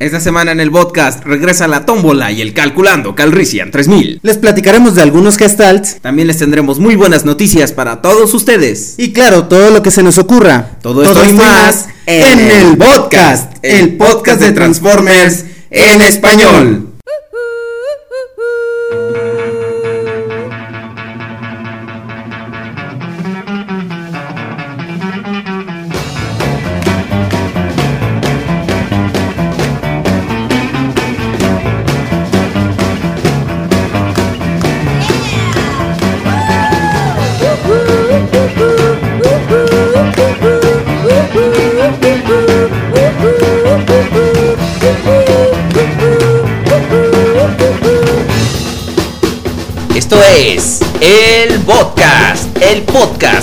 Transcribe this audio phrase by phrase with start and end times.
[0.00, 4.20] Esta semana en el podcast regresa la tómbola y el calculando Calrissian 3000.
[4.22, 5.96] Les platicaremos de algunos gestalts.
[6.00, 8.94] También les tendremos muy buenas noticias para todos ustedes.
[8.96, 10.78] Y claro, todo lo que se nos ocurra.
[10.82, 16.87] Todo esto y más en el podcast, el podcast de Transformers en español.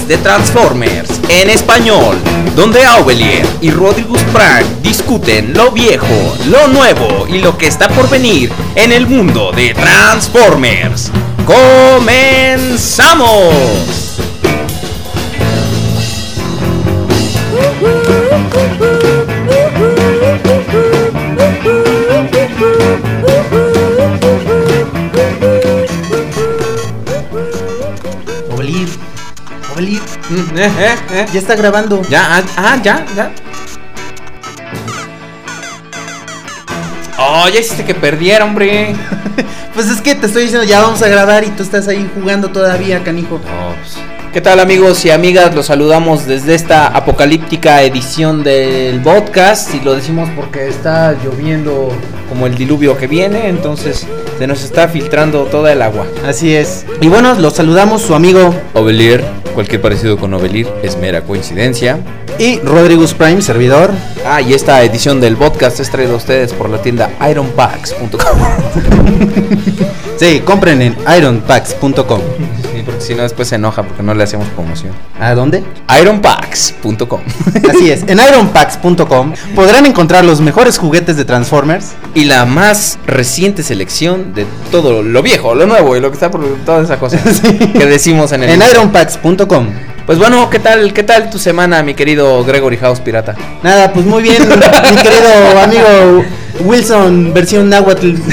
[0.07, 2.17] De Transformers en español,
[2.55, 8.09] donde Aubelier y Rodrigo Prime discuten lo viejo, lo nuevo y lo que está por
[8.09, 11.11] venir en el mundo de Transformers.
[11.45, 13.94] ¡Comenzamos!
[30.55, 31.25] Eh, eh, eh.
[31.33, 32.01] Ya está grabando.
[32.09, 33.31] Ya, ah, ah, ya, ya.
[37.17, 38.95] Oh, ya hiciste que perdiera, hombre.
[39.75, 42.47] Pues es que te estoy diciendo, ya vamos a grabar y tú estás ahí jugando
[42.47, 43.41] todavía, canijo.
[44.31, 45.53] ¿Qué tal amigos y amigas?
[45.53, 51.89] Los saludamos desde esta apocalíptica edición del podcast y lo decimos porque está lloviendo
[52.29, 56.07] como el diluvio que viene, entonces se nos está filtrando toda el agua.
[56.25, 56.85] Así es.
[57.01, 59.25] Y bueno, los saludamos su amigo Ovelir,
[59.55, 61.97] cualquier parecido con Ovelir es mera coincidencia.
[62.37, 63.91] y Rodrigus Prime, servidor.
[64.25, 68.39] Ah, y esta edición del podcast es traída a ustedes por la tienda ironpacks.com.
[70.17, 72.21] Sí, compren en ironpacks.com.
[72.85, 74.93] Sí, porque si no después se enoja porque no le hacemos promoción.
[75.19, 75.63] ¿A dónde?
[76.01, 77.21] ironpacks.com.
[77.69, 81.93] Así es, en ironpacks.com podrán encontrar los mejores juguetes de Transformers.
[82.13, 86.29] y la más reciente selección de todo lo viejo, lo nuevo y lo que está
[86.29, 87.17] por toda esa cosa
[87.73, 89.67] que decimos en el En ironpacks.com.
[90.05, 90.93] Pues bueno, ¿qué tal?
[90.93, 93.35] ¿Qué tal tu semana, mi querido Gregory House pirata?
[93.63, 96.23] Nada, pues muy bien, mi querido amigo
[96.63, 98.13] Wilson, versión náhuatl.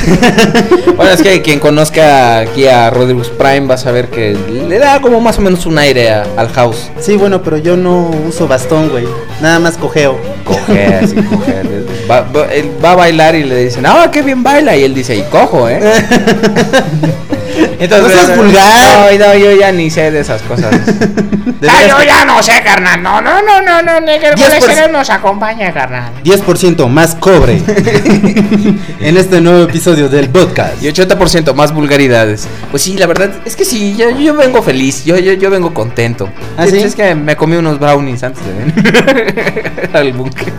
[0.97, 4.37] Bueno, es que quien conozca aquí a Rodriguez Prime va a saber que
[4.69, 6.91] le da como más o menos un aire a- al house.
[7.01, 9.05] Sí, bueno, pero yo no uso bastón, güey.
[9.41, 10.19] Nada más cojeo.
[10.45, 11.63] Coge, así coge.
[12.09, 14.77] Va, va- él va a bailar y le dicen, ah, qué bien baila.
[14.77, 15.81] Y él dice, y cojo, ¿eh?
[17.89, 19.13] No seas vulgar.
[19.19, 20.71] No, no, yo ya ni sé de esas cosas.
[21.61, 23.03] Deberías- yo ya no sé, carnal.
[23.03, 24.01] No, no, no, no, no.
[24.01, 24.61] Ni que el 10%.
[24.61, 26.11] Golesero nos acompaña, carnal.
[26.25, 27.63] 10% más cobre
[29.01, 30.83] en este nuevo episodio del podcast.
[30.83, 32.49] Y 80% más vulgaridades.
[32.71, 35.73] Pues sí, la verdad es que sí, yo, yo vengo feliz, yo, yo, yo vengo
[35.75, 36.29] contento.
[36.57, 36.79] ¿Ah, es, sí?
[36.79, 40.53] es que me comí unos brownies antes de venir al búnker.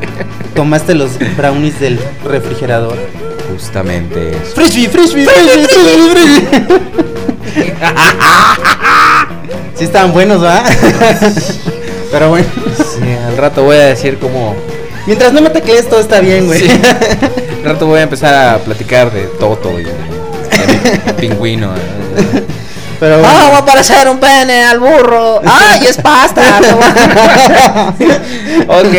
[0.56, 2.98] Tomaste los brownies del refrigerador.
[3.54, 4.56] Justamente eso.
[4.56, 7.74] Frisbee, frisbee, frisbee, frisbee, frisbee.
[9.76, 10.64] Sí estaban buenos, ¿va?
[12.12, 12.46] Pero bueno,
[12.78, 14.56] Sí, al rato voy a decir como...
[15.08, 16.60] mientras no me teclees todo está bien, güey.
[16.60, 16.70] Sí.
[17.64, 19.94] Al rato voy a empezar a platicar de Toto y de,
[21.06, 21.74] de pingüino.
[23.00, 23.34] Pero bueno.
[23.34, 25.42] Ah, va a aparecer un pene al burro.
[25.46, 26.42] ¡Ay, es pasta!
[28.68, 28.96] ok,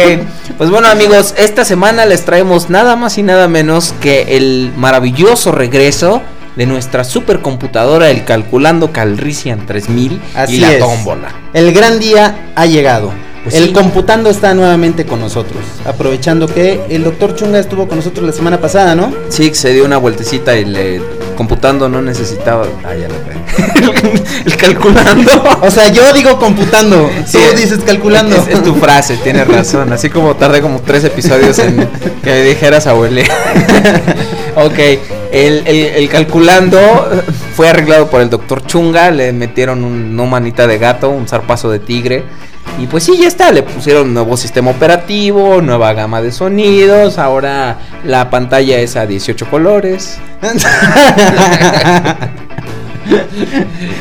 [0.59, 5.51] pues bueno amigos, esta semana les traemos nada más y nada menos que el maravilloso
[5.53, 6.23] regreso
[6.57, 10.79] de nuestra supercomputadora, el Calculando Calrissian 3000 Así y la es.
[10.79, 11.35] tómbola.
[11.53, 13.13] El gran día ha llegado.
[13.43, 13.73] Pues el sí.
[13.73, 15.63] computando está nuevamente con nosotros.
[15.85, 19.13] Aprovechando que el doctor Chunga estuvo con nosotros la semana pasada, ¿no?
[19.29, 21.03] Sí, se dio una vueltecita y le
[21.35, 22.67] computando no necesitaba.
[22.85, 23.15] Ah, ya lo
[24.47, 25.31] el calculando.
[25.63, 27.11] O sea, yo digo computando.
[27.27, 28.37] Sí, tú dices calculando.
[28.37, 29.93] Es, es tu frase, tienes razón.
[29.93, 31.89] Así como tardé como tres episodios en
[32.23, 33.25] que me dijeras abuele.
[34.57, 34.79] ok,
[35.33, 36.79] el, el- el calculando
[37.55, 39.11] fue arreglado por el doctor Chunga.
[39.11, 42.25] Le metieron un, no manita de gato, un zarpazo de tigre.
[42.81, 43.53] Y pues sí, ya está.
[43.53, 47.19] Le pusieron nuevo sistema operativo, nueva gama de sonidos.
[47.19, 50.19] Ahora la pantalla es a 18 colores.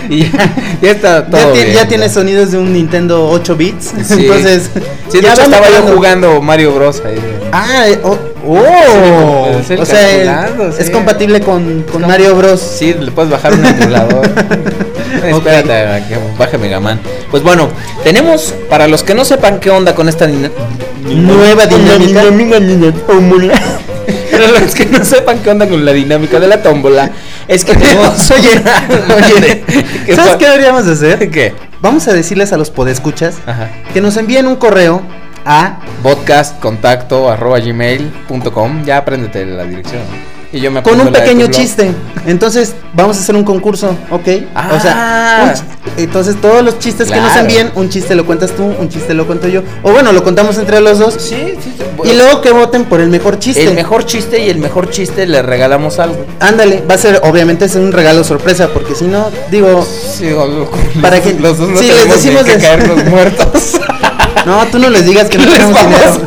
[0.10, 1.40] Y ya, ya está todo.
[1.40, 3.94] ya, ti- bien, ya tiene sonidos de un Nintendo 8 bits.
[4.08, 4.14] Sí.
[4.26, 4.70] Entonces,
[5.10, 7.02] Sí, de ya hecho estaba yo jugando Mario Bros.
[7.06, 7.20] ahí.
[7.52, 9.62] Ah, eh, oh, oh.
[9.68, 10.50] Sí, o sea,
[10.80, 12.60] es compatible con, con Mario Bros.
[12.62, 14.30] Sí, le puedes bajar un emulador.
[15.24, 17.00] Espérate a que baje Mega Man.
[17.32, 17.70] Pues bueno,
[18.04, 20.52] tenemos, para los que no sepan qué onda con esta din-
[21.04, 22.22] Nueva dinámica.
[24.32, 27.12] Para los que no sepan qué onda con la dinámica de la tómbola,
[27.48, 28.32] es que tenemos.
[28.32, 28.62] Oye,
[29.16, 29.64] oye,
[30.06, 31.30] ¿Qué ¿sabes qué deberíamos de hacer?
[31.30, 31.54] ¿Qué?
[31.82, 33.70] Vamos a decirles a los podescuchas Ajá.
[33.94, 35.04] que nos envíen un correo
[35.46, 38.84] a Podcast contacto arroba gmail.com.
[38.86, 40.02] Ya apréndete la dirección.
[40.52, 41.92] Y yo me con un pequeño chiste.
[42.28, 44.28] Entonces, vamos a hacer un concurso, ¿ok?
[44.76, 45.54] O sea, Ah.
[45.98, 49.26] entonces todos los chistes que nos envíen, un chiste lo cuentas tú, un chiste lo
[49.26, 49.64] cuento yo.
[49.82, 51.16] O bueno, lo contamos entre los dos.
[51.18, 51.74] Sí, sí.
[52.04, 53.64] Y luego que voten por el mejor chiste.
[53.64, 56.24] El mejor chiste y el mejor chiste le regalamos algo.
[56.40, 60.46] Ándale, va a ser, obviamente es un regalo sorpresa, porque si no, digo, Sí, o
[60.46, 60.70] lo-
[61.02, 63.74] Para que- los dos no sí, les decimos que de- caer los muertos.
[64.46, 66.22] No, tú no les digas que no Les tenemos dinero.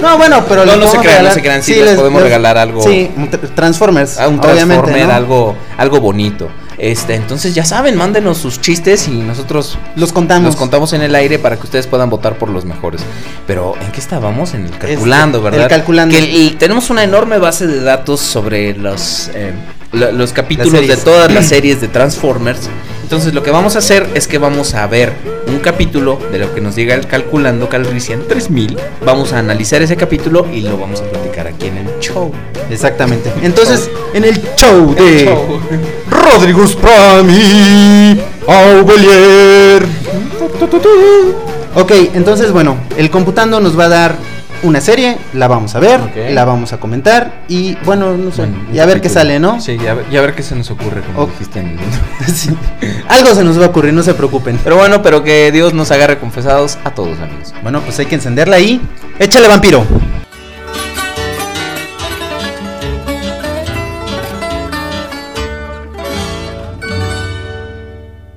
[0.00, 1.94] No, bueno, pero No, les no se podemos crean, no regalar- se crean, sí les
[1.96, 2.82] podemos regalar algo.
[2.82, 3.08] Sí,
[3.54, 5.12] Transformers, a un Transformer, ¿no?
[5.14, 6.48] algo, algo bonito.
[6.78, 10.46] Este, entonces ya saben, mándenos sus chistes y nosotros Los contamos.
[10.46, 13.00] los contamos en el aire para que ustedes puedan votar por los mejores.
[13.46, 14.54] Pero ¿en qué estábamos?
[14.54, 15.62] En el calculando, Este, ¿verdad?
[15.62, 16.12] el calculando.
[16.16, 16.18] Que
[16.48, 19.52] el- tenemos una enorme base de datos sobre los eh,
[19.92, 22.68] lo- los capítulos de todas las series de Transformers.
[23.02, 25.12] Entonces lo que vamos a hacer es que vamos a ver
[25.46, 28.78] un capítulo de lo que nos diga el calculando Calrissian 3000.
[29.04, 32.32] Vamos a analizar ese capítulo y lo vamos a platicar aquí en el show.
[32.70, 33.30] Exactamente.
[33.42, 35.60] Entonces, en el show de Show.
[36.10, 39.84] Rodrigo Sprami Aubelier.
[41.74, 44.16] Ok, entonces bueno, el computando nos va a dar
[44.62, 46.00] una serie, la vamos a ver,
[46.30, 49.60] la vamos a comentar y bueno, no sé, Bueno, y a ver qué sale, ¿no?
[49.60, 51.30] Sí, ya, ver- ya ver qué se nos ocurre, como Ok.
[51.32, 52.34] dijiste en el intro.
[52.34, 52.50] Sí.
[53.08, 54.58] Algo se nos va a ocurrir, no se preocupen.
[54.62, 57.52] Pero bueno, pero que Dios nos agarre confesados a todos, amigos.
[57.62, 58.80] Bueno, pues hay que encenderla ahí.
[59.18, 59.84] Échale vampiro.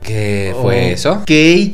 [0.02, 1.24] ¿Qué fue eso?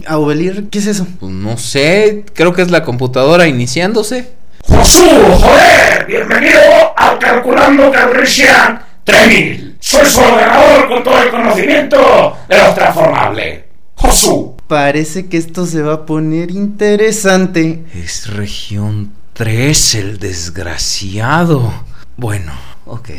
[0.07, 1.05] Aubelier, ¿qué es eso?
[1.19, 4.29] Pues no sé, creo que es la computadora iniciándose.
[4.67, 5.03] Josu,
[5.39, 6.59] joder, bienvenido
[6.95, 9.77] al Calculando Calrissian 3000.
[9.79, 13.63] Soy su ordenador con todo el conocimiento de los transformables.
[13.95, 14.55] Josu.
[14.67, 17.83] Parece que esto se va a poner interesante.
[17.93, 21.73] Es región 3, el desgraciado.
[22.17, 22.53] Bueno,
[22.85, 23.09] ok.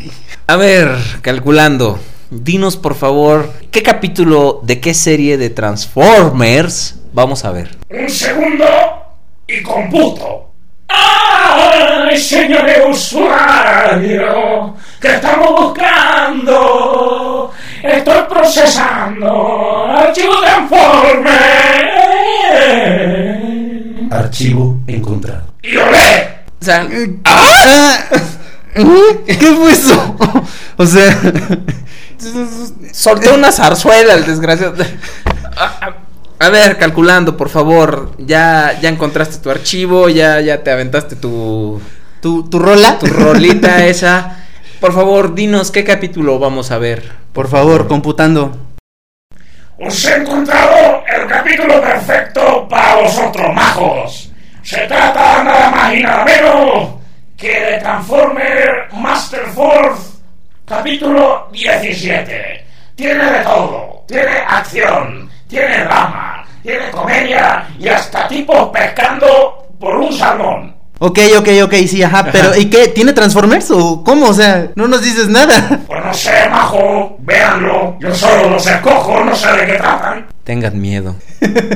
[0.47, 0.89] A ver,
[1.21, 1.99] calculando.
[2.31, 7.77] Dinos por favor, ¿qué capítulo de qué serie de Transformers vamos a ver?
[7.89, 8.65] Un segundo
[9.47, 10.52] y computo.
[10.93, 14.75] ¡Ay, señor usuario!
[14.99, 17.51] ¿Qué estamos buscando?
[17.81, 19.87] Estoy procesando.
[19.89, 21.39] Archivo de informe.
[24.11, 25.43] Archivo encontrado.
[25.61, 26.29] Y olé.
[26.61, 26.87] O sea,
[27.25, 27.97] ¡Ah!
[28.73, 30.15] ¿Qué fue eso?
[30.77, 31.15] O sea,
[32.93, 34.75] soltó una zarzuela el desgraciado.
[36.43, 38.11] A, ver, calculando, por favor.
[38.17, 41.81] Ya, ya encontraste tu archivo, ya, ya te aventaste tu,
[42.21, 42.99] tu, tu rola.
[42.99, 44.43] tu rolita esa.
[44.81, 47.09] Por favor, dinos qué capítulo vamos a ver.
[47.31, 48.57] Por favor, computando.
[49.79, 54.31] Os he encontrado el capítulo perfecto para vosotros, majos.
[54.61, 56.89] Se trata nada más y nada menos
[57.37, 60.17] que de Transformer Master Force,
[60.65, 62.65] capítulo 17.
[62.95, 64.03] Tiene de todo.
[64.07, 70.73] Tiene acción, tiene drama, tiene comedia y hasta tipos pescando por un salmón.
[70.99, 72.87] Ok, ok, ok, sí, ajá, pero ¿y qué?
[72.87, 74.27] ¿Tiene Transformers o cómo?
[74.27, 75.81] O sea, no nos dices nada.
[75.85, 77.97] Pues no sé, majo, véanlo.
[77.99, 80.27] Yo solo los escojo, no sé de qué tratan.
[80.45, 81.15] Tengan miedo.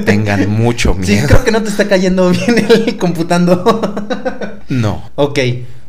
[0.06, 1.28] Tengan mucho Sí, miedo.
[1.28, 3.82] creo que no te está cayendo bien el computando.
[4.70, 5.10] No.
[5.16, 5.40] ok,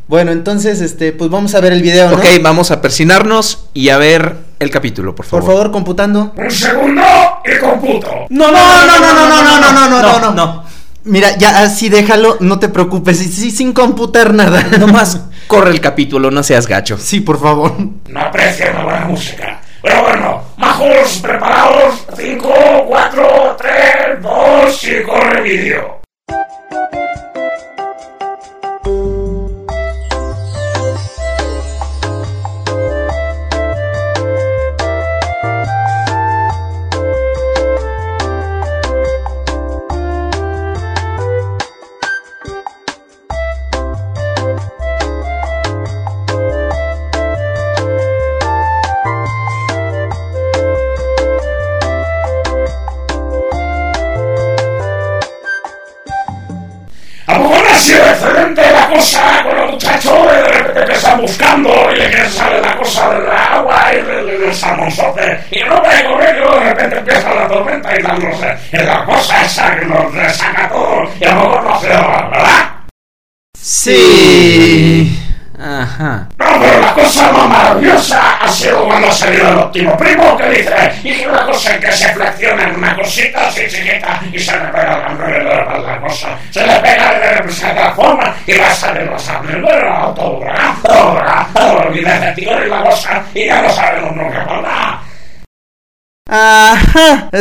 [0.08, 2.16] bueno, entonces, este, pues vamos a ver el video, ¿no?
[2.16, 5.54] Ok, vamos a persinarnos y a ver el capítulo, por Por favor.
[5.56, 6.32] favor, computando.
[6.36, 7.02] Un segundo
[7.44, 8.10] y computo.
[8.30, 10.64] No, no, no, no, no, no, no, no, no, no, no, no.
[11.04, 14.62] Mira, ya así déjalo, no te preocupes, sí, sí, sin computar nada.
[14.78, 16.98] Nomás corre el capítulo, no seas gacho.
[16.98, 17.74] Sí, por favor.
[18.08, 19.60] No aprecio una buena música.
[19.82, 21.94] Pero bueno, majos, preparados.
[22.16, 22.52] 5,
[22.88, 25.97] 4, 3, 2 y corre vídeo.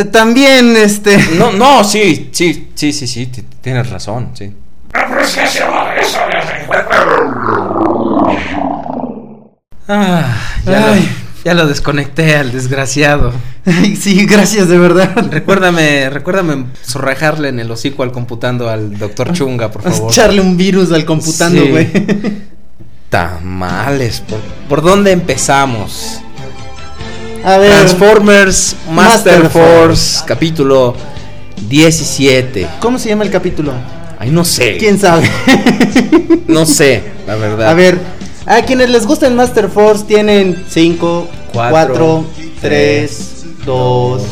[0.00, 1.16] Eh, también este...
[1.38, 3.26] No, no, sí, sí, sí, sí, sí,
[3.60, 4.52] tienes razón, sí.
[9.88, 10.36] Ah,
[10.66, 11.00] ya, Ay.
[11.00, 11.08] Lo,
[11.44, 13.32] ya lo desconecté al desgraciado.
[13.64, 15.14] Ay, sí, gracias, de verdad.
[15.30, 20.10] Recuérdame, recuérdame zorrajarle en el hocico al computando al doctor Chunga, por favor.
[20.12, 21.70] Echarle un virus al computando, Sí.
[21.70, 21.88] güey.
[23.08, 24.38] Tamales, ¿por,
[24.68, 26.20] por dónde empezamos?
[27.48, 27.70] A ver.
[27.70, 30.94] Transformers Master, Master Force, capítulo
[31.66, 32.66] 17.
[32.78, 33.72] ¿Cómo se llama el capítulo?
[34.18, 34.76] Ay, no sé.
[34.76, 35.30] ¿Quién sabe?
[36.46, 37.68] No sé, la verdad.
[37.70, 37.98] A ver,
[38.44, 44.22] a quienes les gusta el Master Force tienen 5, Cuatro, 4, 3, 2,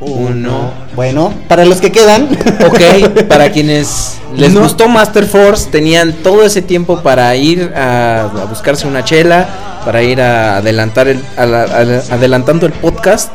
[0.00, 0.70] 1.
[0.94, 2.28] Bueno, para los que quedan.
[2.66, 4.60] Ok, para quienes les No.
[4.62, 9.48] gustó Master Force, tenían todo ese tiempo para ir a, a buscarse una chela,
[9.84, 13.34] para ir a adelantar el, a la- a la- adelantando el podcast,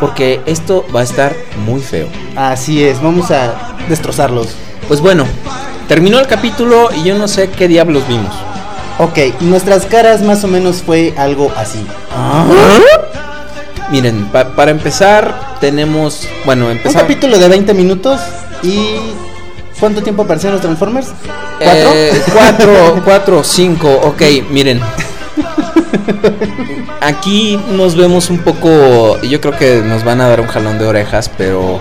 [0.00, 1.34] porque esto va a estar
[1.64, 2.06] muy feo.
[2.36, 4.48] Así es, vamos a destrozarlos.
[4.88, 5.24] Pues bueno,
[5.88, 8.34] terminó el capítulo y yo no sé qué diablos vimos.
[8.98, 11.84] Ok, nuestras caras más o menos fue algo así.
[13.90, 16.26] Miren, pa- para empezar, tenemos.
[16.44, 18.20] Bueno, Un capítulo de 20 minutos
[18.62, 18.96] y...
[19.78, 21.08] ¿Cuánto tiempo aparecieron los Transformers?
[21.62, 21.90] ¿Cuatro?
[21.94, 24.80] Eh, cuatro, cuatro, cinco, ok, miren.
[27.00, 30.86] Aquí nos vemos un poco, yo creo que nos van a dar un jalón de
[30.86, 31.78] orejas, pero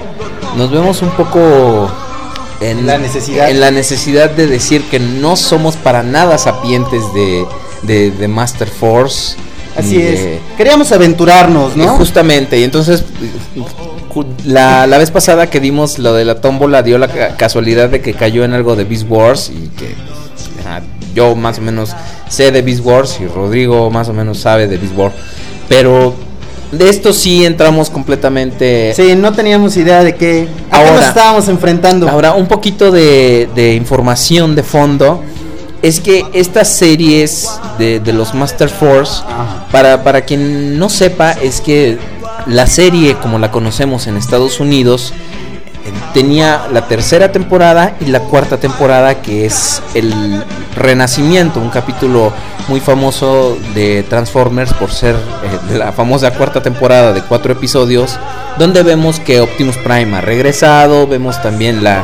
[0.58, 1.90] nos vemos un poco
[2.60, 3.50] en La necesidad.
[3.50, 7.46] en la necesidad de decir que no somos para nada sapientes de,
[7.84, 9.38] de, de Master Force.
[9.78, 10.20] Así es.
[10.24, 11.88] de- Queríamos aventurarnos, eh, ¿no?
[11.98, 13.04] Justamente, y entonces
[14.46, 18.02] la, la vez pasada que dimos lo de la tómbola dio la ca- casualidad de
[18.02, 19.94] que cayó en algo de Beast Wars y que
[20.66, 20.82] ah,
[21.14, 21.92] yo más o menos
[22.30, 25.14] sé de Beast Wars y Rodrigo más o menos sabe de Beast Wars,
[25.68, 26.14] pero
[26.72, 28.94] de esto sí entramos completamente...
[28.96, 30.48] Sí, no teníamos idea de qué.
[30.72, 32.10] ¿A qué Ahora- nos estábamos enfrentando?
[32.10, 35.22] Ahora, un poquito de, de información de fondo.
[35.86, 39.68] Es que estas series de, de los Master Force, Ajá.
[39.72, 42.00] para, para quien no sepa, es que
[42.48, 45.14] la serie como la conocemos en Estados Unidos
[45.86, 50.44] eh, tenía la tercera temporada y la cuarta temporada que es el
[50.76, 52.34] renacimiento, un capítulo
[52.68, 58.18] muy famoso de Transformers por ser eh, de la famosa cuarta temporada de cuatro episodios,
[58.58, 62.04] donde vemos que Optimus Prime ha regresado, vemos también la,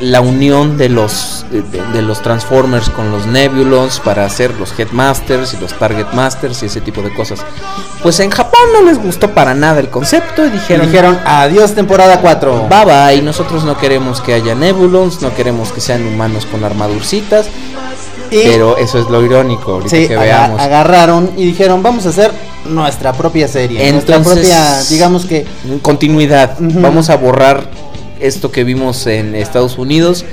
[0.00, 5.58] la unión de los, de, los Transformers con los Nebulons para hacer los Headmasters y
[5.58, 7.40] los Target Masters y ese tipo de cosas.
[8.02, 11.74] Pues en Japón no les gustó para nada el concepto y Y dijeron, dijeron, adiós
[11.74, 12.68] temporada 4.
[12.68, 17.46] Bye bye, nosotros no queremos que haya Nebulons, no queremos que sean humanos con armadurcitas,
[18.30, 20.60] Y pero eso es lo irónico, ahorita sí, que veamos.
[20.60, 22.32] agarraron y dijeron, vamos a hacer
[22.64, 23.92] nuestra propia serie.
[23.92, 25.46] nuestra Entonces- propia, digamos que...
[25.82, 27.68] Continuidad, vamos a borrar
[28.20, 30.24] esto que vimos en Estados Unidos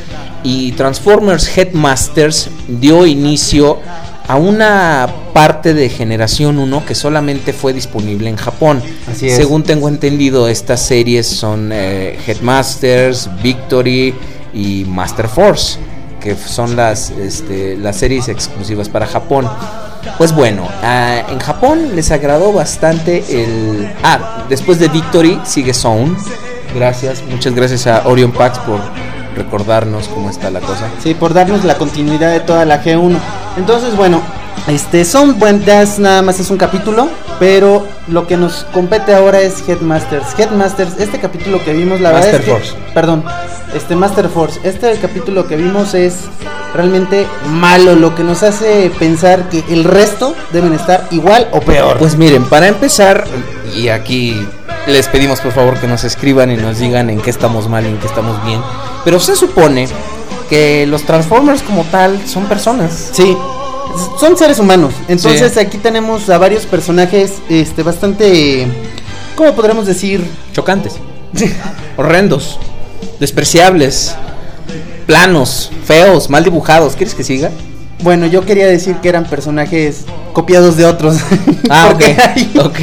[0.44, 3.80] y Transformers Headmasters dio inicio
[4.28, 8.82] a una parte de generación 1 que solamente fue disponible en Japón.
[9.12, 9.36] Así es.
[9.36, 14.14] Según tengo entendido, estas series son eh, Headmasters, Victory
[14.54, 15.78] y Master Force,
[16.22, 19.50] que son las, este, las series exclusivas para Japón.
[20.18, 23.92] Pues bueno, ah, en Japón les agradó bastante el...
[24.04, 26.16] Ah, después de Victory sigue Zone.
[26.74, 28.80] Gracias, muchas gracias a Orion Pax por
[29.36, 30.90] recordarnos cómo está la cosa.
[31.02, 33.18] Sí, por darnos la continuidad de toda la G1.
[33.58, 34.22] Entonces, bueno,
[34.68, 39.68] este son buenas, nada más es un capítulo, pero lo que nos compete ahora es
[39.68, 40.38] Headmasters.
[40.38, 42.94] Headmasters, este capítulo que vimos, la verdad Master es que, Force.
[42.94, 43.24] perdón,
[43.76, 46.16] este Master Force, este capítulo que vimos es
[46.74, 51.98] realmente malo, lo que nos hace pensar que el resto deben estar igual o peor.
[51.98, 53.26] Pues miren, para empezar,
[53.76, 54.46] y aquí
[54.88, 57.90] les pedimos por favor que nos escriban y nos digan en qué estamos mal y
[57.90, 58.60] en qué estamos bien.
[59.04, 59.88] Pero se supone
[60.50, 63.10] que los Transformers como tal son personas.
[63.14, 63.38] Sí,
[64.20, 64.94] son seres humanos.
[65.08, 65.60] Entonces Sí.
[65.60, 68.68] aquí tenemos a varios personajes este bastante
[69.36, 70.24] ¿cómo podremos decir?
[70.54, 70.96] Chocantes,
[71.98, 72.60] horrendos,
[73.20, 74.16] despreciables,
[75.06, 76.96] planos, feos, mal dibujados.
[76.96, 77.52] ¿Quieres que siga?
[78.02, 81.18] Bueno, yo quería decir que eran personajes copiados de otros.
[81.70, 81.98] Ah, ok.
[81.98, 82.80] Porque hay, Ok.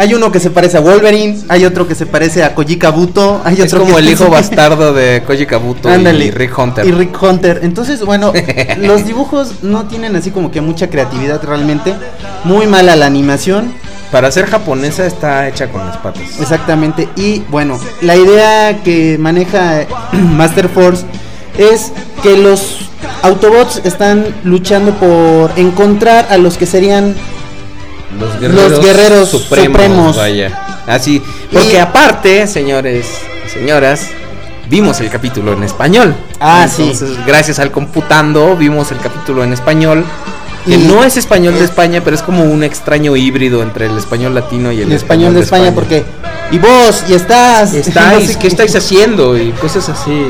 [0.00, 3.40] Hay uno que se parece a Wolverine, hay otro que se parece a Koji Kabuto,
[3.44, 6.26] hay Es otro como que el hijo bastardo de Koji Kabuto Ándale.
[6.26, 6.86] y Rick Hunter.
[6.86, 7.60] Y Rick Hunter.
[7.64, 8.32] Entonces, bueno,
[8.80, 11.94] los dibujos no tienen así como que mucha creatividad realmente.
[12.44, 13.72] Muy mala la animación.
[14.12, 16.22] Para ser japonesa está hecha con las patas.
[16.40, 17.08] Exactamente.
[17.16, 21.04] Y bueno, la idea que maneja Master Force
[21.58, 22.88] es que los
[23.22, 27.14] Autobots están luchando por encontrar a los que serían
[28.18, 30.16] Los Los guerreros supremos.
[30.16, 30.82] Vaya.
[30.86, 31.22] Así.
[31.52, 33.06] Porque Y- aparte, señores
[33.46, 34.06] y señoras,
[34.70, 36.14] vimos el capítulo en español.
[36.40, 36.82] Ah, sí.
[36.90, 40.04] Entonces, gracias al computando, vimos el capítulo en español.
[40.64, 43.96] Que Y- no es español de España, pero es como un extraño híbrido entre el
[43.96, 46.04] español latino y el el español de España, porque
[46.50, 49.36] y vos y estás estáis, no sé ¿qué estáis haciendo?
[49.36, 50.26] Y cosas así.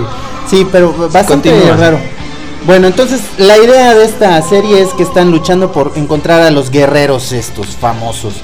[0.49, 1.76] Sí, pero bastante Continúa.
[1.76, 1.99] raro.
[2.67, 6.71] Bueno, entonces la idea de esta serie es que están luchando por encontrar a los
[6.71, 8.35] guerreros estos famosos.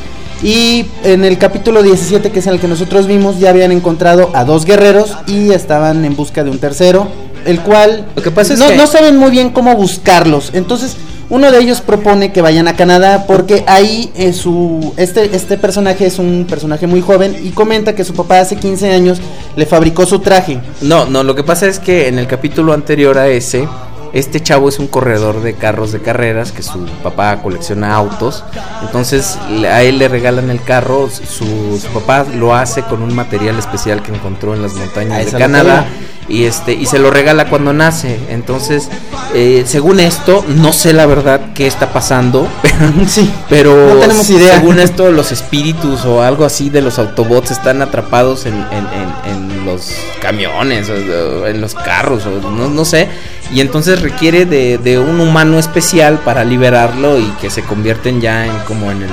[0.42, 4.44] Y en el capítulo 17, que es el que nosotros vimos, ya habían encontrado a
[4.44, 7.08] dos guerreros y estaban en busca de un tercero,
[7.46, 10.50] el cual Lo que pasa es no, que- no saben muy bien cómo buscarlos.
[10.52, 10.96] Entonces,
[11.31, 16.07] uno de ellos propone que vayan a Canadá porque ahí es su este este personaje
[16.07, 19.21] es un personaje muy joven y comenta que su papá hace 15 años
[19.57, 20.61] le fabricó su traje.
[20.83, 23.69] No, no, lo que pasa es que en el capítulo anterior a ese,
[24.14, 28.42] este chavo es un corredor de carros de carreras, que su papá colecciona autos,
[28.83, 29.37] entonces
[29.71, 34.02] a él le regalan el carro, su, su papá lo hace con un material especial
[34.02, 35.87] que encontró en las Ah, montañas eso de Canadá.
[36.26, 38.18] Y este, y se lo regala cuando nace.
[38.30, 38.88] Entonces,
[39.35, 42.49] eh, según esto, no sé la verdad qué está pasando,
[43.06, 43.30] Sí.
[43.50, 44.54] pero No tenemos idea.
[44.54, 49.33] según esto, los espíritus o algo así de los Autobots están atrapados en, en- en-
[49.59, 49.90] en los
[50.23, 53.09] camiones, en los carros, o no, no sé.
[53.54, 58.44] Y entonces requiere de, de un humano especial para liberarlo y que se convierten ya
[58.46, 59.11] en como en el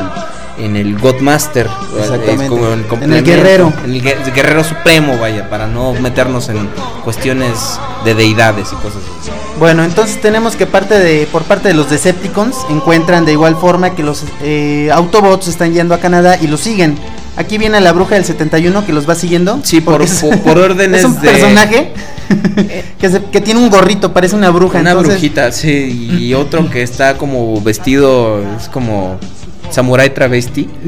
[0.57, 1.67] en el Godmaster,
[1.97, 2.43] Exactamente.
[2.43, 3.73] Es como En el guerrero.
[3.83, 6.69] en el gue- guerrero supremo, vaya, para no meternos en
[7.03, 9.31] cuestiones de deidades y cosas así.
[9.57, 13.91] Bueno, entonces tenemos que parte de por parte de los Decepticons encuentran de igual forma
[13.95, 16.97] que los eh, Autobots están yendo a Canadá y los siguen.
[17.37, 19.59] Aquí viene la bruja del 71 que los va siguiendo.
[19.63, 21.91] Sí, por, es- por, por órdenes es un de personaje
[22.99, 24.79] que, se- que tiene un gorrito, parece una bruja.
[24.79, 29.17] Una entonces- brujita, sí, y otro que está como vestido, es como
[29.69, 30.69] samurai travesti.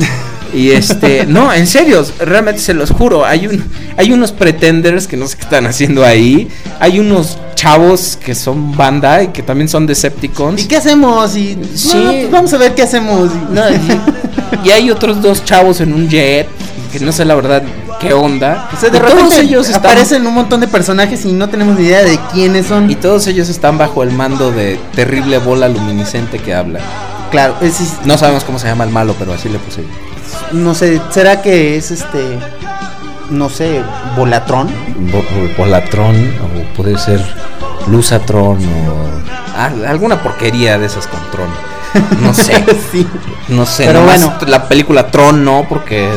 [0.53, 3.63] Y este, no, en serio, realmente se los juro, hay un
[3.97, 6.47] hay unos pretenders que no sé qué están haciendo ahí,
[6.79, 10.61] hay unos chavos que son banda y que también son Decepticons.
[10.63, 11.35] ¿Y qué hacemos?
[11.35, 11.91] Y Sí.
[11.95, 13.31] no, pues vamos a ver qué hacemos.
[13.31, 16.47] Y- No, y, y hay otros dos chavos en un jet
[16.91, 17.63] que no sé la verdad
[17.99, 18.69] qué onda.
[18.75, 21.49] O sea, de Y repente todos ellos están aparecen un montón de personajes y no
[21.49, 22.91] tenemos ni idea de quiénes son.
[22.91, 26.79] y todos ellos están bajo el mando de terrible bola luminiscente que habla.
[27.31, 29.81] claro, es- es- No sabemos cómo se llama el malo, pero así le puse.
[30.51, 32.39] No sé, ¿será que es este
[33.29, 33.81] no sé,
[34.15, 34.69] Volatrón?
[35.57, 37.21] Volatron, o puede ser
[37.87, 39.05] Luzatron, o
[39.55, 41.49] ah, alguna porquería de esas con Tron.
[42.21, 43.07] No sé, sí,
[43.49, 43.85] no sé.
[43.85, 44.33] Pero bueno.
[44.47, 46.09] la película Tron no, porque.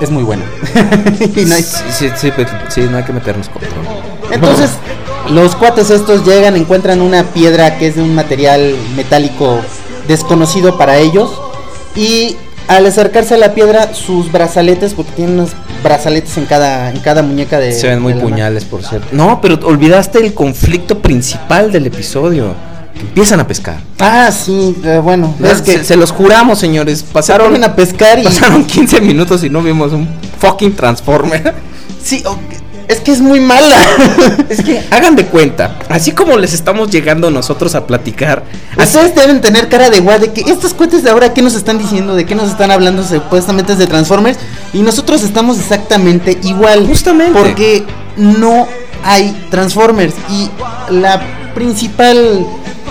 [0.00, 0.44] es muy buena.
[1.36, 2.32] Y no hay- sí, sí, sí,
[2.68, 3.86] sí, no hay que meternos con Tron.
[4.30, 4.70] Entonces,
[5.30, 9.60] los cuates estos llegan, encuentran una piedra que es de un material metálico
[10.08, 11.30] desconocido para ellos.
[11.94, 12.36] Y
[12.76, 15.50] al acercarse a la piedra, sus brazaletes, porque tienen unos
[15.82, 17.72] brazaletes en cada, en cada muñeca de.
[17.72, 18.28] Se ven muy mano.
[18.28, 19.08] puñales, por cierto.
[19.10, 22.54] No, pero olvidaste el conflicto principal del episodio.
[22.94, 23.78] Que empiezan a pescar.
[23.98, 27.02] Ah, sí, eh, bueno, es que se, se los juramos, señores.
[27.02, 28.22] Pasaron, a pescar y.
[28.24, 31.54] pasaron 15 minutos y no vimos un fucking Transformer.
[32.02, 32.38] Sí, o-
[32.90, 33.76] es que es muy mala.
[34.50, 38.42] Es que hagan de cuenta, así como les estamos llegando nosotros a platicar,
[38.76, 41.54] así- Ustedes deben tener cara de guay de que estos cuates de ahora, ¿qué nos
[41.54, 42.16] están diciendo?
[42.16, 44.38] ¿De qué nos están hablando supuestamente es de Transformers?
[44.72, 46.86] Y nosotros estamos exactamente igual.
[46.88, 47.38] Justamente.
[47.38, 47.84] Porque
[48.16, 48.66] no
[49.04, 50.14] hay Transformers.
[50.30, 50.50] Y
[50.92, 51.20] la
[51.54, 52.44] principal,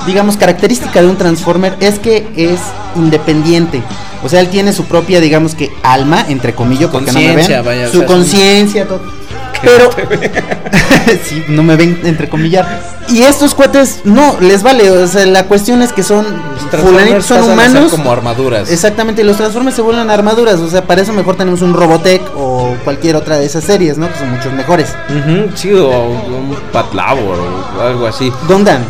[0.07, 2.59] digamos, característica de un Transformer es que es
[2.95, 3.83] independiente.
[4.23, 7.65] O sea, él tiene su propia, digamos que, alma, entre comillas, porque no me ven.
[7.65, 9.18] vaya, o su sea, es un- conciencia, todo.
[9.63, 9.89] Pero,
[11.23, 12.67] sí, no me ven entre comillas.
[13.09, 14.89] Y estos cuates, no, les vale.
[14.91, 16.25] O sea, la cuestión es que son
[16.71, 17.91] fulanitos, son humanos.
[17.91, 18.69] como armaduras.
[18.69, 20.59] Exactamente, y los Transformers se vuelven armaduras.
[20.59, 24.11] O sea, para eso mejor tenemos un Robotech o cualquier otra de esas series, ¿no?
[24.11, 24.89] Que son muchos mejores.
[25.55, 27.39] Sí, o un Pat Labor
[27.77, 28.83] o algo así, Gundam.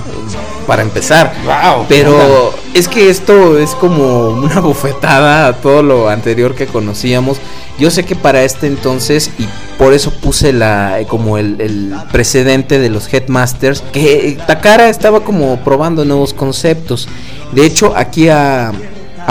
[0.69, 1.33] Para empezar.
[1.45, 1.87] Wow.
[1.89, 7.39] Pero es que esto es como una bofetada a todo lo anterior que conocíamos.
[7.79, 9.47] Yo sé que para este entonces, y
[9.79, 15.57] por eso puse la como el, el precedente de los Headmasters, que Takara estaba como
[15.63, 17.09] probando nuevos conceptos.
[17.51, 18.71] De hecho, aquí a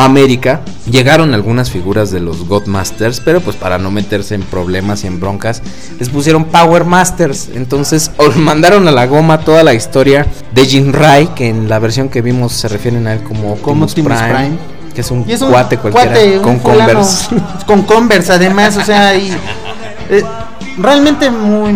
[0.04, 5.08] América, llegaron algunas figuras de los Godmasters, pero pues para no meterse en problemas y
[5.08, 5.62] en broncas,
[5.98, 7.48] les pusieron Power Masters.
[7.54, 12.22] Entonces mandaron a la goma toda la historia de Jinrai, que en la versión que
[12.22, 14.58] vimos se refieren a él como Como Optimus, Optimus Prime, Prime.
[14.94, 17.36] que es un, Y es un cuate cualquiera cuate, con Converse.
[17.66, 19.30] con Converse, además, o sea, y,
[20.10, 20.22] eh,
[20.78, 21.72] realmente muy.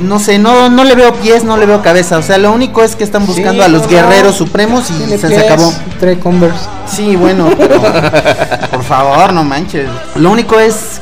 [0.00, 2.18] No sé, no, no le veo pies, no le veo cabeza.
[2.18, 4.46] O sea, lo único es que están buscando Sí, a los no, guerreros no.
[4.46, 5.72] supremos y se, pies, acabó.
[5.98, 6.60] Trae Converse.
[6.86, 7.80] Sí, bueno, pero,
[8.70, 9.88] por favor, no manches.
[10.14, 11.00] Lo único es,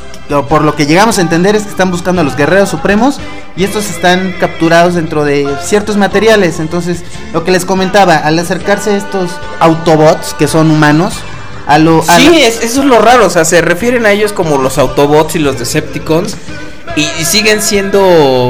[0.49, 3.19] por lo que llegamos a entender, es que están buscando a los guerreros supremos
[3.57, 6.59] y estos están capturados dentro de ciertos materiales.
[6.59, 7.03] Entonces,
[7.35, 9.31] lo que les comentaba, al acercarse a estos
[9.61, 11.15] Autobots, que son humanos,
[11.67, 12.01] a lo...
[12.09, 14.79] a Sí, es- eso es lo raro, o sea, se refieren a ellos como los
[14.79, 16.37] Autobots y los Decepticons
[16.97, 18.01] y, y siguen siendo,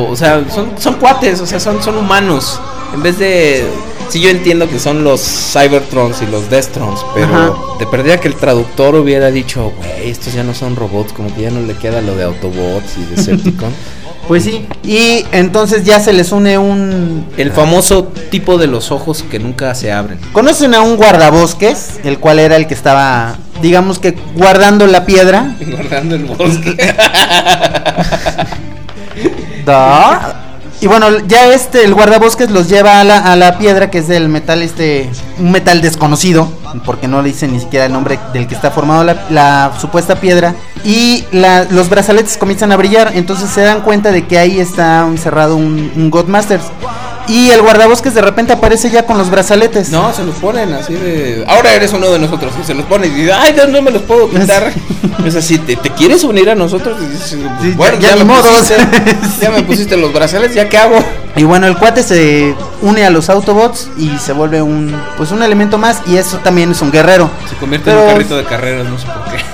[0.08, 2.60] o sea, son, son cuates, o sea, son, son humanos.
[2.94, 3.64] En vez de,
[4.08, 7.52] sí yo entiendo que son los Cybertrons y los Destrons, pero Ajá.
[7.78, 11.42] de perdida que el traductor hubiera dicho, güey, estos ya no son robots, como que
[11.42, 13.74] ya no le queda lo de Autobots y Decepticons.
[14.28, 17.26] Pues sí, y entonces ya se les une un...
[17.36, 20.18] el famoso tipo de los ojos que nunca se abren.
[20.32, 25.54] Conocen a un guardabosques, el cual era el que estaba, digamos que guardando la piedra.
[25.60, 26.76] Guardando el bosque.
[29.64, 30.45] Da.
[30.86, 34.06] Y bueno, ya este, el guardabosques los lleva a la, a la piedra, que es
[34.06, 36.48] del metal, este, un metal desconocido,
[36.84, 40.54] porque no le dicen ni siquiera el nombre del que está formado la, supuesta piedra.
[40.84, 45.04] Y la- los brazaletes comienzan a brillar, entonces se dan cuenta de que ahí está
[45.08, 46.62] encerrado un, un Godmasters.
[47.28, 49.90] Y el guardabosques de repente aparece ya con los brazaletes.
[49.90, 51.44] No, se los ponen así de.
[51.48, 52.52] Ahora eres uno de nosotros.
[52.62, 54.72] Y se los ponen y dice, ay, Dios, no me los puedo quitar.
[55.26, 56.96] es así, ¿te, te quieres unir a nosotros?
[57.02, 57.30] Y dices,
[57.62, 58.76] Sí, bueno, ya- ya ya, me pusiste,
[59.40, 60.98] ya me pusiste los brazaletes, ¿ya qué hago?
[61.34, 65.42] Y bueno, el cuate se une a los Autobots y se vuelve un, pues un
[65.42, 66.02] elemento más.
[66.06, 67.28] Y eso también es un guerrero.
[67.50, 69.44] Se convierte Pero- en un carrito de carreras, no sé por qué.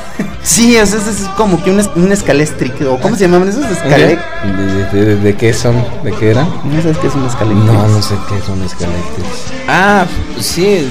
[0.45, 3.65] Sí, es, es, es como que un, es- un escalestric, o ¿cómo se llaman esos?
[3.65, 4.19] Escalec.
[4.45, 5.85] ¿De, de, de- de qué son?
[6.03, 6.49] ¿De qué eran?
[6.65, 7.23] ¿No sabes qué es un?
[7.67, 9.25] No, no sé qué son escaletes.
[9.69, 10.05] Ah,
[10.41, 10.89] sí,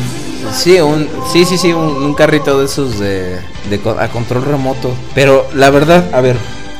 [0.55, 3.39] sí, un, sí, sí, sí, un, un carrito de esos de,
[3.99, 4.93] a control remoto.
[5.13, 6.37] Pero la verdad, a ver,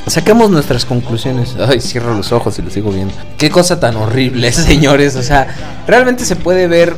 [0.08, 1.58] saquemos nuestras conclusiones.
[1.60, 3.14] Ay, cierro los ojos y lo sigo viendo.
[3.38, 5.18] Qué cosa tan horrible, señores.
[5.18, 5.48] O sea,
[5.88, 6.96] realmente se puede ver.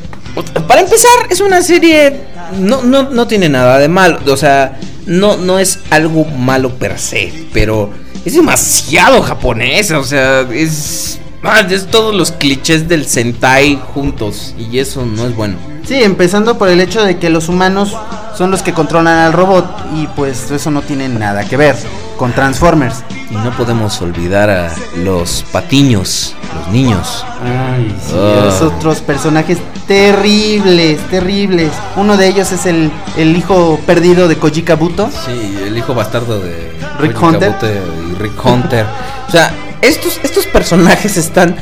[0.67, 2.21] Para empezar, es una serie.
[2.59, 4.19] No, no, no tiene nada de malo.
[4.27, 7.47] O sea, no, no es algo malo per se.
[7.53, 7.91] Pero
[8.25, 9.99] es demasiado japonesa.
[9.99, 11.19] O sea, es.
[11.43, 14.55] Ah, es todos los clichés del Sentai juntos.
[14.57, 15.57] Y eso no es bueno.
[15.85, 17.95] Sí, empezando por el hecho de que los humanos
[18.37, 19.65] son los que controlan al robot
[19.95, 21.75] y pues eso no tiene nada que ver
[22.23, 23.03] con Transformers.
[23.29, 27.25] Y no podemos olvidar a los patiños, los niños.
[27.43, 28.49] Ay, sí, Ah.
[28.62, 31.73] otros personajes terribles, terribles.
[31.97, 35.09] Uno de ellos es el, el hijo perdido de Koji Kabuto.
[35.25, 37.53] Sí, el hijo bastardo de Rick Hunter.
[37.62, 38.86] Y Rick Hunter.
[39.27, 41.57] o sea, estos, estos personajes están.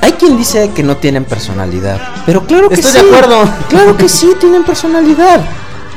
[0.00, 2.00] Hay quien dice que no tienen personalidad.
[2.26, 2.98] Pero claro que Estoy sí.
[2.98, 3.48] de acuerdo.
[3.68, 5.40] Claro que sí, tienen personalidad.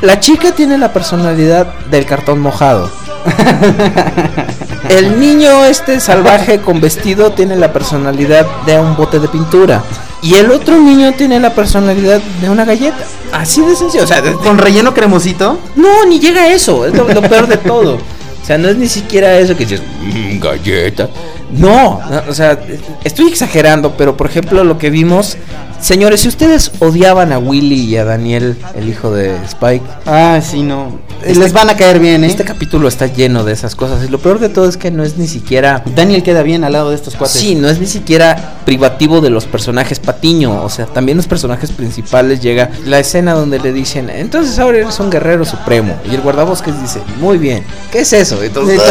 [0.01, 2.91] La chica tiene la personalidad del cartón mojado.
[4.89, 9.81] El niño este salvaje con vestido tiene la personalidad de un bote de pintura.
[10.21, 12.97] Y el otro niño tiene la personalidad de una galleta.
[13.31, 14.03] Así de sencillo.
[14.03, 15.57] O sea, de- Con relleno cremosito.
[15.75, 16.85] no, ni llega a eso.
[16.85, 17.95] Es lo, lo peor de todo.
[17.95, 21.09] O sea, no es ni siquiera eso que dices, "Mm, galleta.
[21.51, 22.59] No, no, o sea,
[23.03, 25.37] estoy exagerando, pero por ejemplo lo que vimos,
[25.83, 30.63] señores, si ustedes odiaban a Willy y a Daniel, el hijo de Spike, Ah, sí,
[30.63, 30.99] no.
[31.21, 32.27] Este- Les van a caer bien, ¿eh?
[32.27, 34.03] este capítulo está lleno de esas cosas.
[34.03, 35.83] Y lo peor de todo es que no es ni siquiera...
[35.95, 37.35] Daniel queda bien al lado de estos cuates.
[37.39, 40.63] Sí, no es ni siquiera privativo de los personajes patiño.
[40.63, 44.99] O sea, también los personajes principales llega la escena donde le dicen, entonces ahora eres
[44.99, 45.95] un guerrero supremo.
[46.11, 48.41] Y el guardabosques dice, muy bien, ¿qué es eso?
[48.43, 48.81] Entonces,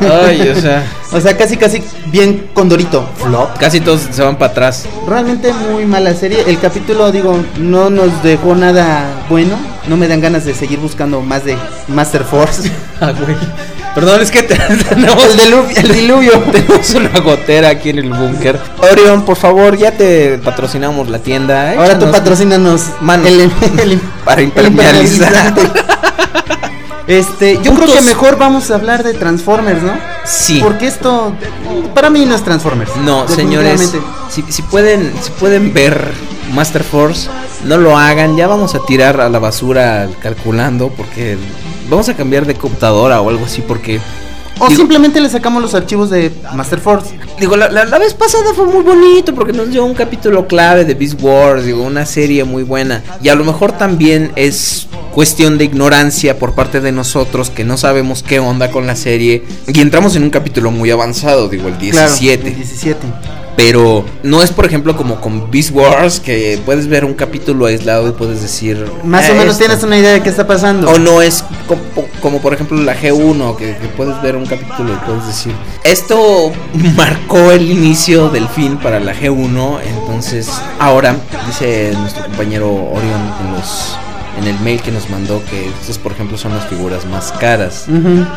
[0.00, 3.08] ay, o sea, O sea, casi, casi bien condorito.
[3.16, 3.56] Flop.
[3.58, 4.84] casi todos se van para atrás.
[5.18, 6.44] Realmente muy mala serie.
[6.46, 9.56] El capítulo, digo, no nos dejó nada bueno.
[9.88, 12.70] No me dan ganas de seguir buscando más de Master Force.
[13.00, 13.36] Ah, güey.
[13.94, 14.54] Perdón, es que te-
[14.88, 16.32] tenemos, el, diluvio, el diluvio.
[16.52, 18.58] tenemos una gotera aquí en el búnker.
[18.92, 21.72] Orion, por favor, ya te patrocinamos la tienda.
[21.72, 23.26] Ahora tú Échanos- patrocínanos Mano.
[23.26, 23.40] el,
[23.80, 25.52] el- Para el impermeabilizar.
[27.08, 29.92] Este, yo creo que mejor vamos a hablar de Transformers, ¿no?
[30.24, 30.60] Sí.
[30.62, 31.32] Porque esto
[31.94, 32.94] para mí no es Transformers.
[32.98, 33.94] No, señores,
[34.28, 36.12] si, si pueden, si pueden ver
[36.54, 37.28] Master Force,
[37.64, 38.36] no lo hagan.
[38.36, 41.38] Ya vamos a tirar a la basura al calculando porque
[41.88, 44.00] vamos a cambiar de computadora o algo así porque
[44.60, 47.16] O Digo- simplemente le sacamos los archivos de Master Force.
[47.40, 50.84] Digo, la, la- la vez pasada fue muy bonito porque nos dio un capítulo clave
[50.84, 53.02] de Beast Wars, digo, una serie muy buena.
[53.22, 54.87] Y a lo mejor también es
[55.18, 59.42] cuestión de ignorancia por parte de nosotros que no sabemos qué onda con la serie.
[59.66, 62.36] Y entramos en un capítulo muy avanzado, digo, el 17.
[62.38, 63.06] Claro, el 17.
[63.56, 68.06] Pero no es, por ejemplo, como con Beast Wars, que puedes ver un capítulo aislado
[68.06, 68.86] y puedes decir.
[69.02, 69.66] Más o "Ah, menos esto".
[69.66, 70.88] tienes una idea de qué está pasando.
[70.88, 71.82] O no es como,
[72.22, 75.52] como, por ejemplo la G1, que, que puedes ver un capítulo y puedes decir,
[75.82, 76.52] esto
[76.96, 81.16] marcó el inicio del fin para la G1, entonces ahora,
[81.48, 83.98] dice nuestro compañero Orion en, los,
[84.38, 87.86] en el mail que nos mandó, que estas por ejemplo son las figuras más caras,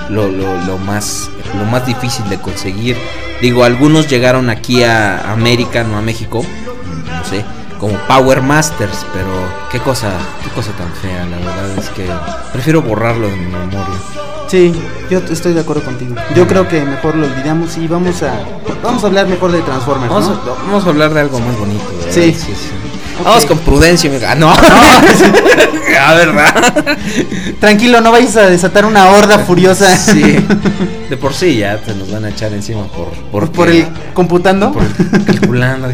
[0.10, 2.98] lo, lo, lo más, lo más difícil de conseguir.
[3.42, 6.44] Digo, algunos llegaron aquí a América, no a México,
[7.06, 7.44] no sé,
[7.80, 9.30] como Power Masters, pero
[9.72, 10.12] qué cosa,
[10.44, 12.08] qué cosa tan fea, la verdad es que
[12.52, 13.96] prefiero borrarlo de mi memoria.
[14.48, 14.74] Sí,
[15.10, 16.14] yo estoy de acuerdo contigo.
[16.36, 18.34] Yo creo que mejor lo olvidamos y vamos a
[18.84, 20.52] vamos a hablar mejor de Transformers, Vamos, ¿no?
[20.52, 21.86] a, vamos a hablar de algo más bonito.
[22.00, 22.12] ¿verdad?
[22.14, 22.36] Sí.
[22.38, 22.91] Ok.
[23.24, 24.12] Vamos con prudencia.
[24.28, 24.52] Ah, no.
[26.04, 26.98] Ah, verdad.
[27.60, 29.96] Tranquilo, no vayas a desatar una horda furiosa.
[29.98, 30.22] Sí.
[31.10, 34.72] De por sí ya te nos van a echar encima por por, por el computando.
[34.72, 35.90] por el calculando.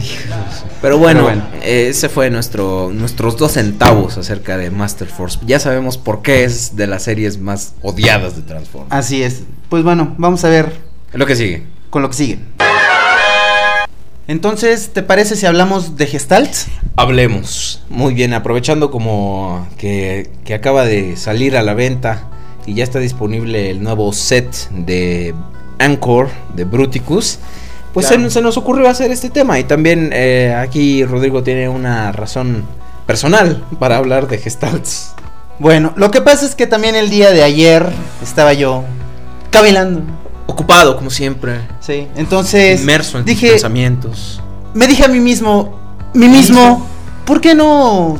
[0.81, 1.43] Pero bueno, Pero bueno.
[1.63, 5.39] eh, ese fue nuestro nuestros dos centavos acerca de Master Force.
[5.45, 8.93] Ya sabemos por qué es de las series más odiadas de Transformers.
[8.93, 9.41] Así es.
[9.69, 10.71] Pues bueno, vamos a ver
[11.13, 11.63] Lo que sigue.
[11.89, 12.39] con lo que sigue.
[14.27, 16.53] Entonces, ¿te parece si hablamos de Gestalt?
[16.97, 17.81] Hablemos.
[17.89, 22.27] Muy bien, aprovechando como que, que acaba de salir a la venta
[22.65, 25.33] y ya está disponible el nuevo set de
[25.79, 27.39] Anchor de Bruticus,
[27.93, 28.23] pues Claro.
[28.23, 32.65] se, se nos ocurrió hacer este tema y también eh, aquí Rodrigo tiene una razón
[33.05, 35.13] personal para hablar de Gestalts.
[35.59, 37.87] Bueno, lo que pasa es que también el día de ayer
[38.21, 38.83] estaba yo
[39.49, 40.01] cavilando.
[40.47, 41.59] Ocupado, como siempre.
[41.79, 44.41] Sí, entonces inmerso en tus dije, pensamientos.
[44.73, 45.77] me dije a mí mismo,
[46.13, 46.87] mí mismo,
[47.25, 48.19] ¿por qué no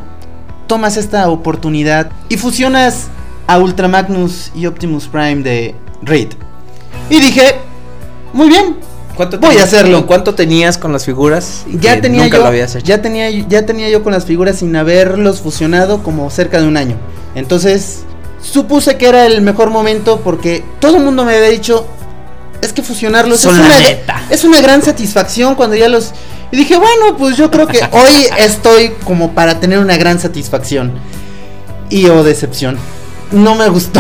[0.68, 3.08] tomas esta oportunidad y fusionas
[3.48, 6.30] a Ultra Magnus y Optimus Prime de Reed?
[7.10, 7.56] Y dije,
[8.34, 8.76] muy bien,
[9.18, 10.06] ¿Cuánto Voy a hacerlo.
[10.06, 11.66] ¿Cuánto tenías con las figuras?
[11.68, 12.86] Ya tenía nunca yo, lo habías hecho.
[12.86, 16.78] ya tenía ya tenía yo con las figuras sin haberlos fusionado como cerca de un
[16.78, 16.98] año.
[17.34, 18.04] Entonces,
[18.44, 21.88] supuse que era el mejor momento porque todo el mundo me había dicho
[22.62, 24.22] es que fusionarlos Son es una, neta.
[24.30, 26.14] es una gran satisfacción cuando ya los
[26.52, 30.94] y dije, bueno, pues yo creo que hoy estoy como para tener una gran satisfacción
[31.90, 32.78] y o decepción.
[33.32, 34.00] No me gustó.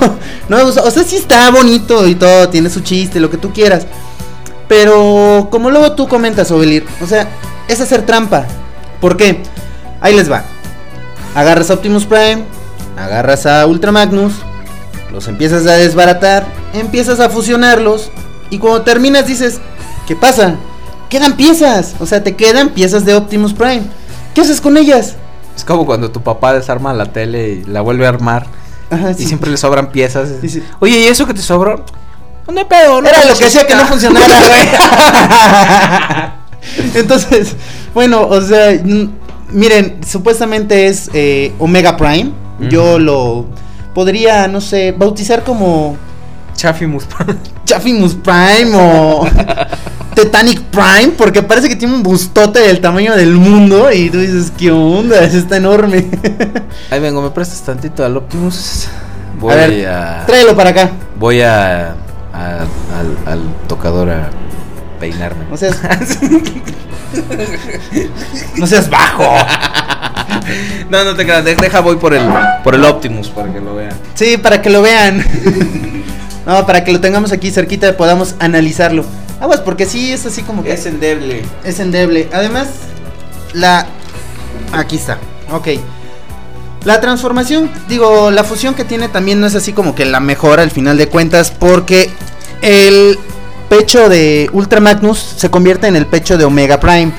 [0.48, 0.84] no me gustó.
[0.84, 3.86] O sea, sí está bonito y todo, tiene su chiste, lo que tú quieras.
[4.68, 7.28] Pero como luego tú comentas, Ovelir, o sea,
[7.66, 8.46] es hacer trampa.
[9.00, 9.42] ¿Por qué?
[10.00, 10.44] Ahí les va.
[11.34, 12.44] Agarras a Optimus Prime,
[12.96, 14.34] agarras a Ultra Magnus,
[15.12, 18.10] los empiezas a desbaratar, empiezas a fusionarlos
[18.50, 19.60] y cuando terminas dices,
[20.06, 20.56] ¿qué pasa?
[21.08, 23.82] Quedan piezas, o sea, te quedan piezas de Optimus Prime.
[24.34, 25.16] ¿Qué haces con ellas?
[25.56, 28.46] Es como cuando tu papá desarma la tele y la vuelve a armar
[28.90, 29.26] Ajá, y sí.
[29.26, 30.28] siempre le sobran piezas.
[30.40, 30.62] Sí, sí.
[30.80, 31.84] Oye, ¿y eso que te sobró?
[32.46, 34.34] No hay pedo, no Era lo que hacía que no funcionara,
[36.68, 36.88] güey.
[36.94, 37.54] Entonces,
[37.92, 38.80] bueno, o sea,
[39.50, 42.32] miren, supuestamente es eh, Omega Prime.
[42.70, 43.46] Yo lo
[43.94, 45.96] podría, no sé, bautizar como
[46.58, 47.04] Chafimus.
[47.64, 49.26] Chaffimus Prime o
[50.14, 54.52] Titanic Prime, porque parece que tiene un bustote del tamaño del mundo y tú dices,
[54.58, 55.20] ¿qué onda?
[55.24, 56.06] Está enorme.
[56.90, 58.88] Ahí vengo, ¿me prestas tantito al Optimus?
[59.38, 60.90] Voy A Tráelo para acá.
[61.16, 61.90] voy a,
[62.32, 62.66] a-
[62.98, 64.28] al, al tocador a
[64.98, 65.44] peinarme.
[65.48, 65.78] No seas.
[68.56, 69.36] no seas bajo.
[70.90, 72.22] no, no te creas, de- deja voy por el
[72.64, 73.92] por el Optimus para que lo vean.
[74.14, 75.24] Sí, para que lo vean.
[76.48, 79.04] No, para que lo tengamos aquí cerquita y podamos analizarlo.
[79.38, 81.42] Aguas, porque sí es así como que Es endeble.
[81.62, 82.28] es endeble.
[82.32, 82.68] Además,
[83.52, 83.86] la.
[84.72, 85.18] Aquí está.
[85.52, 85.68] Ok.
[86.84, 90.58] La transformación, digo, la fusión que tiene también no es así como que la mejor
[90.58, 92.08] al final de cuentas, porque
[92.62, 93.18] el
[93.68, 97.12] pecho de Ultra Magnus se convierte en el pecho de Omega Prime.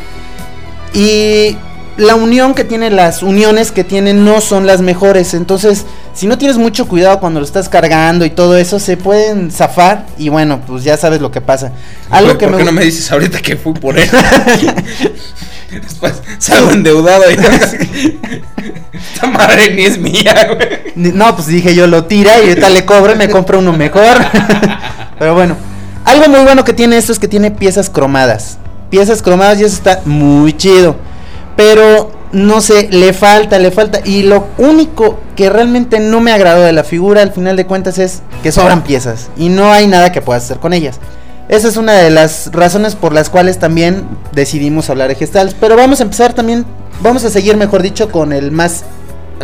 [0.93, 1.55] Y
[1.99, 5.33] la unión que tiene, las uniones que tiene no son las mejores.
[5.33, 9.51] Entonces, si no tienes mucho cuidado cuando lo estás cargando y todo eso, se pueden
[9.51, 10.05] zafar.
[10.17, 11.73] Y bueno, pues ya sabes lo que pasa.
[12.09, 14.09] Algo que ¿Por qué me no me dices ahorita que fui por él?
[15.71, 17.33] Después salgo endeudado y
[18.93, 21.13] esta madre ni es mía, güey.
[21.13, 24.17] No, pues dije yo lo tira y ahorita le cobro y me compro uno mejor.
[25.19, 25.57] Pero bueno,
[26.05, 28.57] algo muy bueno que tiene esto es que tiene piezas cromadas.
[28.89, 30.95] Piezas cromadas y eso está muy chido.
[31.59, 33.99] Pero no sé, le falta, le falta.
[34.05, 37.97] Y lo único que realmente no me agradó de la figura, al final de cuentas,
[37.99, 39.29] es que sobran piezas.
[39.35, 40.99] Y no hay nada que puedas hacer con ellas.
[41.49, 45.53] Esa es una de las razones por las cuales también decidimos hablar de gestals.
[45.59, 46.65] Pero vamos a empezar también,
[47.01, 48.85] vamos a seguir, mejor dicho, con el más,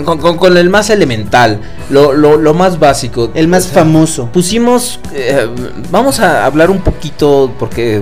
[0.05, 3.29] Con, con- con el más elemental, lo, lo- lo más básico.
[3.33, 4.29] el más O sea, famoso.
[4.31, 5.49] Pusimos, eh,
[5.91, 8.01] vamos a hablar un poquito porque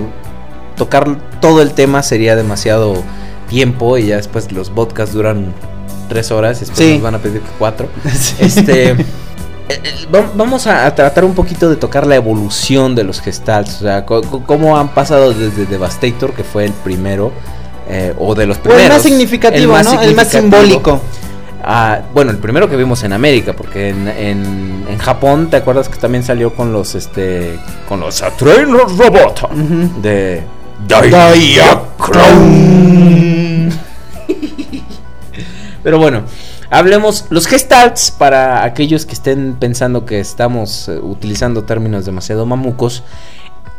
[0.76, 3.02] tocar todo el tema sería demasiado
[3.54, 5.52] tiempo y ya después los podcasts duran
[6.08, 6.94] tres horas después Sí.
[6.94, 7.88] nos van a pedir cuatro.
[8.40, 8.96] Este, eh,
[9.68, 9.80] eh,
[10.14, 14.04] va- vamos a, tratar un poquito de tocar la evolución de los gestals, o sea,
[14.04, 17.30] cómo han pasado desde Devastator, que fue el primero,
[17.88, 18.84] eh, o de los O primeros.
[18.86, 19.78] el más significativo, ¿no?
[20.02, 20.40] El más significativo.
[20.40, 21.00] simbólico.
[21.66, 25.88] Ah, bueno, el primero que vimos en América, porque en, en, en Japón, ¿te acuerdas
[25.88, 30.02] que también salió con los este con los Trainer Robot Ujú.
[30.02, 30.42] de
[30.86, 31.32] Diacron.
[35.82, 36.22] Pero bueno,
[36.70, 43.02] hablemos los gestalts para aquellos que estén pensando que estamos eh, utilizando términos demasiado mamucos.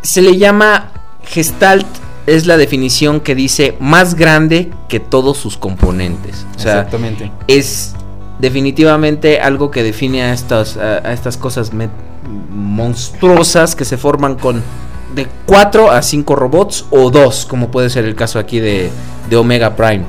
[0.04, 0.92] Se le llama
[1.24, 1.88] gestalt
[2.28, 6.46] es la definición que dice más grande que todos sus componentes.
[6.56, 7.32] O sea, Exactamente.
[7.48, 7.94] es
[8.40, 11.72] definitivamente algo que define a estas, a, a estas cosas
[12.50, 14.64] monstruosas que se forman con
[15.16, 18.92] de 4 a 5 robots o 2, como puede ser el caso aquí de,
[19.30, 20.04] de Omega Prime.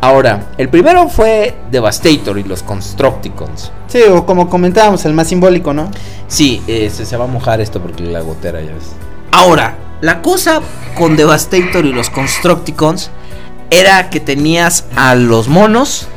[0.00, 3.72] Ahora, el primero fue Devastator y los Constructicons.
[3.88, 5.90] Sí, o como comentábamos, el más simbólico, ¿no?
[6.28, 8.92] Sí, eh, se, se va a mojar esto porque la gotera ya ves.
[9.32, 10.60] Ahora, la cosa
[10.96, 13.10] con Devastator y los Constructicons
[13.70, 16.08] era que tenías a los monos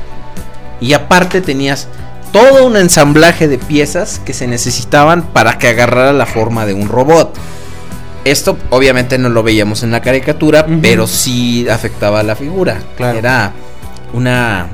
[0.82, 1.88] y aparte tenías
[2.32, 6.88] todo un ensamblaje de piezas que se necesitaban para que agarrara la forma de un
[6.88, 7.34] robot.
[8.26, 12.80] Esto obviamente no lo veíamos en la caricatura, pero sí afectaba a la figura.
[12.98, 13.18] Claro.
[13.18, 13.54] Era
[14.14, 14.68] una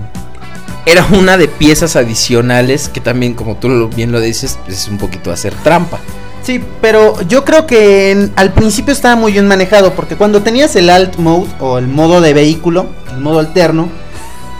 [0.87, 5.31] era una de piezas adicionales que también, como tú bien lo dices, es un poquito
[5.31, 5.99] hacer trampa.
[6.43, 10.75] Sí, pero yo creo que en- al principio estaba muy bien manejado, porque cuando tenías
[10.75, 13.89] el alt mode o el modo de vehículo, el modo alterno,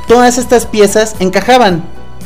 [0.07, 1.83] todas estas piezas encajaban.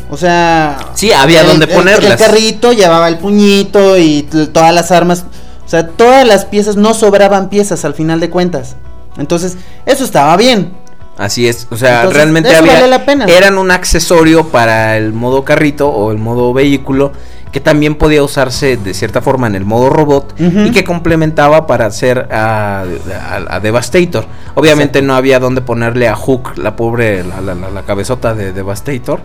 [0.10, 2.12] O sea, Sí, había el- donde el- ponerlas.
[2.12, 5.26] El carrito llevaba el puñito y todas las armas.
[5.70, 8.76] O sea, todas las piezas no sobraban piezas al final de cuentas.
[9.20, 9.56] Entonces,
[9.86, 10.72] eso estaba bien.
[11.16, 13.26] Así es, o sea, Entonces, realmente había vale la pena.
[13.26, 17.12] eran un accesorio para el modo carrito o el modo vehículo
[17.52, 21.86] que también podía usarse de cierta forma en el modo robot y que complementaba para
[21.86, 24.26] hacer a, a- a Devastator.
[24.56, 28.54] Obviamente no había donde ponerle a Hook, la pobre, la, la- la- la cabezota de
[28.54, 29.20] Devastator.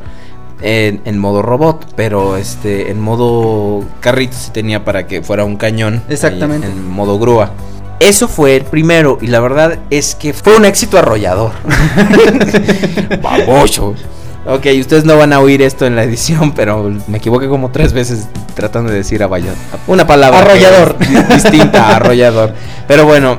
[0.63, 5.57] En, en modo robot, pero este en modo carrito sí tenía para que fuera un
[5.57, 6.03] cañón.
[6.09, 6.67] Exactamente.
[6.67, 7.51] En modo grúa.
[8.01, 11.53] Eso fue el primero y la verdad es que fue un éxito arrollador.
[13.23, 13.95] Babocho.
[14.47, 17.93] Ok, ustedes no van a oír esto en la edición, pero me equivoqué como tres
[17.95, 19.57] veces tratando de decir aballador.
[19.87, 20.41] Una palabra.
[20.41, 20.97] Arrollador.
[21.33, 22.53] distinta arrollador.
[22.87, 23.39] Pero bueno,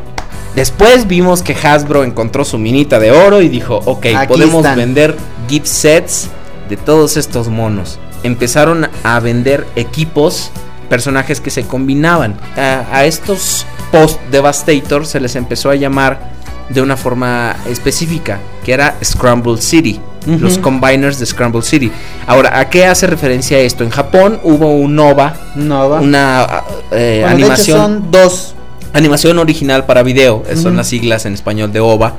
[0.56, 4.78] después vimos que Hasbro encontró su minita de oro y dijo, ok, Aquí podemos están.
[4.78, 5.16] vender
[5.48, 6.30] gift sets
[6.70, 8.00] de todos estos monos.
[8.24, 10.52] Empezaron a vender equipos,
[10.90, 12.36] personajes que se combinaban.
[12.58, 16.36] A, a estos post Devastator se les empezó a llamar
[16.70, 20.00] de una forma específica, que era Scramble City.
[20.26, 21.92] Los combiners de Scramble City.
[22.26, 23.84] Ahora, ¿a qué hace referencia esto?
[23.84, 26.02] En Japón hubo un Nova, No va.
[26.02, 28.56] una eh, Bueno, de hecho, animación son dos.
[28.94, 32.16] Animación original para video, eh, son las siglas en español de OVA,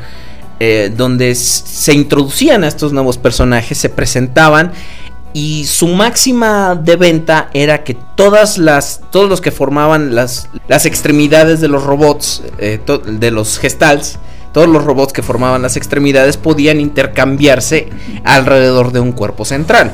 [0.61, 4.73] eh, donde se introducían a estos nuevos personajes, se presentaban
[5.33, 10.87] y su máxima de venta era que todas las, todos los que formaban las, las
[10.87, 14.19] extremidades de los robots, eh, de los gestals,
[14.57, 17.91] todos los robots que formaban las extremidades podían intercambiarse
[18.25, 19.91] alrededor de un cuerpo central.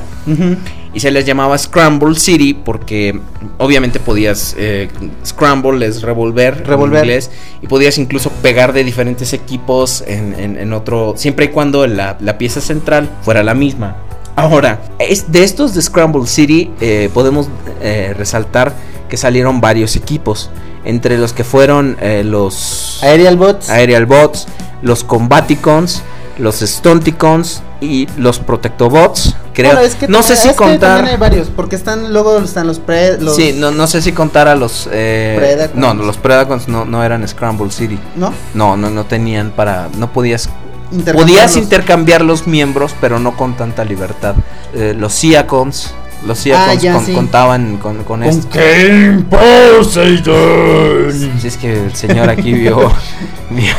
[0.95, 3.19] Y se les llamaba Scramble City porque
[3.59, 4.55] obviamente podías...
[4.57, 4.89] eh,
[5.27, 6.99] scramble es revolver, Revolver.
[7.01, 7.33] en inglés.
[7.61, 11.15] Y podías incluso pegar de diferentes equipos en, en- en otro...
[11.17, 13.97] Siempre y cuando la, la pieza central fuera la misma.
[14.37, 17.49] Ahora, es, de estos de Scramble City eh, podemos
[17.81, 18.73] eh, resaltar
[19.09, 20.51] que salieron varios equipos.
[20.85, 22.99] Entre los que fueron eh, los...
[23.03, 23.71] Aerial Bots.
[23.71, 24.47] Aerial Bots,
[24.83, 26.03] los Combaticons,
[26.39, 29.37] los Stunticons y los Protectobots.
[29.55, 29.73] Creo.
[29.73, 31.05] Bueno, es que no sé también- si contar.
[31.05, 34.49] hay varios, porque están luego están los pre, los Sí, no, no sé si contar
[34.49, 34.89] a los.
[34.91, 35.79] eh, Predacons.
[35.79, 37.99] no, no, los Predacons no, no eran Scramble City.
[38.17, 38.33] ¿no?
[38.55, 39.89] No, no, no tenían para.
[39.99, 40.49] No podías.
[40.91, 41.23] Intercambiarlos.
[41.23, 44.35] Podías intercambiar los miembros, pero no con tanta libertad.
[44.75, 45.95] Eh, los Siacons.
[46.27, 47.13] Los Siacons Ah, ya, con- sí.
[47.15, 48.49] contaban con, con ¿Con esto.
[48.51, 51.13] qué Poseidon?
[51.41, 52.79] Si es que el señor aquí vio.
[53.51, 53.75] vio,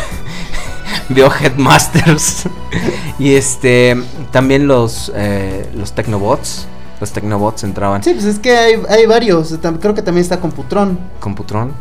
[1.09, 2.43] vio Headmasters.
[3.19, 6.67] y este, también los, eh, los Tecnobots.
[6.99, 8.03] Los Tecnobots entraban.
[8.03, 9.57] Sí, pues es que hay, hay varios.
[9.81, 10.99] Creo que también está Computron.
[11.19, 11.73] Computron.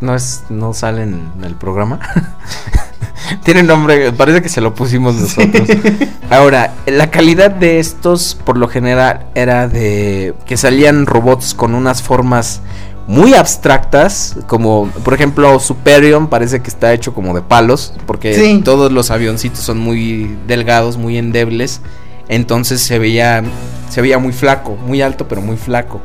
[0.00, 1.98] No es, no sale en el programa.
[3.44, 5.68] Tiene nombre, parece que se lo pusimos nosotros.
[6.30, 12.02] Ahora, la calidad de estos, por lo general, era de que salían robots con unas
[12.02, 12.60] formas
[13.06, 18.60] muy abstractas, como por ejemplo Superion parece que está hecho como de palos, porque Sí.
[18.62, 21.80] todos los avioncitos son muy delgados, muy endebles,
[22.28, 23.42] entonces se veía
[23.88, 26.02] se veía muy flaco, muy alto pero muy flaco.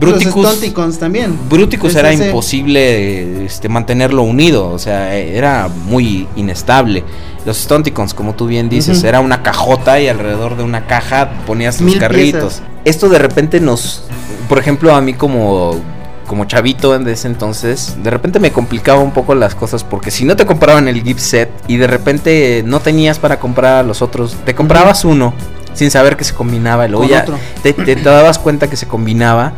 [0.00, 1.38] Los Stunticons también.
[1.48, 7.04] Bruticus era ese- imposible este, mantenerlo unido, o sea, era muy inestable.
[7.44, 11.80] Los Stunticons, como tú bien dices, era una cajota y alrededor de una caja ponías
[11.80, 12.54] Mil carritos.
[12.54, 12.62] piezas.
[12.84, 14.04] Esto de repente nos,
[14.48, 15.76] por ejemplo, a mí como
[16.26, 20.24] como chavito en ese entonces, de repente me complicaba un poco las cosas porque si
[20.24, 24.00] no te compraban el gift set y de repente no tenías para comprar a los
[24.00, 25.34] otros, te comprabas uno
[25.74, 27.38] sin saber que se combinaba, Con ya otro.
[27.62, 29.52] te, te- te dabas cuenta que se combinaba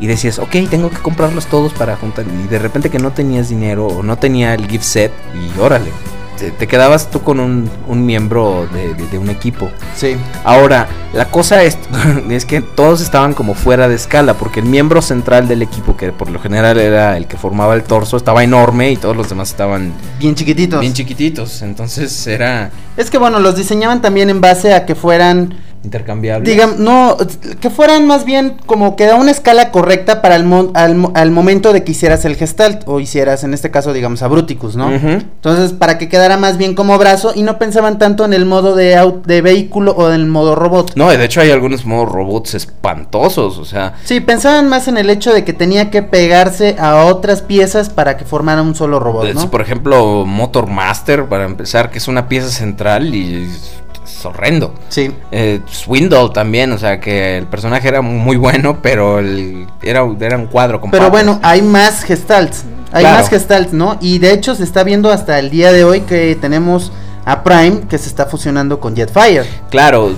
[0.00, 2.24] y decías, ok, tengo que comprarlos todos para juntar.
[2.26, 5.90] Y de repente que no tenías dinero o no tenía el gift set y órale,
[6.38, 9.68] te, te quedabas tú con un, un miembro de, de- de un equipo.
[9.94, 10.16] Sí.
[10.42, 11.76] Ahora, la cosa es,
[12.30, 16.12] es que todos estaban como fuera de escala, porque el miembro central del equipo, que
[16.12, 19.50] por lo general era el que formaba el torso, estaba enorme y todos los demás
[19.50, 20.80] estaban Bien chiquititos.
[20.80, 21.60] bien chiquititos.
[21.60, 26.48] Entonces era es que bueno, los diseñaban también en base a que fueran intercambiable.
[26.50, 27.16] Digamos, no,
[27.60, 31.12] que fueran más bien como que da una escala correcta para el mo- al, mo-
[31.14, 34.76] al momento de que hicieras el gestalt o hicieras en este caso digamos a Bruticus,
[34.76, 34.90] ¿no?
[34.92, 38.74] Entonces, para que quedara más bien como brazo y no pensaban tanto en el modo
[38.74, 40.92] de, de vehículo o en el modo robot.
[40.96, 45.08] No, de hecho hay algunos modos robots espantosos, o sea, Sí, pensaban más en el
[45.10, 49.32] hecho de que tenía que pegarse a otras piezas para que formara un solo robot,
[49.34, 49.50] ¿no?
[49.50, 53.48] Por ejemplo, Motor Master, para empezar, que es una pieza central y
[54.20, 54.74] es, horrendo.
[54.88, 55.10] Sí.
[55.30, 60.36] Eh, Swindle también, o sea, que el personaje era muy bueno, pero el, era, era
[60.36, 62.64] un cuadro con Pero bueno, hay más gestalts.
[62.92, 63.18] Hay Claro.
[63.18, 63.98] más gestalts, ¿no?
[64.00, 66.92] Y de hecho se está viendo hasta el día de hoy que tenemos
[67.24, 69.44] a Prime que se está fusionando con Jetfire.
[69.70, 70.12] Claro,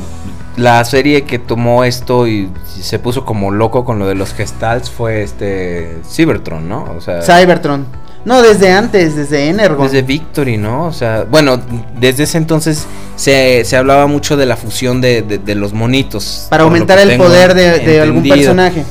[0.56, 4.90] la serie que tomó esto y se puso como loco con lo de los gestals
[4.90, 6.84] fue este Cybertron, ¿no?
[6.96, 7.86] O sea, Cybertron.
[8.24, 9.84] No, desde antes, desde Energon.
[9.86, 10.86] Desde Victory, ¿no?
[10.86, 11.60] O sea, bueno,
[11.98, 16.46] desde ese entonces se, se hablaba mucho de la fusión de, de- de los monitos.
[16.48, 18.84] para aumentar el poder de, de algún personaje.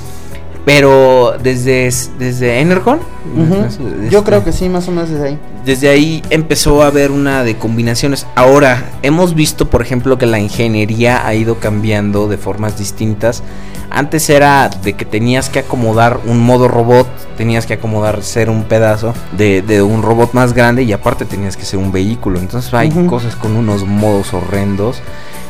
[0.63, 2.99] Pero desde, desde Energon,
[3.67, 5.39] este, Yo creo que sí, más o menos desde ahí.
[5.65, 8.27] desde ahí empezó a haber una de combinaciones.
[8.35, 13.41] Ahora, hemos visto, por ejemplo, que la ingeniería ha ido cambiando de formas distintas.
[13.93, 18.63] Antes era de que tenías que acomodar un modo robot, tenías que acomodar ser un
[18.63, 22.39] pedazo de, de un robot más grande y aparte tenías que ser un vehículo.
[22.39, 25.01] Entonces hay cosas con unos modos horrendos.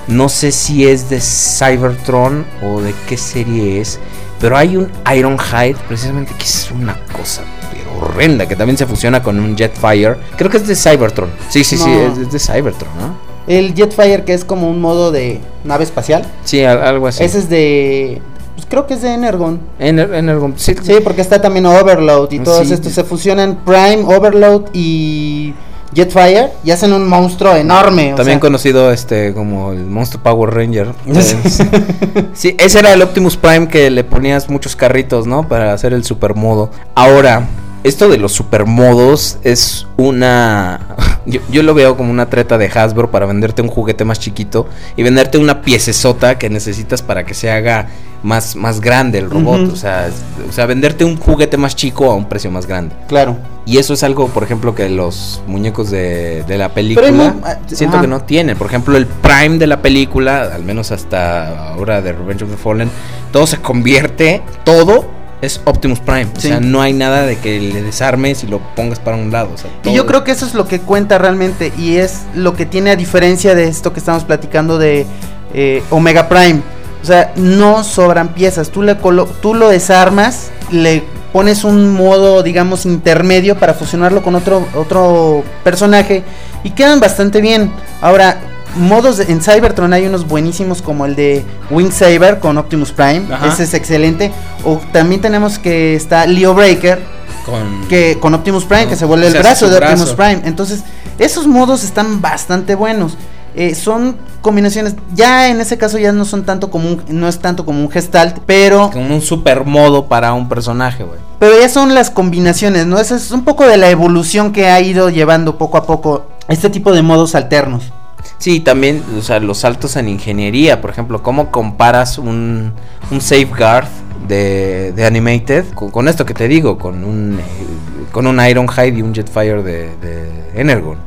[0.08, 4.00] No sé si es de Cybertron o de qué serie es,
[4.40, 9.22] pero hay un Ironhide precisamente que es una cosa pero horrenda que también se fusiona
[9.22, 10.16] con un Jetfire.
[10.38, 11.30] Creo que es de Cybertron.
[11.50, 13.32] Sí, sí, sí, es, es de Cybertron, ¿no?
[13.48, 16.26] El Jetfire, que es como un modo de nave espacial.
[16.44, 17.24] Sí, al- algo así.
[17.24, 18.22] Ese es de.
[18.56, 19.60] Pues creo que es de Energon.
[19.80, 20.54] Ener- Energon.
[20.58, 22.74] Sí, Sí, porque está también Overload y todos Sí.
[22.74, 25.54] estos se fusionan Prime, Overload y
[25.94, 28.14] Jetfire y hacen un monstruo enorme.
[28.14, 30.88] o También sea, conocido este como el Monster Power Ranger.
[32.34, 35.48] Sí, ese era el Optimus Prime que le ponías muchos carritos, ¿no?
[35.48, 36.72] Para hacer el supermodo.
[36.96, 37.46] Ahora,
[37.84, 40.96] esto de los supermodos es una...
[41.26, 44.68] Yo, yo lo veo como una treta de Hasbro para venderte un juguete más chiquito
[44.96, 47.88] y venderte una piecesota que necesitas para que se haga
[48.24, 49.72] más, más grande el robot.
[49.72, 50.10] O, sea,
[50.48, 52.96] o sea, venderte un juguete más chico a un precio más grande.
[53.08, 53.38] Claro.
[53.66, 57.98] Y eso es algo, por ejemplo, que los muñecos de, de la película ah, siento
[57.98, 58.02] ajá.
[58.02, 58.58] que no tienen.
[58.58, 62.58] Por ejemplo, el prime de la película, al menos hasta ahora de Revenge of the
[62.58, 62.90] Fallen,
[63.32, 65.06] todo se convierte, todo
[65.42, 66.28] es Optimus Prime.
[66.36, 69.52] O sea, no hay nada de que le desarmes y lo pongas para un lado.
[69.54, 72.56] o sea, Y yo creo que eso es lo que cuenta realmente y es lo
[72.56, 75.06] que tiene a diferencia de esto que estamos platicando de
[75.54, 76.62] eh, Omega Prime.
[77.02, 78.70] O sea, no sobran piezas.
[78.70, 84.36] Tú, le colo- tú lo desarmas, le pones un modo, digamos, intermedio para fusionarlo con
[84.36, 86.24] otro, otro personaje
[86.64, 87.72] y quedan bastante bien.
[88.02, 88.38] Ahora,
[88.76, 93.24] modos de- en Cybertron hay unos buenísimos como el de Wing Saber con Optimus Prime.
[93.34, 93.48] Ajá.
[93.48, 94.32] Ese es excelente.
[94.64, 97.02] O también tenemos que está Leo Breaker
[97.46, 97.88] con...
[97.88, 99.78] que con Optimus Prime, No, que se vuelve el brazo de.
[99.78, 100.42] Optimus Prime.
[100.46, 100.84] Entonces,
[101.18, 103.18] esos modos están bastante buenos.
[103.56, 107.40] Eh, son combinaciones, ya en ese caso ya no son tanto como un, no es
[107.40, 111.20] tanto como un gestalt, pero, Como un supermodo para un personaje, güey.
[111.38, 112.98] pero ya son las combinaciones, ¿no?
[113.00, 116.70] Esa es un poco de la evolución que ha ido llevando poco a poco este
[116.70, 117.92] tipo de modos alternos.
[118.38, 122.74] Sí, también, o sea, los saltos en ingeniería, por ejemplo, ¿cómo comparas un,
[123.12, 123.86] un safeguard
[124.28, 128.98] de, de Animated con, con esto que te digo, con un, eh, con un Ironhide
[128.98, 130.98] y un Jetfire de, de Energon?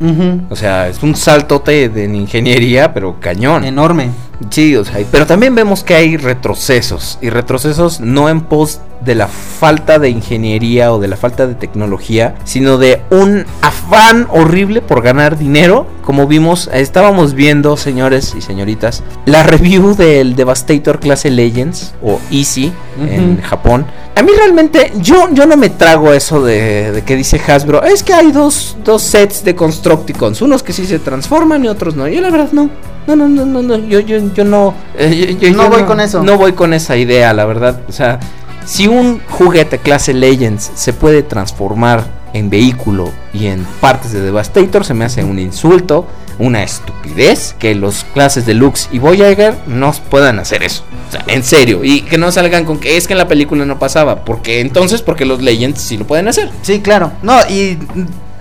[0.51, 3.65] O sea, es un saltote de en ingeniería, pero cañón.
[3.65, 4.11] Enorme.
[4.51, 9.15] Sí, o sea, pero también vemos que hay retrocesos y retrocesos no en pos de
[9.15, 14.81] la falta de ingeniería o de la falta de tecnología, sino de un afán horrible
[14.81, 21.31] por ganar dinero, como vimos, estábamos viendo, señores y señoritas, la review del Devastator clase
[21.31, 23.41] Legends o Easy en.
[23.43, 23.87] Japón.
[24.17, 28.03] A mí realmente yo, yo no me trago eso de, de que dice Hasbro, es
[28.05, 32.07] que hay dos, dos sets de Constructicons, unos que sí se transforman y otros no.
[32.07, 32.71] Yo la verdad no.
[33.07, 34.73] No, no, no, no, no, yo, yo, yo no.
[34.97, 36.23] eh, yo- No yo voy con eso.
[36.23, 37.81] No voy con esa idea, la verdad.
[37.89, 38.21] O sea,
[38.65, 44.85] si un juguete clase Legends se puede transformar en vehículo y en partes de Devastator,
[44.85, 46.07] se me hace un insulto,
[46.39, 50.85] una estupidez que los clases Deluxe y Voyager no puedan hacer eso.
[51.09, 51.85] O sea, en serio.
[51.85, 54.25] Y que no salgan con que es que en la película no pasaba.
[54.25, 56.51] Porque entonces, porque los Legends sí lo pueden hacer.
[56.63, 57.13] Sí, claro.
[57.23, 57.79] No, y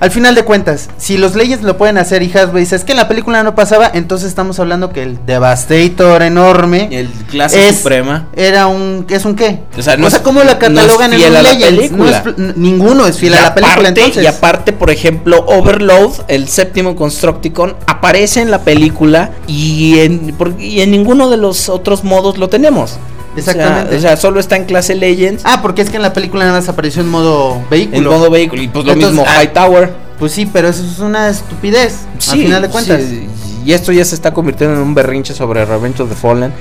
[0.03, 2.91] al final de cuentas, si los Legends lo pueden hacer y Hasbro dice, es que
[2.91, 7.77] en la película no pasaba, entonces estamos hablando que el Devastator enorme El clase Es-
[7.77, 8.27] suprema.
[8.35, 9.05] era un...
[9.09, 9.61] ¿Es un qué?
[9.77, 11.91] O sea, no es- ¿cómo la no es catalogan fiel en a un la Legends?
[11.93, 12.53] No es película.
[12.57, 14.23] ninguno es fiel y a la película, aparte, entonces.
[14.23, 20.81] Y aparte, por ejemplo, Overload, el séptimo Constructicon, aparece en la película y en, y
[20.81, 22.97] en ninguno de los otros modos lo tenemos.
[23.35, 23.95] O sea, Exactamente.
[23.95, 25.43] O sea, solo está en clase Legends.
[25.45, 28.11] Ah, porque es que en la película nada más apareció en modo en vehículo.
[28.11, 28.61] modo vehículo.
[28.61, 29.93] Y pues lo Entonces, mismo ah, Hightower.
[30.19, 31.97] Pues sí, pero eso es una estupidez.
[32.19, 33.01] Sí, al final de cuentas.
[33.01, 33.27] sí,
[33.65, 36.53] y esto ya se está convirtiendo en un berrinche sobre Revenge of the Fallen.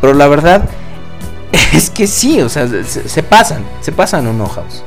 [0.00, 0.68] Pero la verdad
[1.72, 4.82] es que sí, o sea, se, se pasan, se pasan un house.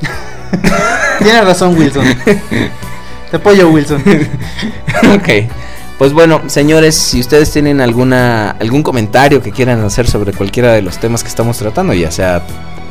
[1.20, 2.06] Tienes razón, Wilson.
[3.32, 4.04] Te apoyo, Wilson.
[5.16, 5.30] ok.
[6.04, 10.82] Pues bueno, señores, si ustedes tienen alguna algún comentario que quieran hacer sobre cualquiera de
[10.82, 12.44] los temas que estamos tratando, ya sea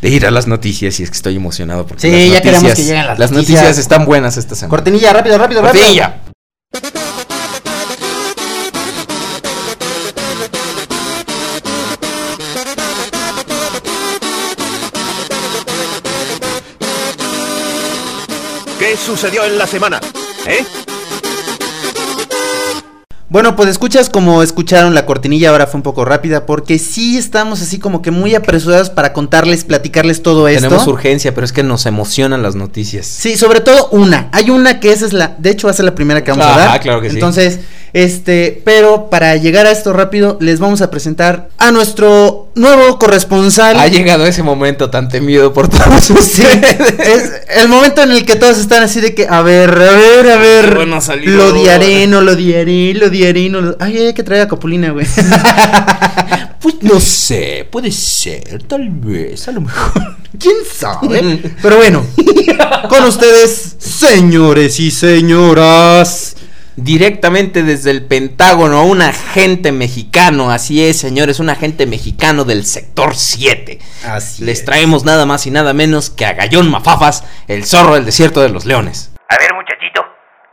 [0.00, 2.62] de ir a las noticias y es que estoy emocionado porque Sí, las ya queremos
[2.62, 3.60] noticias- que lleguen las las noticias.
[3.62, 4.70] noticias están buenas esta semana.
[4.70, 5.82] Cortinilla, rápido, rápido, rápido.
[5.84, 6.20] Cortinilla.
[18.78, 20.00] ¿Qué sucedió en la semana?
[20.46, 20.64] ¿Eh?
[23.32, 27.62] Bueno, pues escuchas como escucharon la cortinilla, ahora fue un poco rápida, porque sí estamos
[27.62, 30.68] así como que muy apresurados para contarles, platicarles todo esto.
[30.68, 33.06] Tenemos urgencia, pero es que nos emocionan las noticias.
[33.06, 34.28] Sí, sobre todo una.
[34.32, 35.34] Hay una que esa es la.
[35.38, 36.80] De hecho, va a ser la primera que vamos a Ajá, dar.
[36.82, 37.14] claro que sí.
[37.16, 37.60] Entonces,
[37.94, 38.60] este.
[38.66, 43.78] Pero para llegar a esto rápido, les vamos a presentar a nuestro nuevo corresponsal.
[43.78, 46.98] Ha llegado ese momento tan temido por todos Sí, ustedes.
[46.98, 50.30] es el momento en el que todos están así de que, a ver, a ver,
[50.30, 50.74] a ver.
[50.74, 50.98] Bueno.
[51.24, 53.76] Lo odiaré, no lo odiaré, lo odiaré, no lo.
[53.78, 55.06] Ay, hay que traer a Capulina, güey.
[56.62, 60.16] Pues no sé, puede ser, tal vez, a lo mejor.
[60.38, 61.42] ¿Quién sabe?
[61.60, 62.06] Pero bueno,
[62.88, 66.36] con ustedes, señores y señoras.
[66.76, 73.16] Directamente desde el Pentágono, un agente mexicano, así es, señores, un agente mexicano del sector
[73.16, 73.80] 7.
[74.06, 78.04] Así Les traemos nada más y nada menos que a Gallón Mafafas, el zorro del
[78.04, 79.12] desierto de los leones.
[79.28, 80.00] A ver, muchachito,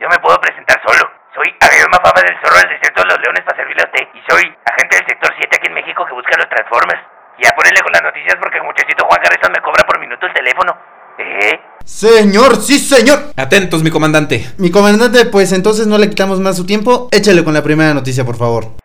[0.00, 1.08] yo me puedo presentar solo.
[1.40, 4.04] Soy Agayón Mafaba del Zorro del Desierto de los Leones para servirle a usted.
[4.12, 7.00] Y soy agente del sector 7 aquí en México que busca los Transformers.
[7.40, 10.34] Ya ponele con las noticias porque el muchachito Juan Garrison me cobra por minuto el
[10.34, 10.76] teléfono.
[11.16, 11.56] ¿Eh?
[11.82, 13.32] Señor, sí, señor.
[13.40, 14.52] Atentos, mi comandante.
[14.58, 17.08] Mi comandante, pues entonces no le quitamos más su tiempo.
[17.10, 18.76] Échale con la primera noticia, por favor.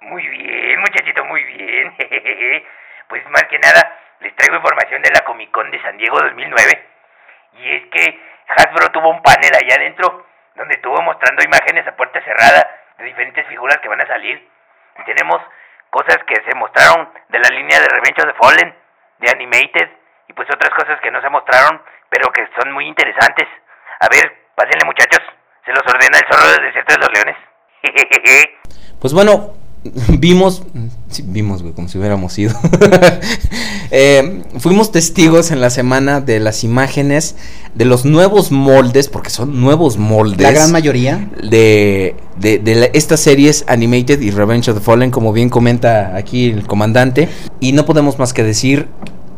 [0.00, 1.92] Muy bien, muchachito, muy bien.
[3.10, 3.84] pues más que nada,
[4.20, 6.88] les traigo información de la Comic Con de San Diego 2009.
[7.60, 10.27] Y es que Hasbro tuvo un panel allá adentro
[10.58, 14.36] donde estuvo mostrando imágenes a puerta cerrada de diferentes figuras que van a salir.
[14.98, 15.40] Y tenemos
[15.90, 18.74] cosas que se mostraron de la línea de Revenge of the Fallen,
[19.20, 19.88] de Animated,
[20.28, 21.80] y pues otras cosas que no se mostraron,
[22.10, 23.46] pero que son muy interesantes.
[24.00, 25.22] A ver, pásenle muchachos,
[25.64, 27.36] se los ordena el zorro del desierto de los leones.
[29.00, 29.54] Pues bueno,
[30.18, 30.66] vimos,
[31.10, 32.54] sí, vimos, güey, como si hubiéramos ido.
[33.90, 37.36] Eh, fuimos testigos en la semana de las imágenes
[37.74, 40.42] de los nuevos moldes, porque son nuevos moldes.
[40.42, 41.30] La gran mayoría.
[41.42, 46.14] de, de, de la- estas series Animated y Revenge of the Fallen, como bien comenta
[46.16, 47.30] aquí el comandante.
[47.60, 48.88] Y no podemos más que decir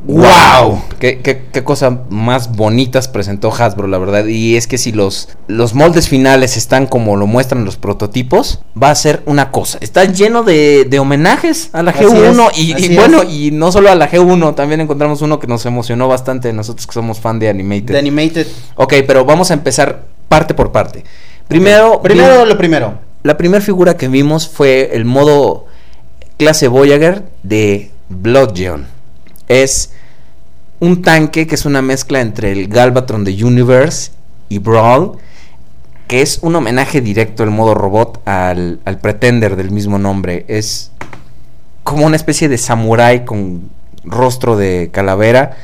[0.06, 0.82] ¡Wow!
[0.98, 4.24] ¿Qué, qué, qué cosa más bonitas presentó Hasbro, la verdad.
[4.26, 8.90] Y es que si los, los moldes finales están como lo muestran los prototipos, va
[8.90, 9.78] a ser una cosa.
[9.80, 12.50] Está lleno de, de homenajes a la Así G1.
[12.52, 12.58] es,
[12.90, 16.52] y, bueno, y no solo a la G1, también encontramos uno que nos emocionó bastante,
[16.52, 17.92] nosotros que somos fan de Animated.
[17.92, 18.46] De Animated.
[18.76, 21.04] ok, pero vamos a empezar parte por parte.
[21.46, 22.94] Primero, Primero vi- lo primero.
[23.22, 25.66] la primera figura que vimos fue el modo
[26.38, 28.86] clase Voyager de Bloodgeon.
[29.50, 29.90] Es
[30.78, 34.12] un tanque que es una mezcla entre el Galvatron de Universe
[34.48, 35.18] y Brawl,
[36.06, 40.44] que es un homenaje directo al modo robot al, al Pretender del mismo nombre.
[40.46, 40.92] Es
[41.82, 43.70] como una especie de samurái con
[44.04, 45.56] rostro de calavera.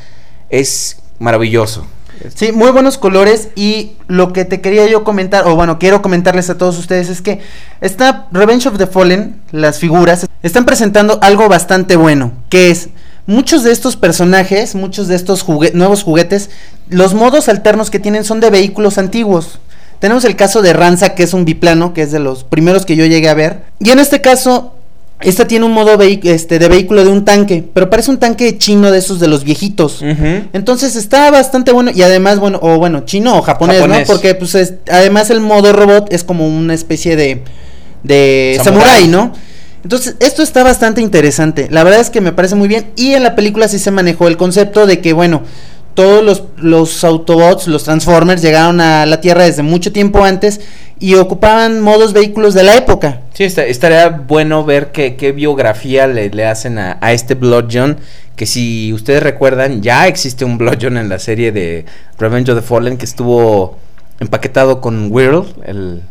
[0.51, 1.87] Es maravilloso.
[2.34, 6.51] Sí, muy buenos colores y lo que te quería yo comentar, o bueno, quiero comentarles
[6.51, 7.41] a todos ustedes es que
[7.80, 12.89] está Revenge of the Fallen, las figuras, están presentando algo bastante bueno, que es
[13.27, 16.51] muchos de estos personajes, muchos de estos jugue- nuevos juguetes,
[16.89, 19.59] los modos alternos que tienen son de vehículos antiguos.
[19.99, 22.97] Tenemos el caso de Ranza, que es un biplano, que es de los primeros que
[22.97, 23.62] yo llegué a ver.
[23.81, 24.74] Y en este caso,
[25.20, 28.91] esta tiene un modo este, de vehículo de un tanque, pero parece un tanque chino
[28.91, 30.03] de esos de los viejitos.
[30.53, 34.07] Entonces está bastante bueno y además, bueno, o bueno, chino o japonés, Japonés.
[34.07, 34.12] ¿no?
[34.12, 37.43] Porque pues es- además el modo robot es como una especie de,
[38.03, 38.59] de
[39.09, 39.33] ¿no?
[39.87, 41.68] Entonces esto está bastante interesante.
[41.70, 44.26] La verdad es que me parece muy bien y en la película sí se manejó
[44.26, 45.43] el concepto de que, bueno,
[45.95, 50.61] todos los, los Autobots, los Transformers llegaron a la Tierra desde mucho tiempo antes
[50.99, 53.20] y ocupaban modos vehículos de la época.
[53.32, 57.99] Sí, estaría bueno ver qué, qué biografía le, le hacen a, a este Bloodjohn.
[58.34, 61.84] Que si ustedes recuerdan, ya existe un Bloodjohn en la serie de
[62.18, 63.78] Revenge of the Fallen que estuvo
[64.20, 66.02] empaquetado con Whirl, el,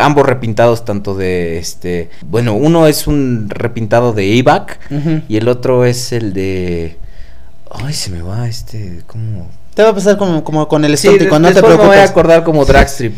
[0.00, 5.22] ambos repintados tanto de este, bueno, uno es un repintado de Evac Ujú.
[5.28, 6.98] y el otro es el de,
[7.70, 9.48] ay, se me va este, ¿cómo?
[9.74, 11.86] Te va a pasar como, como con el Sí, estótico, no te después me voy
[11.86, 12.10] a preocupes.
[12.10, 13.14] acordar como Dragstrip.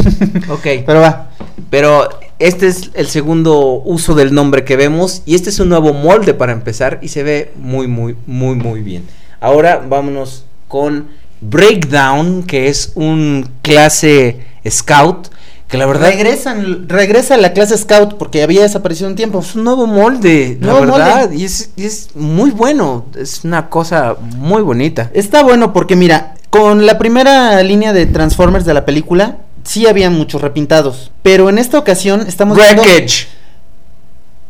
[0.48, 0.66] ok.
[0.86, 1.30] Pero va.
[1.68, 2.08] Pero
[2.38, 6.32] este es el segundo uso del nombre que vemos y este es un nuevo molde
[6.32, 9.04] para empezar y se ve muy muy muy muy bien.
[9.40, 11.08] Ahora vámonos con
[11.40, 15.28] Breakdown, que es un clase Scout
[15.68, 19.40] que la verdad Regresan, regresa a la clase Scout porque había desaparecido un tiempo.
[19.40, 21.36] es un nuevo molde, Nuevo la verdad, molde.
[21.36, 25.10] y es, y es muy bueno, es una cosa muy bonita.
[25.12, 30.08] Está bueno porque mira, con la primera línea de Transformers de la película, sí había
[30.08, 31.10] muchos repintados.
[31.24, 33.26] Pero en esta ocasión estamos viendo- Wreckage,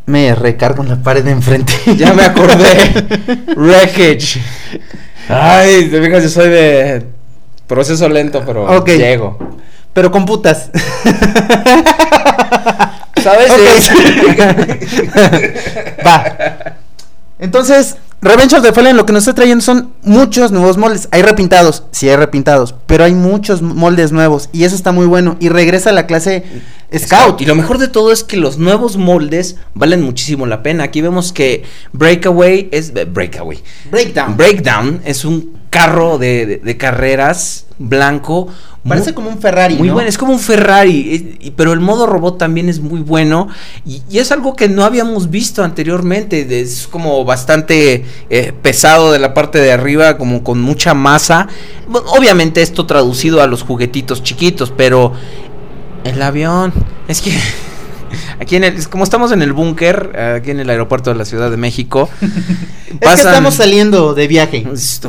[0.04, 1.72] Me recargo en la pared de enfrente.
[1.96, 2.76] ya me acordé.
[3.56, 4.38] Wreckage.
[5.28, 7.06] Ay, te fijas, yo soy de
[7.66, 9.38] proceso lento, pero llego.
[9.92, 10.70] Pero con putas.
[13.22, 13.50] ¿Sabes?
[16.06, 16.76] Va.
[17.38, 21.08] Entonces, Revenge of the Fallen lo que nos está trayendo son muchos nuevos moldes.
[21.10, 25.36] Hay repintados, sí hay repintados, pero hay muchos moldes nuevos y eso está muy bueno.
[25.38, 26.44] Y regresa a la clase
[26.96, 27.40] Scout.
[27.40, 30.84] Y lo mejor de todo es que los nuevos moldes valen muchísimo la pena.
[30.84, 32.92] Aquí vemos que Breakaway es.
[32.94, 33.62] eh, Breakaway.
[33.90, 34.36] Breakdown.
[34.36, 38.48] Breakdown es un carro de, de- de carreras blanco.
[38.86, 39.74] Parece muy- como un Ferrari.
[39.74, 39.94] Muy ¿no?
[39.94, 43.48] bueno, es como un Ferrari, pero el modo robot también es muy bueno
[43.84, 49.18] y, y es algo que no habíamos visto anteriormente, es como bastante eh, pesado de
[49.18, 51.48] la parte de arriba, como con mucha masa.
[51.88, 55.12] Bueno, obviamente esto traducido a los juguetitos chiquitos, pero
[56.06, 56.72] el avión,
[57.08, 57.36] es que
[58.40, 61.50] aquí en el, como estamos en el búnker, aquí en el aeropuerto de la Ciudad
[61.50, 62.08] de México,
[63.00, 64.66] Es que estamos saliendo de viaje.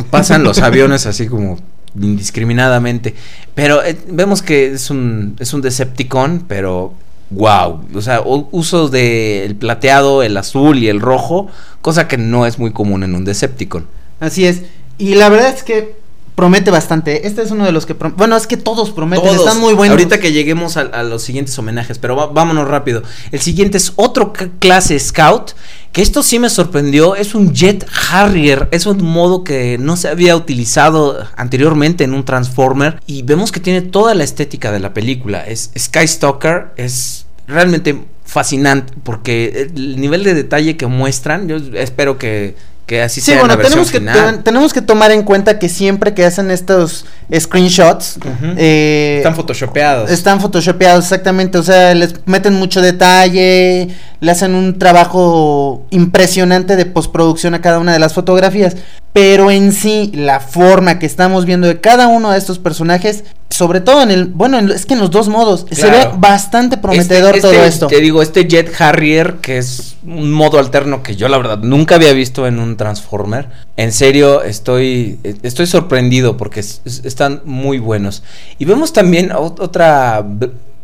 [0.09, 1.57] Pasan los aviones así como
[1.95, 3.15] indiscriminadamente.
[3.55, 6.93] Pero eh, vemos que es un, es un Decepticon, pero
[7.29, 7.81] wow.
[7.93, 11.47] O sea, usos del plateado, el azul y el rojo,
[11.81, 13.87] cosa que no es muy común en un Decepticon.
[14.19, 14.63] Así es.
[14.97, 15.96] Y la verdad es que
[16.37, 17.25] promete bastante.
[17.25, 17.93] Este es uno de los que...
[17.93, 19.25] bueno, es que todos prometen.
[19.25, 19.39] Todos.
[19.47, 19.97] Están muy buenos.
[19.97, 23.01] Ahorita que lleguemos a, a los siguientes homenajes, pero va- vámonos rápido.
[23.31, 25.53] El siguiente es otro clase Scout,
[25.91, 27.15] que esto sí me sorprendió.
[27.15, 28.67] Es un Jet Harrier.
[28.69, 33.01] Es un modo que no se había utilizado anteriormente en un Transformer.
[33.07, 35.41] Y vemos que tiene toda la estética de la película.
[35.41, 42.55] Es Skystalker, es realmente fascinante porque el nivel de detalle que muestran, yo espero que,
[42.87, 44.43] que así Sí, sea bueno, la versión tenemos que, final.
[44.43, 47.05] tenemos que tomar en cuenta que siempre que hacen estos
[47.37, 48.17] screenshots.
[48.57, 50.09] eh, Están photoshopeados.
[50.09, 51.57] están photoshopeados, exactamente.
[51.59, 53.89] O sea, les meten mucho detalle,
[54.21, 58.75] le hacen un trabajo impresionante de postproducción a cada una de las fotografías.
[59.13, 63.79] Pero en sí, la forma que estamos viendo de cada uno de estos personajes, sobre
[63.81, 64.25] todo en el.
[64.25, 67.67] Bueno, en- es que en los dos modos, se ve bastante prometedor Este- todo este,
[67.67, 67.87] esto.
[67.87, 71.95] Te digo, este Jet Harrier, que es un modo alterno que yo la verdad nunca
[71.95, 73.47] había visto en un Transformer.
[73.77, 78.21] En serio, estoy, eh, estoy sorprendido porque es- es- están muy buenos.
[78.59, 80.25] Y vemos también ot- otra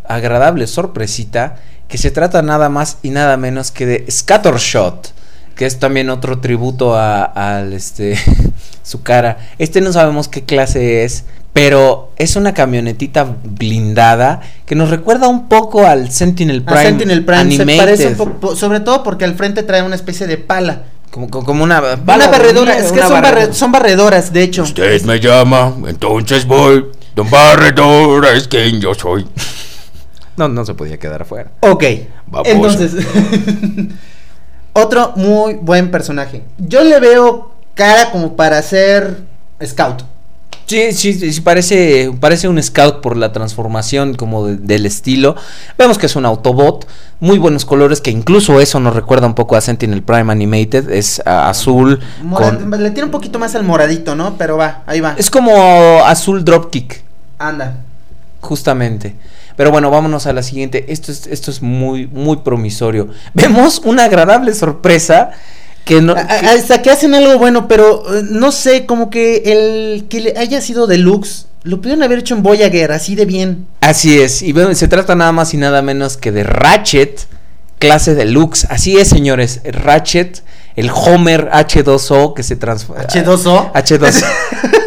[0.05, 1.57] agradable sorpresita
[1.87, 5.13] que se trata nada más y nada menos que de Scattershot.
[5.55, 8.17] Que es también otro tributo a, al este
[8.83, 9.37] su cara.
[9.59, 15.47] Este no sabemos qué clase es, pero es una camionetita blindada que nos recuerda un
[15.47, 16.83] poco al Sentinel A Prime.
[16.83, 20.37] Sentinel Prime se parece un poco, sobre todo porque al frente trae una especie de
[20.37, 20.83] pala.
[21.11, 21.95] Como, como- una, Una
[22.27, 23.53] barredora, es que son, barre- barredora.
[23.53, 24.63] son barredoras, de hecho.
[24.63, 26.85] Usted me llama, entonces voy.
[27.15, 29.27] Don Barredora es quien yo soy.
[30.35, 31.51] No, no se podía quedar afuera.
[31.59, 31.83] Ok,
[32.25, 32.49] Baboso.
[32.51, 32.93] entonces,
[34.73, 36.43] otro muy buen personaje.
[36.57, 39.21] Yo le veo cara como para ser
[39.63, 40.03] scout.
[40.65, 45.35] Sí, sí, sí, parece, parece un scout por la transformación como de- del estilo.
[45.77, 46.87] Vemos que es un Autobot,
[47.19, 51.21] muy buenos colores, que incluso eso nos recuerda un poco a Sentinel Prime Animated, es
[51.25, 51.99] azul.
[52.33, 54.35] Con- Le tiene un poquito más al moradito, ¿no?
[54.37, 55.15] Pero va, ahí va.
[55.17, 57.03] es como azul Dropkick,
[57.39, 57.75] Anda.
[58.39, 59.15] justamente.
[59.55, 60.85] Pero bueno, vámonos a la siguiente.
[60.89, 63.09] Esto es, esto es muy, muy promisorio.
[63.33, 65.31] Vemos una agradable sorpresa
[65.85, 66.15] que no...
[66.15, 70.33] Que- Hasta que hacen algo bueno, pero eh, no sé, como que el que le
[70.37, 73.67] haya sido deluxe, lo pudieron haber hecho en Voyager, así de bien.
[73.81, 77.27] Así es, y ve- se trata nada más y nada menos que de Ratchet,
[77.79, 78.65] clase deluxe.
[78.69, 80.41] Así es, señores, Ratchet,
[80.75, 83.03] el Homer H2O que se transforma.
[83.03, 83.71] H2O.
[83.73, 84.23] H2.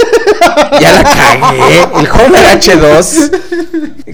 [0.80, 1.82] ya la cagué.
[2.00, 3.30] El Homer H2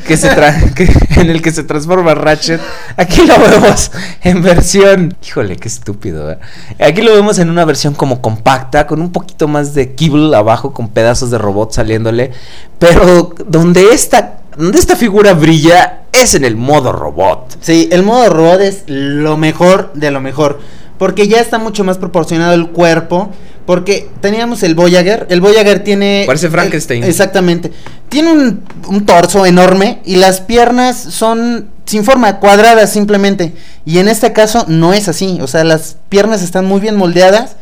[0.06, 2.60] que se tra- en el que se transforma Ratchet.
[2.96, 3.90] Aquí lo vemos
[4.22, 5.16] en versión.
[5.26, 6.30] Híjole, qué estúpido.
[6.32, 6.38] ¿eh?
[6.80, 10.72] Aquí lo vemos en una versión como compacta, con un poquito más de kibble abajo,
[10.72, 12.32] con pedazos de robot saliéndole.
[12.78, 17.56] Pero donde esta, donde esta figura brilla es en el modo robot.
[17.60, 20.60] Sí, el modo robot es lo mejor de lo mejor.
[20.98, 23.30] Porque ya está mucho más proporcionado el cuerpo.
[23.66, 25.26] Porque teníamos el Voyager.
[25.30, 26.24] El Voyager tiene.
[26.26, 27.04] Parece Frankenstein.
[27.04, 27.70] exactamente.
[28.08, 30.00] Tiene un, un torso enorme.
[30.04, 33.52] Y las piernas son sin forma, cuadradas simplemente.
[33.84, 35.38] Y en este caso no es así.
[35.42, 37.56] O sea, las piernas están muy bien moldeadas.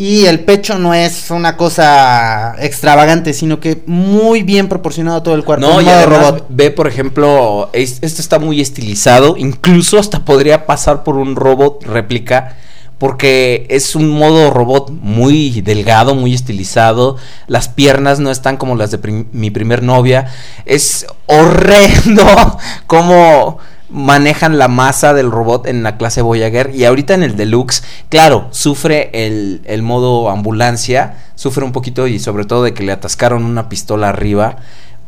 [0.00, 5.42] Y el pecho no es una cosa extravagante, sino que muy bien proporcionado todo el
[5.44, 5.66] cuerpo.
[5.66, 6.46] No, en y modo además robot.
[6.50, 11.82] ve, por ejemplo, es- esto está muy estilizado, incluso hasta podría pasar por un robot
[11.84, 12.54] réplica,
[12.98, 18.90] porque es un modo robot muy delgado, muy estilizado, las piernas no están como las
[18.90, 20.26] de mi primer novia,
[20.64, 22.24] es horrendo
[22.86, 23.58] cómo
[23.90, 28.48] manejan la masa del robot en la clase Voyager y ahorita en el deluxe, claro,
[28.50, 33.44] sufre el, el modo ambulancia, sufre un poquito y sobre todo de que le atascaron
[33.44, 34.56] una pistola arriba,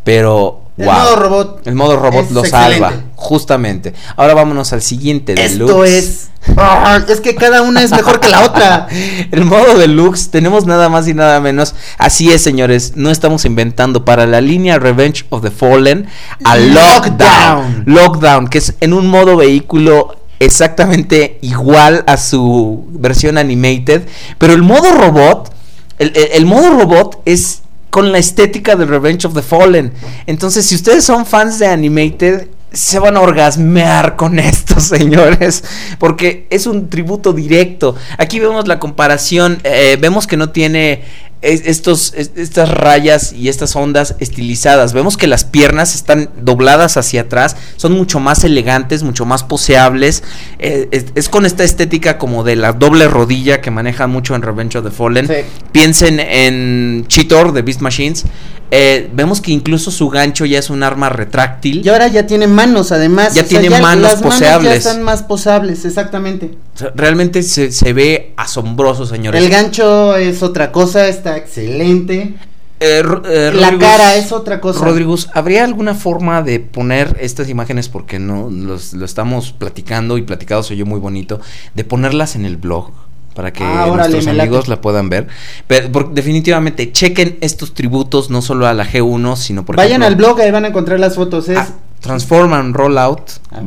[0.05, 0.94] pero El wow.
[0.94, 3.92] modo robot El modo robot es lo salva, justamente.
[4.16, 5.98] Ahora vámonos al siguiente Esto deluxe.
[5.98, 6.26] es.
[6.57, 8.86] Ah, es que cada una es mejor que la otra.
[9.30, 11.74] El modo deluxe, tenemos nada más y nada menos.
[11.98, 16.07] Así es, señores, no estamos inventando para la línea Revenge of the Fallen
[16.44, 16.74] a Lockdown.
[16.74, 17.84] Lockdown.
[17.86, 24.03] Lockdown, que es en un modo vehículo exactamente igual a su versión animated,
[24.38, 25.53] pero el modo robot,
[25.98, 27.61] el, el- el modo robot es
[27.91, 29.93] con la estética de Revenge of the Fallen.
[30.26, 35.64] Entonces, si ustedes son fans de animated, se van a orgasmear con esto, señores,
[35.99, 37.97] porque es un tributo directo.
[38.18, 41.03] Aquí vemos la comparación, eh, vemos que no tiene
[41.43, 44.93] es- estos, es- estas rayas y estas ondas estilizadas.
[44.93, 50.22] Vemos que las piernas están dobladas hacia atrás, son mucho más elegantes, mucho más poseables.
[50.59, 54.43] eh, es, es con esta estética como de la doble rodilla que manejan mucho en
[54.43, 55.26] Revenge of the Fallen.
[55.26, 55.34] Sí.
[55.72, 58.24] Piensen en Cheetor de Beast Machines.
[58.72, 61.82] eh, vemos que incluso su gancho ya es un arma retráctil.
[61.84, 63.34] Y ahora ya tiene manos, además.
[63.34, 64.70] Ya tiene manos las Manos poseables.
[64.84, 66.53] ya están más posables, exactamente.
[66.95, 69.43] Realmente se, se ve asombroso, señores.
[69.43, 72.35] El gancho es otra cosa, está excelente.
[72.83, 74.83] Eh, eh, La cara es otra cosa.
[74.85, 80.22] Rodrigus, ¿habría alguna forma de poner estas imágenes, porque no los- lo estamos platicando y
[80.22, 81.41] platicado se oyó muy bonito,
[81.74, 82.91] de ponerlas en el blog?
[83.35, 85.28] Para que Ah, nuestros amigos la puedan ver.
[85.66, 90.07] Pero porque definitivamente chequen estos tributos no solo a la G1, sino por Vayan ejemplo,
[90.09, 91.49] al blog, ahí van a encontrar las fotos.
[91.49, 91.57] Es.
[91.59, 91.68] a
[92.01, 93.61] Transform and Rollout A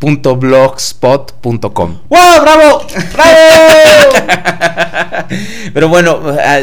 [0.00, 0.18] ver.
[0.18, 1.98] blog.blogspot.com.
[2.08, 2.42] ¡Wow!
[2.42, 2.86] ¡Bravo!
[3.12, 3.36] ¡Bravo!
[5.74, 6.20] Pero bueno,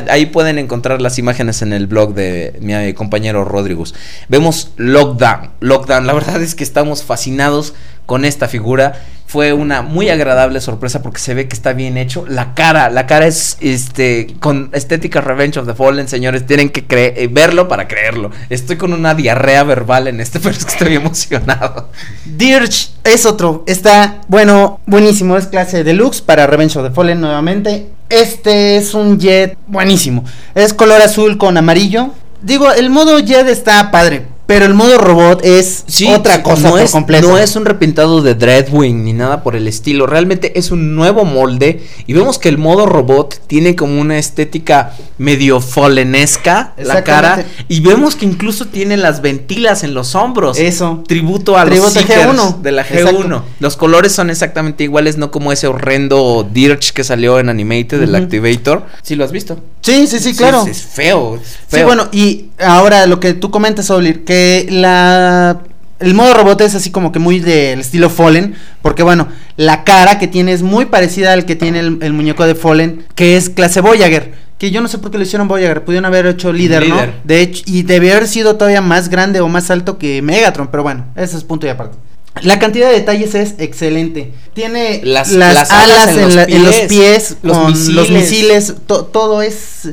[0.10, 3.94] ahí pueden encontrar las imágenes en el blog de mi compañero Rodrigus.
[4.30, 5.52] Vemos Lockdown.
[5.60, 7.74] Lockdown, la verdad es que estamos fascinados
[8.06, 8.94] con esta figura.
[9.28, 12.26] Fue una muy agradable sorpresa porque se ve que está bien hecho.
[12.30, 16.46] La cara, la cara es este con estética Revenge of the Fallen, señores.
[16.46, 18.30] Tienen que cre- eh, verlo para creerlo.
[18.50, 21.90] Estoy con una diarrea verbal en este, pero es que estoy emocionado.
[22.26, 23.64] Dirge es otro.
[23.68, 25.38] Está, bueno, buenísimo.
[25.38, 27.90] Es clase deluxe para Revenge of the Fallen nuevamente.
[28.10, 30.24] Este es un jet buenísimo.
[30.54, 32.12] Es color azul con amarillo.
[32.44, 34.28] Digo, el modo jet está padre.
[34.48, 37.28] Pero el modo robot es otra cosa no por es, completo.
[37.28, 40.06] No es un repintado de Dreadwing ni nada por el estilo.
[40.06, 41.84] Realmente es un nuevo molde.
[42.06, 47.44] Y vemos que el modo robot tiene como una estética medio fallenesca la cara.
[47.68, 50.60] Y vemos que incluso tiene las ventilas en los hombros.
[50.60, 51.04] Eso.
[51.08, 52.62] Tributo a Tributo los a Seekers G1.
[52.62, 53.00] de la G1.
[53.00, 53.44] Exacto.
[53.60, 58.16] Los colores son exactamente iguales, no como ese horrendo Dirge que salió en Animated, del.
[58.16, 58.86] Activator.
[59.02, 59.60] Sí, lo has visto.
[59.82, 60.64] Sí, sí, sí, claro.
[60.64, 61.86] Es, es feo, es Sí, feo.
[61.86, 65.60] bueno, y ahora lo que tú comentas, Olir, que la
[66.00, 70.20] el modo robot es así como que muy del estilo Fallen, porque bueno, la cara
[70.20, 73.50] que tiene es muy parecida al que tiene el, el muñeco de Fallen, que es
[73.50, 76.84] clase Voyager, que yo no sé por qué lo hicieron Voyager, pudieron haber hecho líder,
[76.84, 77.08] Líder.
[77.08, 77.14] ¿no?
[77.24, 80.84] De hecho, y debió haber sido todavía más grande o más alto que Megatron, pero
[80.84, 81.98] bueno, ese es punto y aparte.
[82.42, 84.34] La cantidad de detalles es excelente.
[84.54, 87.72] Tiene Las- las, las alas, alas en en, los la- en los pies, los con
[87.72, 88.12] los misiles.
[88.12, 89.90] misiles, to- todo es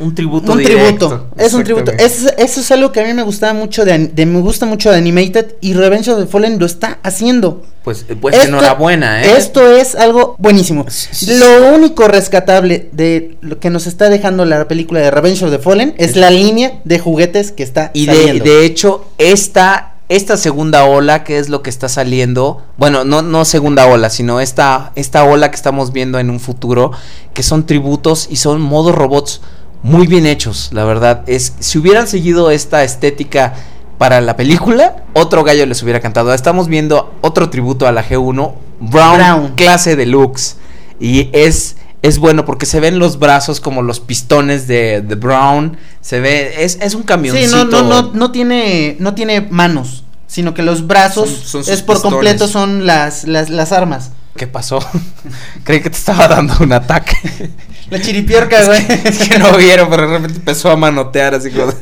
[0.00, 1.08] un tributo un directo.
[1.08, 1.92] tributo, es un tributo.
[1.92, 4.90] Es- eso es algo que a mí me gustaba mucho de, de- me gusta mucho
[4.90, 7.62] de Animated y Revenge of the Fallen lo está haciendo.
[7.84, 9.34] Pues, pues Esto- enhorabuena, ¿eh?
[9.36, 10.86] Esto es algo buenísimo.
[11.28, 15.58] Lo único rescatable de lo que nos está dejando la película de Revenge of the
[15.58, 18.44] Fallen es la línea de juguetes que está Y de, saliendo.
[18.44, 23.44] de hecho, esta, esta segunda ola, que es lo que está saliendo, bueno, no, no
[23.44, 26.92] segunda ola, sino esta, esta ola que estamos viendo en un futuro,
[27.34, 29.42] que son tributos y son modos robots
[29.84, 31.22] muy bien hechos, la verdad.
[31.26, 33.54] Es, si hubieran seguido esta estética
[33.98, 36.34] para la película, otro gallo les hubiera cantado.
[36.34, 39.52] Estamos viendo otro tributo a la G1, Brown, Brown.
[39.54, 40.56] clase deluxe.
[40.98, 45.76] Y es, es bueno porque se ven los brazos como los pistones de, de Brown.
[46.00, 47.64] Se ve, es, es un Sí, camioncito.
[47.64, 51.96] no, no, no, no tiene, no tiene manos, sino que los brazos Son- es por
[51.96, 52.02] pistones.
[52.02, 54.12] completo son las, las, las armas.
[54.36, 54.80] ¿Qué pasó?
[55.64, 57.16] Creí que te estaba dando un ataque.
[57.90, 58.80] La chiripiorca, güey.
[59.04, 61.72] Es que no vieron, pero de repente empezó a manotear así como.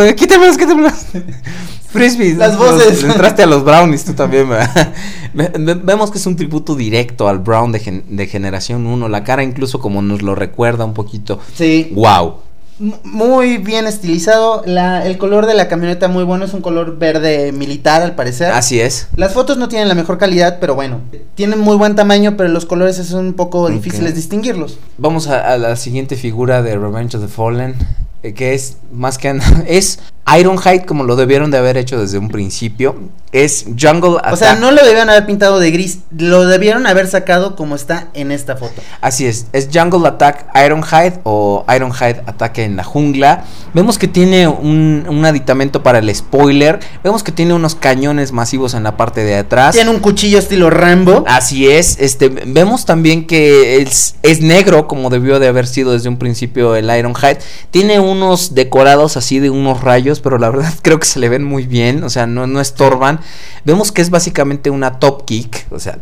[0.00, 0.94] de, Quítamelos, quítamelos.
[1.90, 2.34] Frisbee.
[2.34, 3.04] Las voces.
[3.04, 4.92] Entraste a los brownies tú también, ¿verdad?
[5.34, 9.08] Ve- ve- Vemos que es un tributo directo al Brown de, gen- de generación 1.
[9.08, 11.38] La cara incluso como nos lo recuerda un poquito.
[11.54, 11.90] Sí.
[11.94, 12.36] Wow.
[13.04, 14.62] Muy bien estilizado.
[14.66, 16.44] La, el color de la camioneta muy bueno.
[16.44, 18.50] Es un color verde militar al parecer.
[18.52, 19.06] Así es.
[19.14, 21.00] Las fotos no tienen la mejor calidad, pero bueno.
[21.36, 24.78] Tienen muy buen tamaño, pero los colores son un poco difíciles distinguirlos.
[24.98, 27.76] Vamos a, a la siguiente figura de Revenge of the Fallen.
[28.24, 29.62] eh, Que es más que nada.
[29.66, 30.00] Es
[30.38, 32.96] Ironhide como lo debieron de haber hecho desde un principio.
[33.32, 34.32] Es Jungle Attack.
[34.32, 36.00] O sea, no lo debieron haber pintado de gris.
[36.16, 38.82] Lo debieron haber sacado como está en esta foto.
[39.00, 43.44] Así es, es Jungle Attack Ironhide o Ironhide Ataque en la Jungla.
[43.74, 46.78] Vemos que tiene un, un aditamento para el spoiler.
[47.02, 49.74] Vemos que tiene unos cañones masivos en la parte de atrás.
[49.74, 51.24] Tiene un cuchillo estilo Rambo.
[51.26, 56.08] Así es, este, vemos también que es, es negro como debió de haber sido desde
[56.08, 57.38] un principio el Ironhide.
[57.70, 61.44] Tiene unos decorados así de unos rayos, pero la verdad creo que se le ven
[61.44, 63.20] muy bien, o sea, no, no estorban.
[63.64, 65.98] Vemos que es básicamente una top kick, o sea,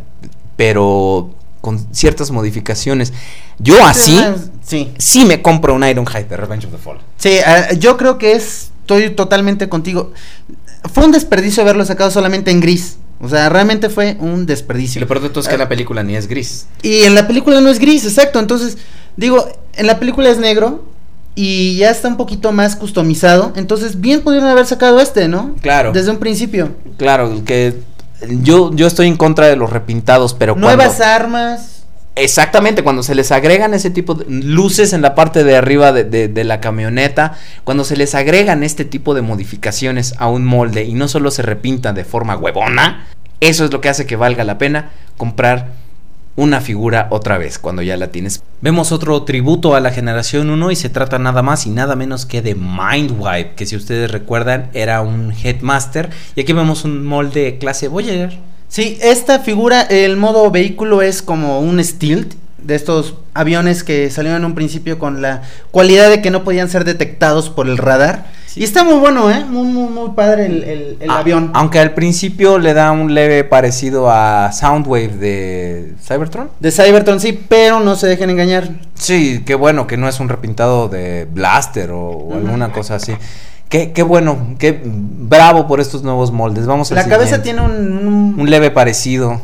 [0.55, 3.13] pero con ciertas modificaciones.
[3.59, 4.19] Yo así,
[4.63, 4.91] Sí.
[4.97, 7.01] sí me compro un Ironhide de Revenge of the Fallen.
[7.17, 8.71] Sí, eh, yo creo que es.
[8.81, 10.11] Estoy totalmente contigo.
[10.93, 12.97] Fue un desperdicio haberlo sacado solamente en gris.
[13.21, 14.99] O sea, realmente fue un Y desperdicio.
[14.99, 16.65] lo peor de todo es que en la película ni es gris.
[16.81, 18.39] Y en la película no es gris, exacto.
[18.39, 18.77] Entonces,
[19.15, 20.83] digo, en la película es negro
[21.35, 23.53] y ya está un poquito más customizado.
[23.55, 25.55] Entonces, bien pudieron haber sacado este, ¿no?
[25.61, 25.91] Claro.
[25.91, 26.71] Desde un principio.
[26.97, 27.75] Claro, que
[28.41, 31.67] yo, yo estoy en contra de los repintados, pero Nuevas cuando- armas.
[32.17, 36.03] Exactamente, cuando se les agregan ese tipo de luces en la parte de arriba de,
[36.03, 40.83] de- de la camioneta, cuando se les agregan este tipo de modificaciones a un molde
[40.83, 43.07] y no solo se repintan de forma huevona,
[43.39, 45.69] eso es lo que hace que valga la pena comprar
[46.35, 48.43] una figura otra vez cuando ya la tienes.
[48.61, 52.25] Vemos otro tributo a la generación 1 y se trata nada más y nada menos
[52.25, 57.57] que de Mindwipe, que si ustedes recuerdan era un Headmaster y aquí vemos un molde
[57.59, 58.37] clase Voyager.
[58.67, 62.35] Sí, esta figura, el modo vehículo es como un Stilt.
[62.63, 65.41] De estos aviones que salieron en un principio con la
[65.71, 68.25] cualidad de que no podían ser detectados por el radar.
[68.55, 69.45] Y está muy bueno, ¿eh?
[69.45, 71.51] Muy, muy, muy padre el, el- el Ah, avión.
[71.53, 76.49] Aunque al principio le da un leve parecido a Soundwave de Cybertron.
[76.59, 78.69] De Cybertron sí, pero no se dejen engañar.
[78.95, 83.13] Sí, qué bueno que no es un repintado de Blaster o, o alguna cosa así.
[83.69, 86.65] Qué, qué bueno, qué bravo por estos nuevos moldes.
[86.65, 87.71] Vamos al La cabeza tiene un,
[88.05, 89.39] un- un leve parecido.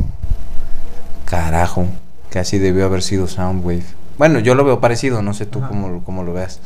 [1.26, 1.88] Carajo,
[2.30, 3.84] que así debió haber sido Soundwave.
[4.18, 6.60] Bueno, yo lo veo parecido, no sé tú cómo, cómo lo veas.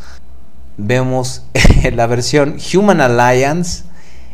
[0.77, 1.43] Vemos
[1.93, 3.83] la versión Human Alliance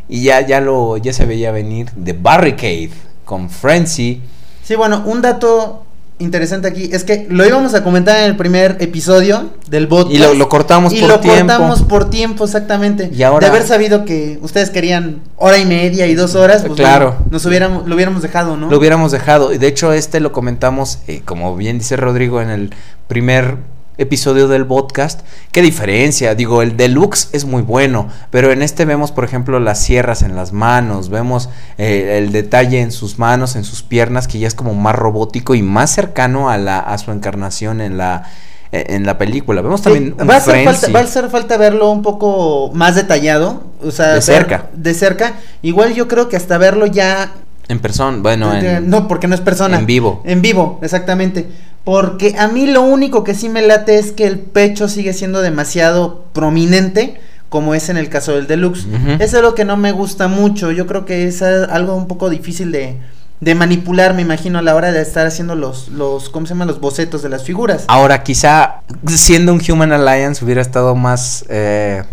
[0.07, 2.91] y ya, ya lo ya se veía venir de Barricade
[3.25, 4.21] con Frenzy.
[4.63, 5.86] Sí, bueno, un dato
[6.20, 10.09] interesante aquí es que lo íbamos a comentar en el primer episodio del bot.
[10.11, 11.39] Y lo, lo cortamos y por lo tiempo.
[11.53, 13.09] cortamos por tiempo, exactamente.
[13.13, 16.78] Y ahora- De haber sabido que ustedes querían hora y media y dos horas, pues
[16.80, 17.11] Claro.
[17.18, 18.70] bueno, nos hubiéramos, lo hubiéramos dejado, ¿no?
[18.70, 19.53] Lo hubiéramos dejado.
[19.53, 22.74] Y de hecho, este lo comentamos, eh, como bien dice Rodrigo, en el
[23.07, 23.57] primer
[23.98, 25.22] episodio del podcast.
[25.52, 26.36] ¿Qué diferencia?
[26.36, 30.36] Digo, el deluxe es muy bueno, pero en este vemos, por ejemplo, las sierras en
[30.36, 34.54] las manos, vemos eh, el detalle en sus manos, en sus piernas, que ya es
[34.56, 38.24] como más robótico y más cercano a, la, a su encarnación en la,
[38.72, 39.62] eh, en la película.
[39.62, 42.72] Vemos Sí, también un va, a hacer falta, va a hacer falta verlo un poco
[42.74, 43.64] más detallado.
[43.84, 44.68] O sea, De ver- cerca.
[44.74, 45.34] De cerca.
[45.62, 47.32] Igual yo creo que hasta verlo ya
[47.70, 49.78] en persona, bueno, en, no, porque no es persona.
[49.78, 50.22] en vivo.
[50.24, 51.50] En vivo, exactamente.
[51.88, 55.39] Porque a mí lo único que sí me late es que el pecho sigue siendo
[55.39, 57.17] demasiado prominente,
[57.47, 58.85] como es en el caso del deluxe.
[59.19, 60.73] Eso es lo que no me gusta mucho.
[60.73, 62.97] Yo creo que es algo un poco difícil de,
[63.39, 66.67] de manipular, me imagino, a la hora de estar haciendo los, los, ¿cómo se llaman?
[66.67, 67.85] Los bocetos de las figuras.
[67.88, 72.03] Ahora, quizá siendo un Human Alliance hubiera estado más eh,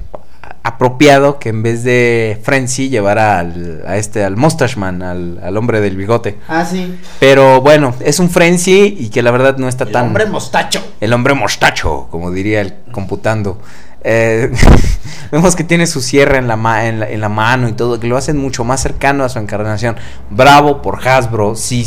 [0.65, 5.57] apropiado que en vez de Frenzy llevara al, a este, al Mustache Man, al, al
[5.57, 6.39] hombre del bigote.
[6.49, 6.99] Ah, sí.
[7.21, 10.13] Pero bueno, es un Frenzy y que la verdad no está tan...
[10.31, 10.83] mostacho.
[11.01, 13.61] El hombre mostacho, como diría el computando.
[14.03, 14.51] Eh,
[15.33, 18.01] vemos que tiene su sierra en la, ma- en, la, en la mano y todo,
[18.01, 19.97] que lo hacen mucho más cercano a su encarnación.
[20.31, 21.57] Bravo por Hasbro.
[21.57, 21.87] Si,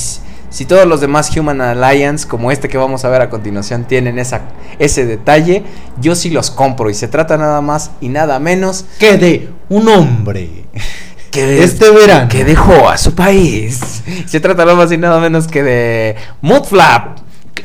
[0.50, 4.18] si todos los demás Human Alliance, como este que vamos a ver a continuación, tienen
[4.20, 4.42] esa,
[4.80, 5.64] ese detalle,
[6.00, 6.90] yo sí los compro.
[6.90, 10.66] Y se trata nada más y nada menos Que de un hombre.
[11.32, 12.30] que de- Este verano.
[12.30, 14.02] que dejó a su país.
[14.26, 17.18] Se trata nada más y nada menos que de Mudflap.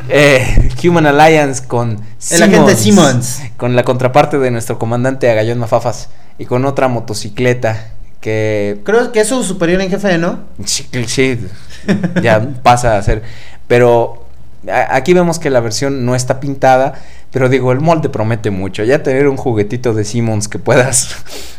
[0.09, 3.41] eh, Human Alliance con El agente Simmons.
[3.57, 6.09] Con la contraparte de nuestro comandante Agallón Mafafas.
[6.39, 10.39] Y con otra motocicleta que Creo que es su superior en jefe, ¿no?
[10.65, 11.39] Sí, sí,
[12.23, 13.23] ya pasa a ser.
[13.67, 14.27] Pero
[14.67, 16.95] a- aquí vemos que la versión no está pintada,
[17.33, 18.85] pero digo, el molde promete mucho.
[18.85, 21.15] Ya tener un juguetito de Simmons que puedas,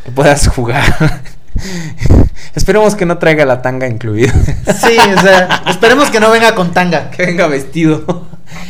[0.06, 1.22] que puedas jugar.
[2.56, 4.32] Esperemos que no traiga la tanga incluida.
[4.76, 7.10] Sí, o sea, esperemos que no venga con tanga.
[7.10, 8.28] que venga vestido.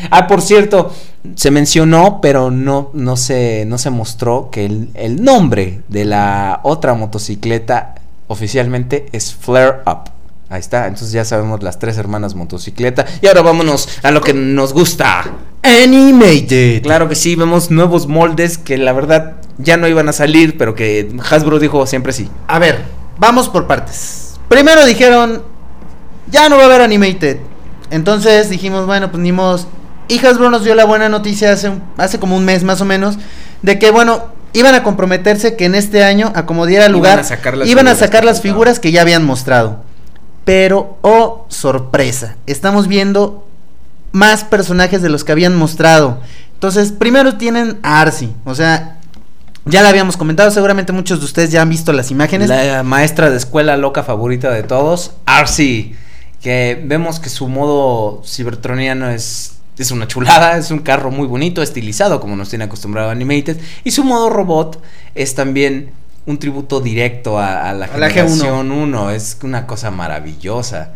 [0.10, 0.94] Ah, por cierto,
[1.36, 6.60] se mencionó, pero no, no, se, no se mostró que el, el nombre de la
[6.64, 7.96] otra motocicleta
[8.28, 10.12] oficialmente es Flare Up.
[10.50, 13.06] Ahí está, entonces ya sabemos las tres hermanas motocicleta.
[13.22, 15.24] Y ahora vámonos a lo que nos gusta.
[15.64, 16.84] Animated.
[16.84, 20.76] Claro que sí, vemos nuevos moldes que la verdad ya no iban a salir, pero
[20.76, 22.30] que Hasbro dijo siempre sí.
[22.48, 22.84] A ver,
[23.18, 24.36] vamos por partes.
[24.50, 25.42] Primero dijeron,
[26.30, 27.38] ya no va a haber Animated.
[27.90, 29.60] Entonces dijimos, bueno, pues ni modo.
[30.08, 32.86] Y Hasbro nos dio la buena noticia hace, un- hace como un mes más o
[32.86, 33.18] menos,
[33.62, 37.20] de que, bueno, iban a comprometerse que en este año, a como diera Iban lugar,
[37.20, 39.84] a sacar las iban a figuras sacar las figuras que ya habían mostrado.
[40.46, 43.48] Pero, oh, sorpresa, estamos viendo
[44.12, 46.20] más personajes de los que habían mostrado.
[46.54, 48.98] Entonces, primero tienen a Arcee, o sea,
[49.66, 52.50] ya la habíamos comentado, seguramente muchos de ustedes ya han visto las imágenes.
[52.50, 55.96] La maestra de escuela loca favorita de todos, Arcee,
[56.42, 61.62] que vemos que su modo cibertroniano es, es una chulada, es un carro muy bonito,
[61.62, 64.82] estilizado como nos tiene acostumbrado Animated, y su modo robot
[65.16, 65.92] es también
[66.26, 68.14] un tributo directo a, a la A la G1.
[68.14, 70.94] generación 1, es una cosa maravillosa.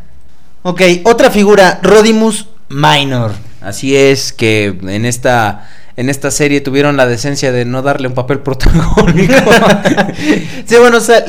[0.64, 3.34] Ok, otra figura, Rodimus Minor.
[3.62, 8.14] Así es que en esta en esta serie tuvieron la decencia de no darle un
[8.14, 9.34] papel protagónico.
[10.66, 11.26] sí, bueno, o sea,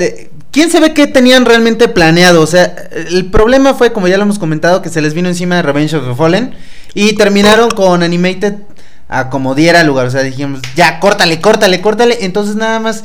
[0.53, 2.43] ¿quién sabe qué tenían realmente planeado?
[2.43, 5.57] O sea, el problema fue, como ya lo hemos comentado, que se les vino encima
[5.57, 6.55] de Revenge of the Fallen
[6.99, 8.55] y terminaron con Animated
[9.09, 10.07] a como diera lugar.
[10.07, 12.19] O sea, dijimos, ya, córtale, córtale, córtale.
[12.23, 13.05] Entonces nada más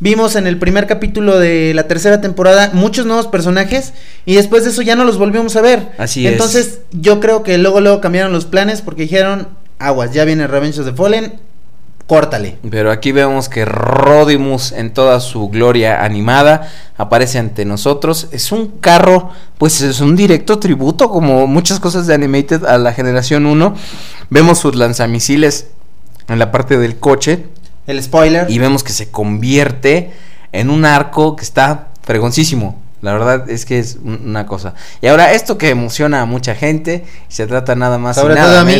[0.00, 3.92] vimos en el primer capítulo de la tercera temporada muchos nuevos personajes
[4.24, 5.90] y después de eso ya no los volvimos a ver.
[5.98, 6.32] Así es.
[6.32, 10.78] Entonces yo creo que luego, luego cambiaron los planes porque dijeron, aguas, ya viene Revenge
[10.80, 11.34] of the Fallen.
[12.06, 12.58] Córtale.
[12.70, 18.28] Pero aquí vemos que Rodimus en toda su gloria animada aparece ante nosotros.
[18.32, 22.92] Es un carro, pues es un directo tributo, como muchas cosas de Animated a la
[22.92, 23.74] generación 1.
[24.30, 25.68] Vemos sus lanzamisiles
[26.28, 27.46] en la parte del coche
[27.86, 28.50] El spoiler.
[28.50, 30.12] y vemos que se convierte
[30.52, 32.80] en un arco que está fregoncísimo.
[33.02, 34.72] La verdad es que es un- una cosa.
[35.02, 38.64] Y ahora esto que emociona a mucha gente, se trata nada más Sobre y nada
[38.64, 38.72] mí.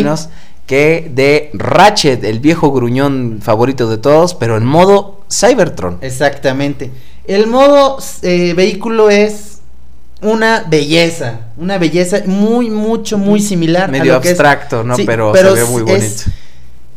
[0.67, 5.99] Que de Ratchet, el viejo gruñón favorito de todos, pero en modo Cybertron.
[6.01, 6.91] Exactamente.
[7.27, 9.59] El modo eh, vehículo es
[10.23, 13.85] una belleza, una belleza muy, mucho, muy similar.
[13.85, 14.97] a Medio lo que es- abstracto, ¿no?
[14.97, 16.05] Sí, pero, se ve muy bonito.
[16.05, 16.27] es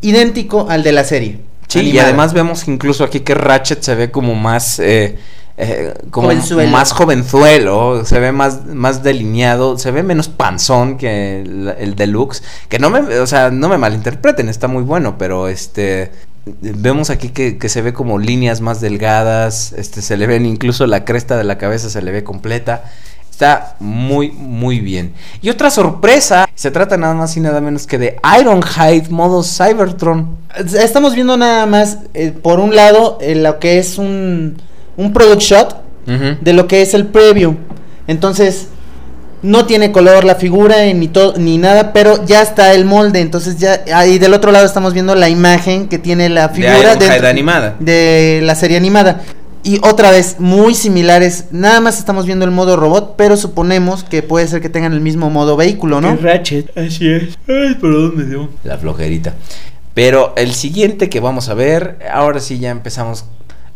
[0.00, 1.40] idéntico al de la serie.
[1.66, 5.18] Sí, y además vemos incluso aquí que Ratchet se ve como más eh,
[5.60, 6.70] eh, como Jovenzuelo.
[6.70, 12.44] más jovenzuelo, se ve más más delineado, se ve menos panzón que el, el deluxe,
[12.68, 16.12] que no me, o sea, no me malinterpreten, está muy bueno, pero este
[16.60, 20.86] vemos aquí que, que se ve como líneas más delgadas, este se le ven incluso
[20.86, 22.84] la cresta de la cabeza se le ve completa.
[23.28, 25.14] Está muy, muy bien.
[25.42, 30.36] Y otra sorpresa, se trata nada más y nada menos que de Ironhide modo Cybertron.
[30.56, 34.60] Estamos viendo nada más, eh, por un lado, eh, lo que es un,
[34.98, 35.76] un product shot
[36.06, 37.54] de lo que es el preview.
[38.06, 38.68] Entonces,
[39.42, 43.20] no tiene color la figura eh, ni todo ni nada, pero ya está el molde.
[43.20, 47.28] Entonces ya ahí del otro lado estamos viendo la imagen que tiene la De figura
[47.30, 47.76] animada.
[47.78, 49.22] de la serie animada.
[49.64, 51.46] Y otra vez, muy similares.
[51.50, 55.00] Nada más estamos viendo el modo robot, pero suponemos que puede ser que tengan el
[55.00, 56.16] mismo modo vehículo, ¿no?
[56.16, 57.38] Ratchet, así es.
[57.46, 58.48] Ay, perdón, me dio.
[58.64, 59.34] La flojerita.
[59.94, 63.24] Pero el siguiente que vamos a ver, ahora sí ya empezamos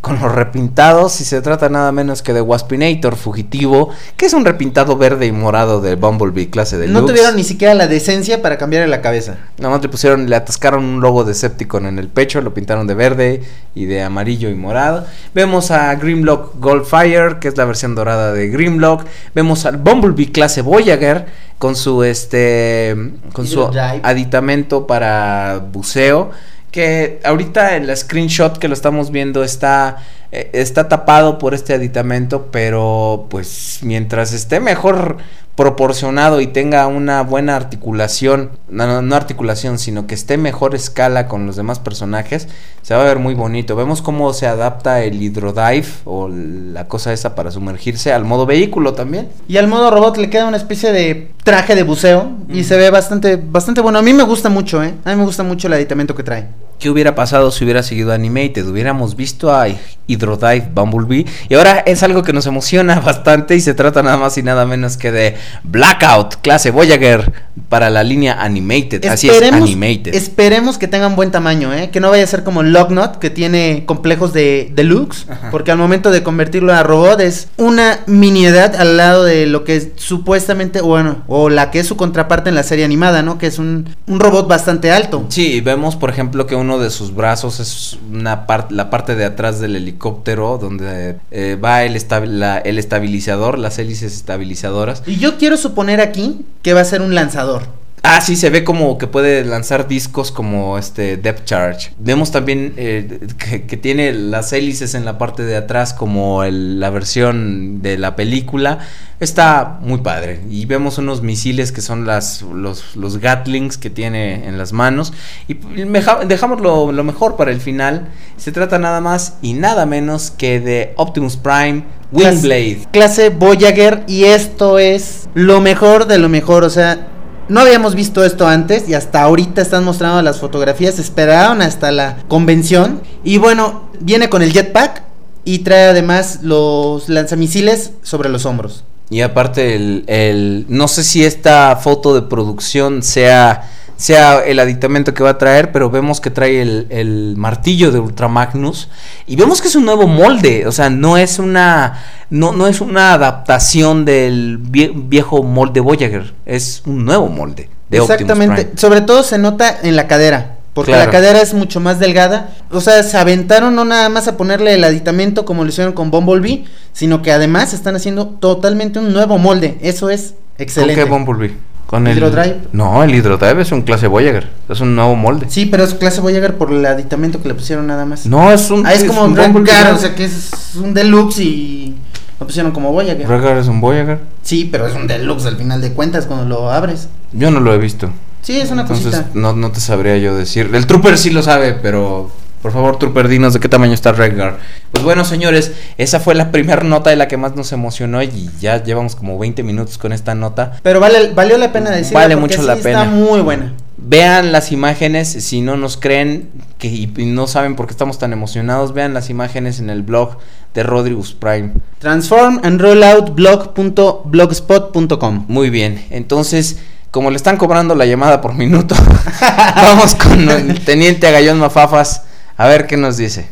[0.03, 1.19] con los repintados.
[1.23, 3.89] Y se trata nada menos que de Waspinator Fugitivo,
[4.19, 7.73] que es un repintado verde y morado de Bumblebee clase de No tuvieron ni siquiera
[7.73, 9.39] la decencia para cambiarle la cabeza.
[9.57, 12.87] Nada más le pusieron, le atascaron un logo de Decepticon en el pecho, lo pintaron
[12.87, 13.43] de verde
[13.75, 15.07] y de amarillo y morado.
[15.35, 19.07] Vemos a Grimlock Goldfire, que es la versión dorada de Grimlock.
[19.35, 21.27] Vemos al Bumblebee clase Voyager
[21.59, 22.97] con su este
[23.33, 23.71] con su
[24.03, 26.33] aditamento para buceo.
[26.73, 29.99] Que ahorita en la screenshot que lo estamos viendo está,
[30.33, 35.19] eh, está tapado por este aditamento, pero pues mientras esté mejor
[35.57, 41.47] proporcionado y tenga una buena articulación, no, no, articulación, sino que esté mejor escala con
[41.47, 42.49] los demás personajes,
[42.81, 43.77] se va a ver muy bonito.
[43.77, 48.95] Vemos cómo se adapta el hidrodive o la cosa esa para sumergirse al modo vehículo
[48.95, 49.29] también.
[49.47, 52.91] Y al modo robot le queda una especie de traje de buceo y se ve
[52.91, 53.99] bastante bastante bueno.
[53.99, 54.95] A mí me gusta mucho, ¿eh?
[55.05, 56.49] A mí me gusta mucho el aditamento que trae.
[56.83, 58.67] ¿Qué hubiera pasado si hubiera seguido Animated?
[58.67, 59.69] Hubiéramos visto a
[60.09, 61.27] Hydrodive Bumblebee.
[61.49, 64.67] Y ahora es algo que nos emociona bastante y se trata nada más y nada
[64.67, 67.33] menos que de Blackout, clase Voyager,
[67.69, 69.05] para la línea Animated.
[69.07, 70.15] Así es, Animated.
[70.15, 71.91] esperemos que tengan buen tamaño, ¿eh?
[71.91, 76.11] Que no vaya a ser como Locknot, que tiene complejos de deluxe, porque al momento
[76.11, 81.23] de convertirlo a robot es una miniedad al lado de lo que es supuestamente, bueno,
[81.29, 83.39] o la que es su contraparte en la serie animada, ¿no?
[83.39, 85.27] Que es un, un robot bastante alto.
[85.29, 89.25] Sí, vemos por ejemplo que uno de sus brazos es una parte, la parte de
[89.25, 95.03] atrás del helicóptero donde eh, va el, esta- la- el estabilizador, las hélices estabilizadoras.
[95.07, 97.82] Y yo quiero suponer aquí que va a ser un lanzador.
[98.05, 101.93] Ah, sí, se ve como que puede lanzar discos como este Depth Charge.
[101.99, 103.21] Vemos también eh,
[103.69, 108.81] que, tiene las hélices en la parte de atrás como la versión de la película.
[109.21, 110.41] Está muy padre.
[110.51, 115.13] Y vemos unos misiles que son las, los, los Gatlings que tiene en las manos.
[115.47, 118.09] Y dejamos lo, lo mejor para el final.
[118.37, 122.81] Se trata nada más y nada menos que de Optimus Prime Windblade.
[122.93, 127.09] clase Voyager y esto es lo mejor de lo mejor, o sea,
[127.53, 132.17] no habíamos visto esto antes y hasta ahorita están mostrando las fotografías, esperaron hasta la
[132.29, 135.03] convención y bueno, viene con el jetpack
[135.45, 138.85] y trae además los lanzamisiles sobre los hombros.
[139.11, 143.71] Y aparte, el, el- no sé si esta foto de producción sea,
[144.03, 148.01] sea el aditamento que va a traer, pero vemos que trae el, el martillo de
[148.01, 148.89] Ultra Magnus.
[149.27, 150.67] Y vemos que es un nuevo molde.
[150.67, 152.03] O sea, no es una.
[152.29, 156.35] No, no es una adaptación del vie- viejo molde Voyager.
[156.47, 158.79] Es un nuevo molde de Exactamente, Prime.
[158.79, 160.57] sobre todo se nota en la cadera.
[160.75, 161.05] Porque Claro.
[161.05, 162.49] la cadera es mucho más delgada.
[162.71, 166.11] O sea, se aventaron no nada más a ponerle el aditamento como lo hicieron con
[166.11, 169.77] Bumblebee, sino que además están haciendo totalmente un nuevo molde.
[169.83, 171.03] Eso es excelente.
[171.03, 171.57] ¿Con qué Bumblebee?
[171.93, 172.25] Con el.
[172.73, 174.49] No, el Hydrodrive es un clase Voyager.
[174.67, 175.45] Es un nuevo molde.
[175.51, 178.25] Sí, pero es clase Voyager por el aditamento que le pusieron nada más.
[178.25, 178.87] No, es un.
[178.87, 179.53] Ah, es como un Red.
[179.67, 181.95] Car, o sea que es un deluxe y
[182.41, 183.29] lo pusieron como Voyager.
[183.29, 184.21] Rhaegar es un Voyager.
[184.41, 187.11] Sí, pero es un deluxe al final de cuentas cuando lo abres.
[187.33, 188.11] Yo no lo he visto.
[188.41, 189.29] Sí, es una Entonces cosita.
[189.35, 190.71] no, no te sabría yo decir.
[190.73, 192.31] El Trooper sí lo sabe, pero
[192.63, 194.55] Por favor, Trooper, dinos de qué tamaño está Redguard.
[194.93, 198.51] Pues bueno, señores, esa fue la primera nota de la que más nos emocionó y
[198.61, 200.79] ya llevamos como 20 minutos con esta nota.
[200.85, 202.21] Pero vale, valió la pena decirlo.
[202.21, 203.03] Vale porque mucho la pena.
[203.03, 203.73] Está muy buena.
[203.97, 208.33] Vean las imágenes, si no nos creen que, y no saben por qué estamos tan
[208.33, 210.39] emocionados, vean las imágenes en el blog
[210.73, 211.73] de Rodriguez Prime.
[211.99, 215.47] Transform and rollout blog.blogspot.com.
[215.49, 216.79] Muy bien, entonces,
[217.11, 218.95] como le están cobrando la llamada por minuto,
[219.77, 222.23] vamos con el teniente Agallón Mafafas
[222.63, 223.43] a ver qué nos dice.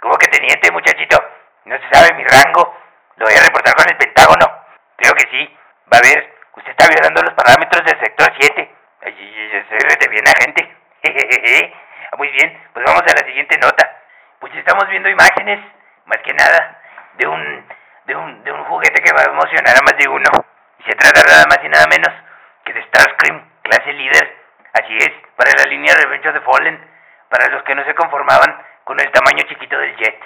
[0.00, 1.16] ¿Cómo que teniente, muchachito?
[1.64, 2.76] ¿No se sabe mi rango?
[3.16, 4.44] Lo voy a reportar con el Pentágono.
[4.96, 5.56] Creo que sí.
[5.88, 8.70] Va a ver, usted está violando los parámetros del sector 7.
[9.06, 9.14] Ay,
[10.10, 10.68] bien agente.
[11.02, 11.72] Jejeje.
[12.18, 13.88] Muy bien, pues vamos a la siguiente nota.
[14.38, 15.60] Pues estamos viendo imágenes,
[16.04, 16.78] más que nada,
[17.16, 17.66] de un,
[18.04, 20.28] de un, de un juguete que va a emocionar a más de uno.
[20.78, 22.12] Y se trata nada más y nada menos
[22.66, 24.36] que de Starscream, clase líder.
[24.74, 26.91] Así es, para la línea Revenge of the Fallen,
[27.32, 30.20] para los que no se conformaban con el tamaño chiquito del jet,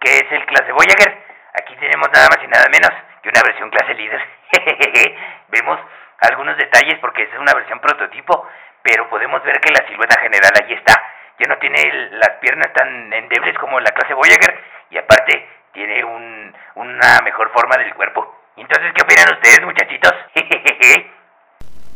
[0.00, 1.12] que es el clase Voyager.
[1.52, 2.90] Aquí tenemos nada más y nada menos
[3.22, 4.20] que una versión clase líder.
[5.52, 5.78] Vemos
[6.20, 8.48] algunos detalles porque es una versión prototipo,
[8.82, 10.96] pero podemos ver que la silueta general ahí está.
[11.38, 14.58] Ya no tiene el- las piernas tan endebles como la clase Voyager
[14.90, 18.34] y aparte tiene un, una mejor forma del cuerpo.
[18.56, 20.14] Entonces, ¿qué opinan ustedes, muchachitos?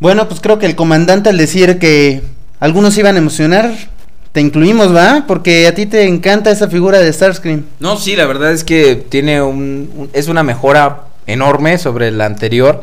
[0.00, 2.20] Bueno, pues creo que el comandante al decir que
[2.60, 3.64] algunos iban a emocionar,
[4.34, 5.26] te incluimos, ¿va?
[5.28, 7.66] Porque a ti te encanta esa figura de Starscream.
[7.78, 12.80] No, sí, la verdad es que tiene un, es una mejora enorme sobre la anterior,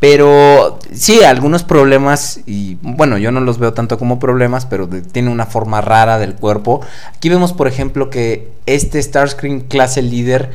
[0.00, 5.30] pero sí, algunos problemas y bueno, yo no los veo tanto como problemas, pero tiene
[5.30, 6.80] una forma rara del cuerpo.
[7.14, 10.50] Aquí vemos, por ejemplo, que este Starscream clase líder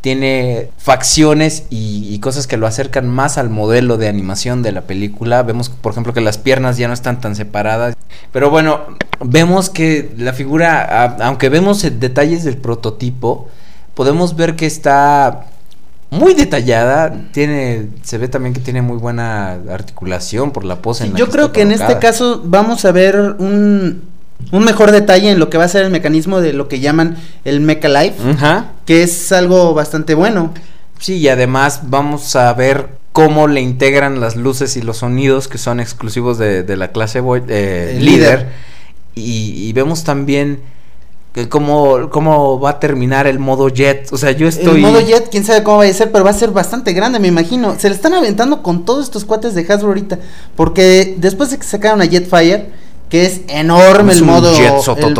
[0.00, 4.80] tiene facciones y, y cosas que lo acercan más al modelo de animación de la
[4.80, 5.44] película.
[5.44, 7.94] Vemos, por ejemplo, que las piernas ya no están tan separadas.
[8.32, 8.80] Pero bueno,
[9.24, 13.48] vemos que la figura, a- aunque vemos detalles del prototipo,
[13.94, 15.46] podemos ver que está
[16.10, 17.14] muy detallada.
[17.32, 21.04] Tiene, se ve también que tiene muy buena articulación por la pose.
[21.04, 24.02] en la Yo que creo que en este caso vamos a ver un,
[24.52, 27.16] un mejor detalle en lo que va a ser el mecanismo de lo que llaman
[27.44, 28.16] el Mecha Life,
[28.86, 30.52] que es algo bastante bueno.
[30.98, 32.88] Sí, y además vamos a ver
[33.26, 37.18] cómo le integran las luces y los sonidos que son exclusivos de, de la clase
[37.48, 38.00] eh, líder.
[38.00, 38.48] líder.
[39.14, 40.60] Y, y vemos también
[41.32, 44.08] que cómo, cómo va a terminar el modo jet.
[44.12, 44.76] O sea, yo estoy...
[44.76, 47.18] El modo Jet, quién sabe cómo va a ser, pero va a ser bastante grande,
[47.18, 47.76] me imagino.
[47.78, 50.18] Se le están aventando con todos estos cuates de Hasbro ahorita.
[50.56, 52.70] Porque después de que sacaron a Jetfire,
[53.10, 54.52] que es enorme Es el un modo.
[54.54, 55.14] jet el-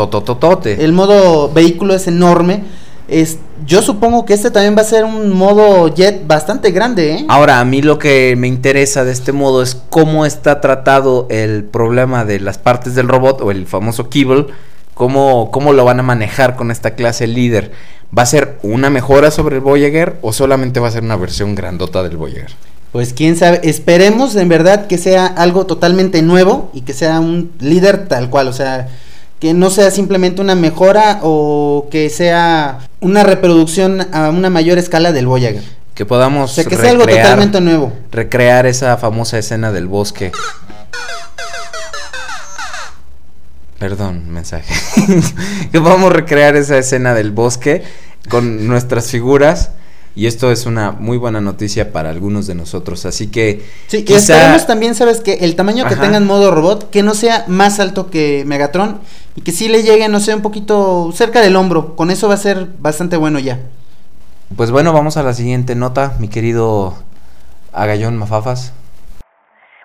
[0.79, 2.63] el modo vehículo es enorme.
[3.07, 7.25] Es, yo supongo que este también va a ser un modo jet bastante grande, ¿eh?
[7.27, 11.63] Ahora, a mí lo que me interesa de este modo es cómo está tratado el
[11.63, 14.47] problema de las partes del robot o el famoso Kibble,
[14.93, 17.71] cómo, cómo lo van a manejar con esta clase líder.
[18.17, 21.55] ¿Va a ser una mejora sobre el Voyager o solamente va a ser una versión
[21.55, 22.51] grandota del Voyager?
[22.91, 27.51] Pues quién sabe, esperemos en verdad que sea algo totalmente nuevo y que sea un
[27.59, 28.87] líder tal cual, o sea,
[29.39, 35.11] que no sea simplemente una mejora o que sea una reproducción a una mayor escala
[35.11, 35.63] del Voyager.
[35.95, 37.93] Que podamos O sea, que sea algo recrear- totalmente nuevo.
[38.11, 40.31] recrear esa famosa escena del bosque.
[43.79, 44.73] Perdón, mensaje.
[45.71, 47.83] que podamos recrear esa escena del bosque
[48.29, 49.71] con nuestras figuras.
[50.15, 53.05] Y esto es una muy buena noticia para algunos de nosotros.
[53.05, 55.21] Así que Sí, y esperemos también, ¿sabes?
[55.21, 56.03] Que el tamaño que Ajá.
[56.03, 58.99] tenga en modo robot, que no sea más alto que Megatron
[59.35, 61.95] y que sí le llegue, no sé, un poquito cerca del hombro.
[61.95, 63.59] Con eso va a ser bastante bueno ya.
[64.57, 66.95] Pues bueno, vamos a la siguiente nota, mi querido
[67.71, 68.73] Agallón Mafafas.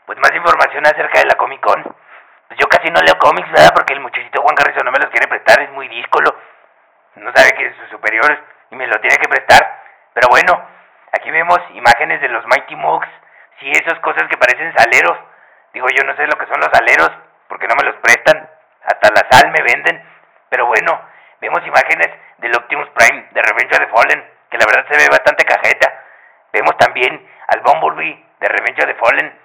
[0.06, 1.82] Pues más información acerca de la Comic Con.
[1.82, 3.72] Pues yo casi no leo cómics, ¿verdad?
[3.74, 6.34] Porque el muchachito Juan Garrison no me los quiere prestar, es muy díscolo.
[7.16, 8.26] No sabe que es su superior
[8.72, 9.83] y me lo tiene que prestar.
[10.14, 10.52] Pero bueno,
[11.12, 13.08] aquí vemos imágenes de los Mighty Mugs.
[13.60, 15.18] Sí, esas cosas que parecen saleros.
[15.72, 17.10] Digo, yo no sé lo que son los aleros,
[17.48, 18.48] porque no me los prestan.
[18.84, 20.02] Hasta la sal me venden.
[20.48, 21.00] Pero bueno,
[21.40, 25.08] vemos imágenes del Optimus Prime de Revenge of the Fallen, que la verdad se ve
[25.10, 25.92] bastante cajeta.
[26.52, 29.38] Vemos también al Bumblebee de Revenge of the Fallen.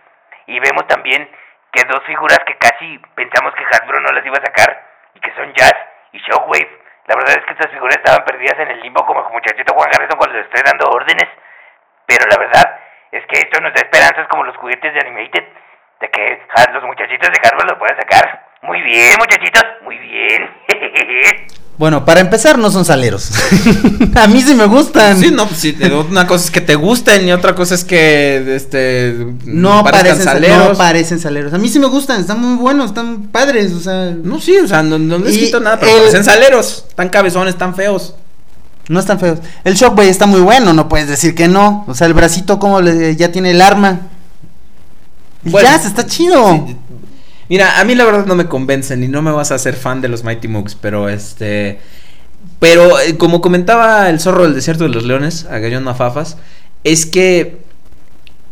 [0.46, 1.30] Y vemos también
[1.72, 4.84] que dos figuras que casi pensamos que Hasbro no las iba a sacar,
[5.14, 5.76] y que son Jazz
[6.12, 6.89] y Shockwave.
[7.10, 10.15] La verdad es que estas figuras estaban perdidas en el limbo como muchachito Juan Garrison
[10.15, 11.27] cuando le estoy dando órdenes.
[12.06, 12.80] Pero la verdad
[13.11, 15.44] es que esto nos da esperanzas como los juguetes de Animated,
[16.02, 18.45] de que los muchachitos de Hasbro los puedan sacar.
[18.61, 20.53] Muy bien, muchachitos, muy bien.
[21.80, 23.31] Bueno, para empezar, no son saleros.
[24.15, 25.18] a mí sí me gustan.
[25.18, 25.77] Sí, no, pues sí,
[26.10, 29.15] una cosa es que te gusten y otra cosa es que este
[29.45, 30.69] No parecen saleros.
[30.72, 31.53] No parecen saleros.
[31.53, 34.68] A mí sí me gustan, están muy buenos, están padres, o sea, No, sí, o
[34.68, 38.14] sea, no, no les quito nada, pero el- parecen saleros, tan cabezones, tan feos.
[38.89, 39.39] no están feos.
[39.64, 41.85] El Shockwave está muy bueno, no puedes decir que no.
[41.88, 44.01] O sea, el bracito como le- ya tiene el arma.
[45.45, 46.65] Y Bueno, ya, se está chido.
[46.68, 46.76] Sí,
[47.50, 50.02] Mira, a mí la verdad no me convencen y no me vas a hacer fan
[50.02, 51.80] de los Mighty Mugs, pero este.
[52.60, 56.38] Pero eh, como comentaba el zorro del desierto de los leones, a Gallón Mafafas,
[56.84, 57.58] es que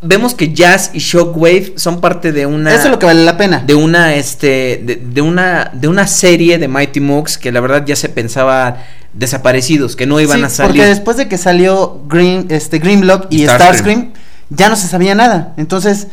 [0.02, 2.74] vemos que Jazz y Shockwave son parte de una.
[2.74, 3.64] Eso es lo que vale la pena.
[3.66, 7.86] de una este de, de una de una serie de Mighty Mugs que la verdad
[7.86, 8.78] ya se pensaba
[9.14, 10.72] desaparecidos, que no iban Sí, a salir.
[10.72, 14.14] Porque después de que salió Green, este, Grimlock y, Y Starscream, Starscream.
[14.50, 15.54] ya no se sabía nada.
[15.58, 16.08] Entonces,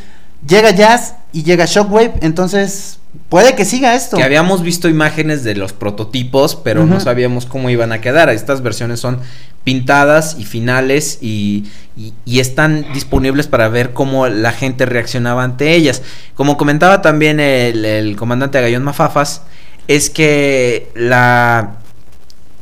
[0.46, 2.14] llega Jazz y llega Shockwave.
[2.20, 2.98] Entonces,
[3.28, 4.16] puede que siga esto.
[4.16, 8.28] Que habíamos visto imágenes de los prototipos, pero no sabíamos cómo iban a quedar.
[8.30, 9.18] Estas versiones son
[9.64, 11.64] pintadas y finales y,
[11.96, 16.02] y- y están disponibles para ver cómo la gente reaccionaba ante ellas.
[16.34, 19.42] Como comentaba también el, el comandante Agallón Mafafas,
[19.88, 21.78] es que la...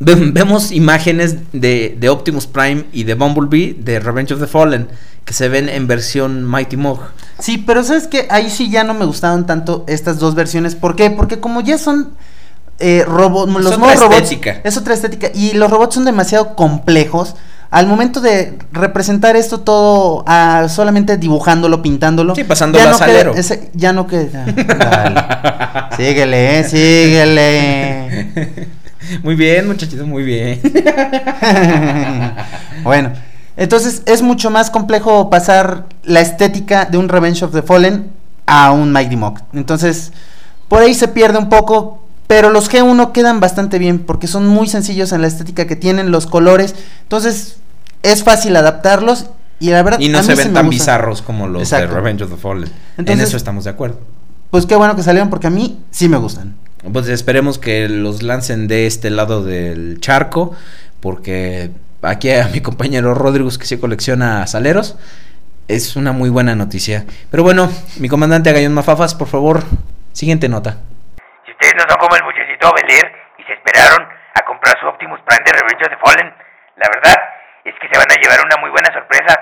[0.05, 4.89] ve- Vemos imágenes de, de Optimus Prime y de Bumblebee de Revenge of the Fallen
[5.25, 6.99] que se ven en versión Mighty Mog.
[7.39, 10.75] Sí, pero sabes que ahí sí ya no me gustaron tanto estas dos versiones.
[10.75, 11.11] ¿Por qué?
[11.11, 12.11] Porque como ya son
[12.81, 14.61] eh, robots, los otra nuevos robots, estética.
[14.65, 17.37] es otra estética y los robots son demasiado complejos.
[17.71, 22.99] Al momento de representar esto todo ah, solamente dibujándolo, pintándolo, Sí, pasándolo ya a no
[22.99, 23.31] salero.
[23.31, 24.45] queda, ese- ya no queda.
[24.79, 25.97] Dale.
[25.97, 28.29] síguele, eh, síguele.
[29.23, 30.61] Muy bien, muchachito, muy bien.
[32.83, 33.13] bueno,
[33.57, 38.11] entonces es mucho más complejo pasar la estética de un Revenge of the Fallen
[38.47, 39.41] a un Mighty Mock.
[39.53, 40.13] Entonces,
[40.69, 44.69] por ahí se pierde un poco, pero los G1 quedan bastante bien porque son muy
[44.69, 46.75] sencillos en la estética que tienen, los colores.
[47.03, 47.57] Entonces,
[48.03, 49.27] es fácil adaptarlos
[49.61, 51.89] y la verdad Y no a se mí ven tan bizarros como los Exacto.
[51.89, 52.65] de Revenge of the Fallen.
[52.65, 53.99] en Entonces- eso estamos de acuerdo.
[54.51, 56.57] Pues qué bueno que salieron porque a mí sí me gustan.
[56.91, 60.57] Pues esperemos que los lancen de este lado del charco,
[61.01, 61.71] porque
[62.03, 64.99] aquí a mi compañero Rodrigo, que sí colecciona saleros,
[65.69, 67.05] es una muy buena noticia.
[67.31, 69.63] Pero bueno, mi comandante Agallón Mafafas, por favor,
[70.13, 70.79] siguiente nota.
[71.47, 74.03] Si ustedes no son como el muchachito Beler y se esperaron
[74.35, 76.35] a comprar su Optimus Prime de Revenge of the Fallen,
[76.77, 77.17] la verdad
[77.65, 79.39] es que se van a llevar una muy buena sorpresa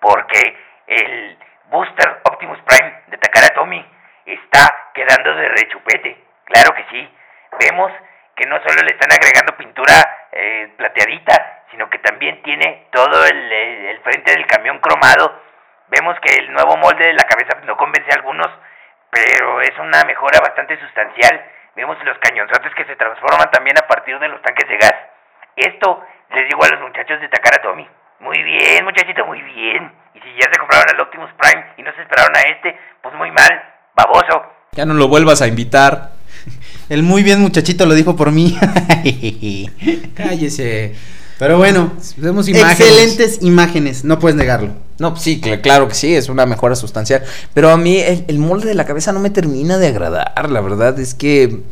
[0.00, 0.56] porque
[0.88, 1.38] el
[1.70, 3.86] Booster Optimus Prime de Takara Tomy
[4.26, 6.21] está quedando de rechupete.
[6.52, 7.14] Claro que sí.
[7.60, 7.90] Vemos
[8.36, 9.92] que no solo le están agregando pintura
[10.32, 15.40] eh, plateadita, sino que también tiene todo el, el- el frente del camión cromado.
[15.88, 18.48] Vemos que el nuevo molde de la cabeza no convence a algunos,
[19.10, 21.44] pero es una mejora bastante sustancial.
[21.76, 24.94] Vemos los cañonzotes que se transforman también a partir de los tanques de gas.
[25.56, 27.86] Esto les digo a los muchachos de Takara Tomy.
[28.20, 29.92] Muy bien, muchachito, muy bien.
[30.14, 33.14] Y si ya se compraron el Optimus Prime y no se esperaron a este, pues
[33.14, 33.62] muy mal,
[33.94, 34.46] baboso.
[34.72, 36.08] Ya no lo vuelvas a invitar.
[36.88, 38.56] El muy bien muchachito lo dijo por mí.
[40.14, 40.94] Cállese.
[41.38, 42.78] Pero bueno, Vemos imágenes.
[42.80, 44.70] excelentes imágenes, no puedes negarlo.
[44.98, 47.22] No, sí, cl- claro que sí, es una mejora sustancial.
[47.52, 50.60] Pero a mí el, el molde de la cabeza no me termina de agradar, la
[50.60, 51.62] verdad es que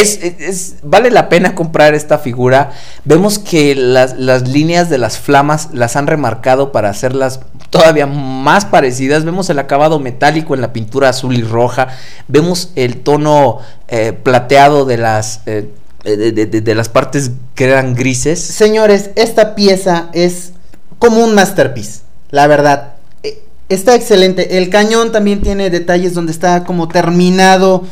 [0.00, 2.72] es, vale la pena comprar esta figura.
[3.04, 7.40] Vemos que las, las líneas de las flamas las han remarcado para hacerlas
[7.70, 9.24] todavía más parecidas.
[9.24, 11.88] Vemos el acabado metálico en la pintura azul y roja.
[12.28, 13.58] Vemos el tono
[13.88, 15.70] eh, plateado de las, eh,
[16.04, 18.40] de, de- las partes que eran grises.
[18.40, 20.52] Señores, esta pieza es
[20.98, 22.00] como un masterpiece,
[22.30, 22.94] la verdad.
[23.22, 24.58] Eh, Está excelente.
[24.58, 27.84] El cañón también tiene detalles donde está como terminado,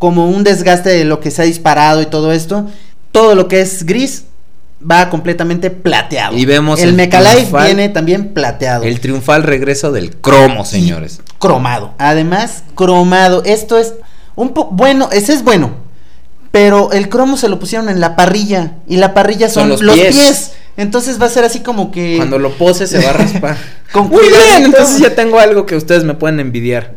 [0.00, 2.66] como un desgaste de lo que se ha disparado y todo esto.
[3.12, 4.24] Todo lo que es gris
[4.90, 6.36] va completamente plateado.
[6.36, 8.82] Y vemos el, el triunfal- viene también plateado.
[8.82, 11.20] El triunfal regreso del cromo, señores.
[11.38, 11.94] cromado.
[11.98, 13.42] Además, cromado.
[13.44, 13.94] Esto es
[14.36, 15.72] un poco bueno, ese es bueno.
[16.50, 19.82] Pero el cromo se lo pusieron en la parrilla y la parrilla son, Son los,
[19.82, 20.14] los pies.
[20.16, 20.52] pies.
[20.76, 23.56] Entonces va a ser así como que Cuando lo pose se va a raspar.
[23.92, 26.94] Con Muy bien, entonces ya tengo algo que ustedes me pueden envidiar.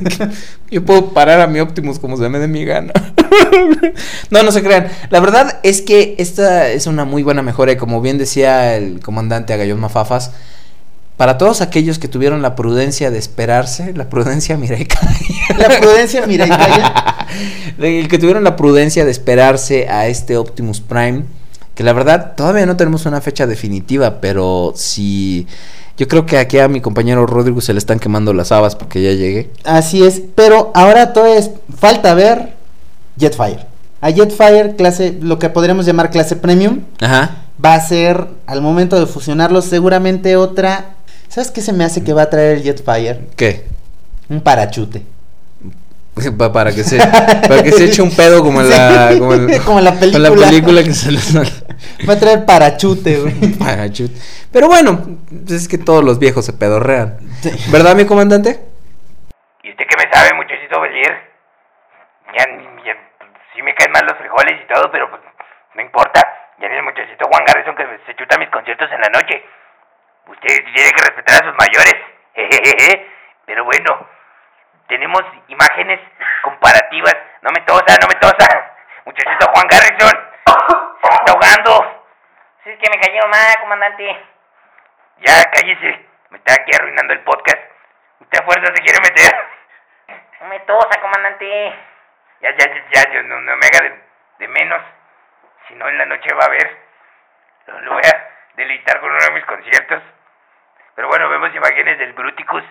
[0.70, 2.92] Yo puedo parar a mi Optimus como se me dé mi gana.
[4.30, 4.88] no, no se crean.
[5.10, 9.00] La verdad es que esta es una muy buena mejora y como bien decía el
[9.00, 10.32] comandante Agallón Mafafas,
[11.18, 15.10] para todos aquellos que tuvieron la prudencia de esperarse, la prudencia, mira, y calla.
[15.58, 17.26] la prudencia, mira, y calla.
[17.78, 21.24] El que tuvieron la prudencia de esperarse a este Optimus Prime,
[21.78, 25.46] que la verdad todavía no tenemos una fecha definitiva, pero si
[25.96, 29.00] yo creo que aquí a mi compañero Rodrigo se le están quemando las habas porque
[29.00, 29.50] ya llegué.
[29.62, 32.54] Así es, pero ahora todo es falta ver
[33.16, 33.60] Jetfire.
[34.00, 37.44] a Jetfire, clase, lo que podríamos llamar clase premium, Ajá.
[37.64, 40.94] va a ser, al momento de fusionarlos, seguramente otra...
[41.28, 43.20] ¿Sabes qué se me hace que va a traer el Jetfire?
[43.36, 43.66] ¿Qué?
[44.28, 45.04] Un parachute.
[46.36, 49.58] Pa- para que se para que se eche un pedo como en la como, en-
[49.60, 50.46] como la con la película.
[50.48, 51.32] película que se les
[52.08, 53.58] Va a traer parachute, güey.
[53.58, 54.14] Parachute.
[54.52, 54.98] Pero bueno,
[55.28, 57.18] pues es que todos los viejos se pedorrean.
[57.42, 57.50] Sí.
[57.70, 58.60] ¿Verdad, mi comandante?
[59.62, 61.28] ¿Y usted qué me sabe, muchachito Belier?
[62.36, 62.44] Ya,
[62.84, 62.94] ya,
[63.54, 65.22] sí me caen mal los frijoles y todo, pero pues
[65.74, 66.20] no importa.
[66.60, 69.44] Ya ni el muchachito Juan Garrison que se chuta mis conciertos en la noche.
[70.26, 71.94] Usted tiene que respetar a sus mayores.
[72.34, 73.06] Jejeje.
[73.46, 74.06] Pero bueno,
[74.88, 76.00] tenemos imágenes
[76.42, 77.16] comparativas.
[77.42, 78.48] No me tosa, no me tosa.
[79.04, 80.87] Muchachito Juan Garrison.
[81.10, 82.04] Está ahogando.
[82.64, 84.04] Sí, es que me cayó mal, comandante.
[85.18, 86.06] Ya, cállese.
[86.30, 87.58] Me está aquí arruinando el podcast.
[88.20, 89.48] Usted a fuerza se quiere meter.
[90.40, 91.74] No me tosa, comandante.
[92.40, 94.02] Ya, ya, ya, ya, yo no, no me haga de,
[94.38, 94.82] de menos.
[95.66, 96.78] Si no, en la noche va a ver.
[97.66, 100.02] Lo, lo voy a deleitar con uno de mis conciertos.
[100.94, 102.64] Pero bueno, vemos imágenes del Bruticus,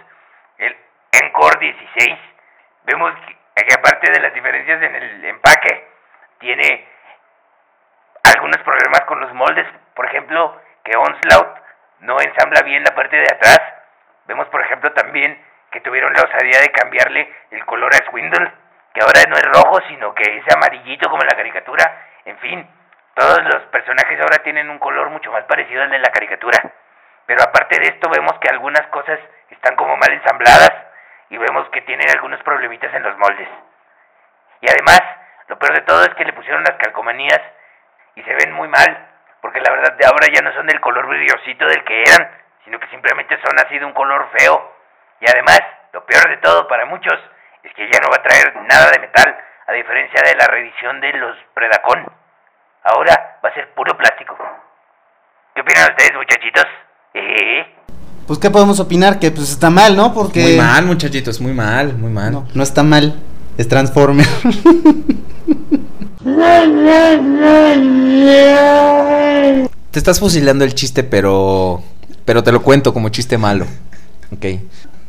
[0.58, 0.78] el
[1.24, 2.20] Encore 16.
[2.84, 5.88] Vemos que, que aparte de las diferencias en el empaque,
[6.40, 6.88] tiene
[8.36, 9.68] algunos problemas con los moldes.
[9.96, 11.58] Por ejemplo, que Onslaught
[12.00, 13.60] no ensambla bien la parte de atrás.
[14.26, 18.52] Vemos, por ejemplo, también que tuvieron la osadía de cambiarle el color a Swindle,
[18.94, 21.84] que ahora no es rojo, sino que es amarillito como en la caricatura.
[22.26, 22.68] En fin,
[23.16, 26.58] todos los personajes ahora tienen un color mucho más parecido al de la caricatura.
[27.26, 30.72] Pero aparte de esto, vemos que algunas cosas están como mal ensambladas
[31.30, 33.50] y vemos que tienen algunos problemitas en los moldes.
[34.62, 35.02] Y además,
[35.48, 37.42] lo peor de todo es que le pusieron las calcomanías
[38.18, 39.08] y se ven muy mal,
[39.42, 42.32] porque la verdad de ahora ya no son del color brillosito del que eran,
[42.66, 44.74] sino que simplemente son así de un color feo.
[45.22, 45.60] Y además,
[45.94, 47.14] lo peor de todo para muchos
[47.62, 49.38] es que ya no va a traer nada de metal,
[49.68, 52.06] a diferencia de la reedición de los Predacon.
[52.84, 54.36] Ahora va a ser puro plástico.
[55.54, 56.66] ¿Qué opinan ustedes, muchachitos?
[57.14, 57.74] Eh,
[58.28, 59.20] Pues, ¿qué podemos opinar?
[59.20, 60.14] Que pues está mal, ¿no?
[60.14, 60.42] Porque...
[60.42, 62.34] Muy mal, muchachitos, muy mal, muy mal.
[62.34, 63.14] No, no está mal.
[63.58, 64.26] Es Transformer.
[69.92, 71.82] Te estás fusilando el chiste, pero
[72.26, 73.66] pero te lo cuento como chiste malo.
[74.32, 74.46] Ok.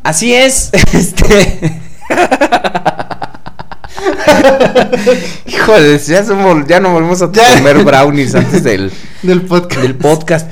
[0.03, 0.71] Así es.
[0.93, 1.81] Este.
[5.47, 8.91] Híjole, ya, somos- ya no volvemos a comer brownies antes del,
[9.23, 9.83] Del podcast.
[9.83, 10.51] del podcast.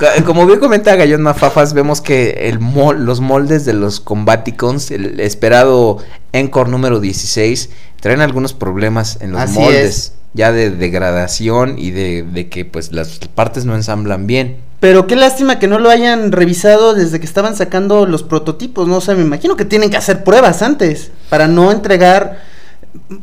[0.00, 4.90] Ca- Como bien comenta Gallón Mafafas, vemos que el mol- los moldes de los Combaticons,
[4.90, 5.98] el esperado
[6.32, 7.68] Encore número 16,
[8.00, 9.84] traen algunos problemas en los Así moldes.
[9.96, 10.12] es.
[10.32, 14.58] Ya de degradación y de, de que pues las partes no ensamblan bien.
[14.78, 18.98] Pero qué lástima que no lo hayan revisado desde que estaban sacando los prototipos, ¿no?
[18.98, 22.42] O sea, me imagino que tienen que hacer pruebas antes para no entregar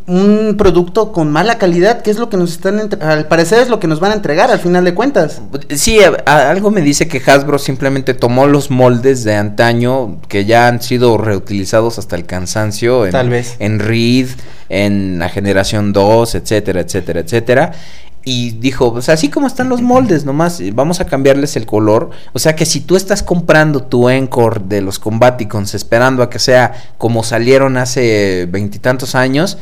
[0.05, 3.79] un producto con mala calidad, que es lo que nos están, al parecer es lo
[3.79, 5.41] que nos van a entregar al final de cuentas.
[5.75, 10.45] Sí, a- a- algo me dice que Hasbro simplemente tomó los moldes de antaño que
[10.45, 13.55] ya han sido reutilizados hasta el cansancio en, Tal vez.
[13.59, 14.27] en Reed,
[14.69, 17.71] en la generación 2, etcétera, etcétera, etcétera.
[18.29, 22.09] Y dijo, pues así como están los moldes, nomás eh, vamos a cambiarles el color.
[22.33, 26.37] O sea que si tú estás comprando tu Encore de los Combaticons esperando a que
[26.37, 29.57] sea como salieron hace veintitantos años,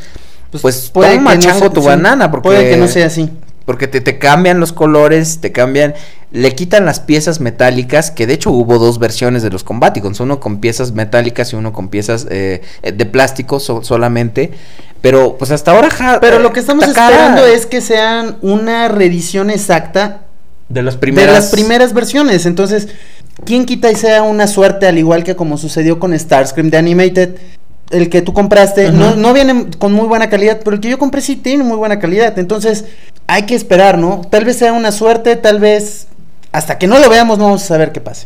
[0.63, 2.31] pues, toma que no chango sea- tu sí, banana.
[2.31, 3.29] Porque Puede que no sea así.
[3.65, 5.93] porque te, te cambian los colores, te cambian,
[6.31, 10.39] le quitan las piezas metálicas, que de hecho hubo dos versiones de los Combaticons, uno
[10.39, 14.51] con piezas metálicas y uno con piezas eh, eh, de plástico so- solamente.
[15.05, 15.91] Pero pues hasta ahora...
[15.91, 20.21] ja- Pero lo que estamos esperando es que sean una reedición exacta
[20.67, 21.27] De las primeras...
[21.31, 22.47] de las primeras versiones.
[22.47, 22.87] Entonces,
[23.45, 27.35] ¿quién quita y sea una suerte al igual que como sucedió con Starscream de Animated?
[27.91, 30.97] El que tú compraste no, no viene con muy buena calidad, pero el que yo
[30.97, 32.39] compré sí tiene muy buena calidad.
[32.39, 32.85] Entonces,
[33.27, 34.21] hay que esperar, ¿no?
[34.31, 36.07] Tal vez sea una suerte, tal vez
[36.51, 38.25] hasta que no lo veamos no vamos a saber qué pase.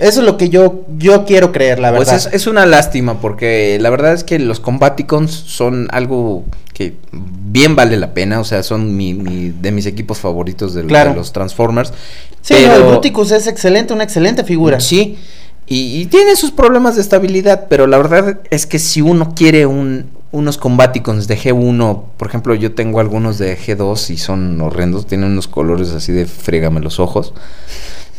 [0.00, 2.26] Eso es lo que yo, yo quiero creer, la Pues verdad.
[2.28, 6.44] es, es una lástima porque la verdad es que los Combaticons son algo
[6.74, 10.84] que bien vale la pena, o sea, son mi, mi- de mis equipos favoritos de,
[10.86, 11.10] Claro.
[11.10, 11.92] de los Transformers.
[12.40, 14.80] sí, no, el Bruticus es excelente, una excelente figura.
[14.80, 15.18] Sí,
[15.66, 19.66] y, y tiene sus problemas de estabilidad, pero la verdad es que si uno quiere
[19.66, 25.06] un, unos Combaticons de G1, por ejemplo, yo tengo algunos de G2 y son horrendos,
[25.06, 27.34] tienen unos colores así de frégame los ojos,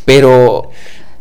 [0.06, 0.70] pero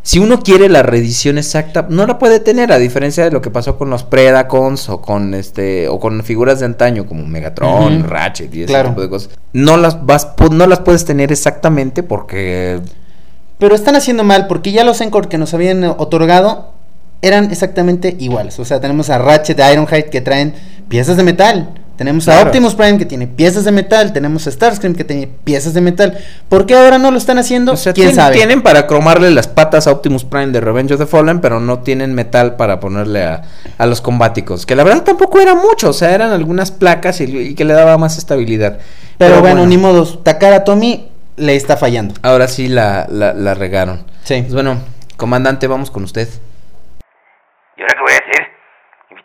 [0.03, 3.51] si uno quiere la reedición exacta, no la puede tener, a diferencia de lo que
[3.51, 8.09] pasó con los Predacons o con este o con figuras de antaño como Megatron.
[8.09, 8.89] Ratchet y ese Claro.
[8.91, 9.31] tipo de cosas.
[9.53, 12.81] No las vas no las puedes tener exactamente porque
[13.59, 16.73] Pero están haciendo mal porque ya los Encore que nos habían otorgado
[17.23, 18.59] eran exactamente iguales.
[18.59, 20.53] O sea, tenemos a Ratchet de Ironhide que traen
[20.89, 21.69] piezas de metal.
[21.97, 22.43] Tenemos a.
[22.43, 26.19] Optimus Prime que tiene piezas de metal, tenemos a Starscream que tiene piezas de metal.
[26.49, 27.73] ¿Por qué ahora no lo están haciendo?
[27.73, 28.35] O sea, ¿Quién sabe?
[28.35, 31.81] tienen para cromarle las patas a Optimus Prime de Revenge of the Fallen, pero no
[31.81, 33.43] tienen metal para ponerle a,
[33.79, 34.67] a los combáticos.
[34.67, 37.75] Que la verdad tampoco era mucho, o sea, eran algunas placas y, y que le
[37.75, 38.79] daba más estabilidad.
[39.19, 42.15] Pero, bueno, ni modo, Takara Tomy le está fallando.
[42.23, 44.05] Ahora sí la, la, la regaron.
[44.25, 44.41] Sí.
[44.41, 44.79] Pues bueno,
[45.17, 46.29] comandante, vamos con usted.
[47.77, 48.32] ¿Y ahora qué voy a hacer?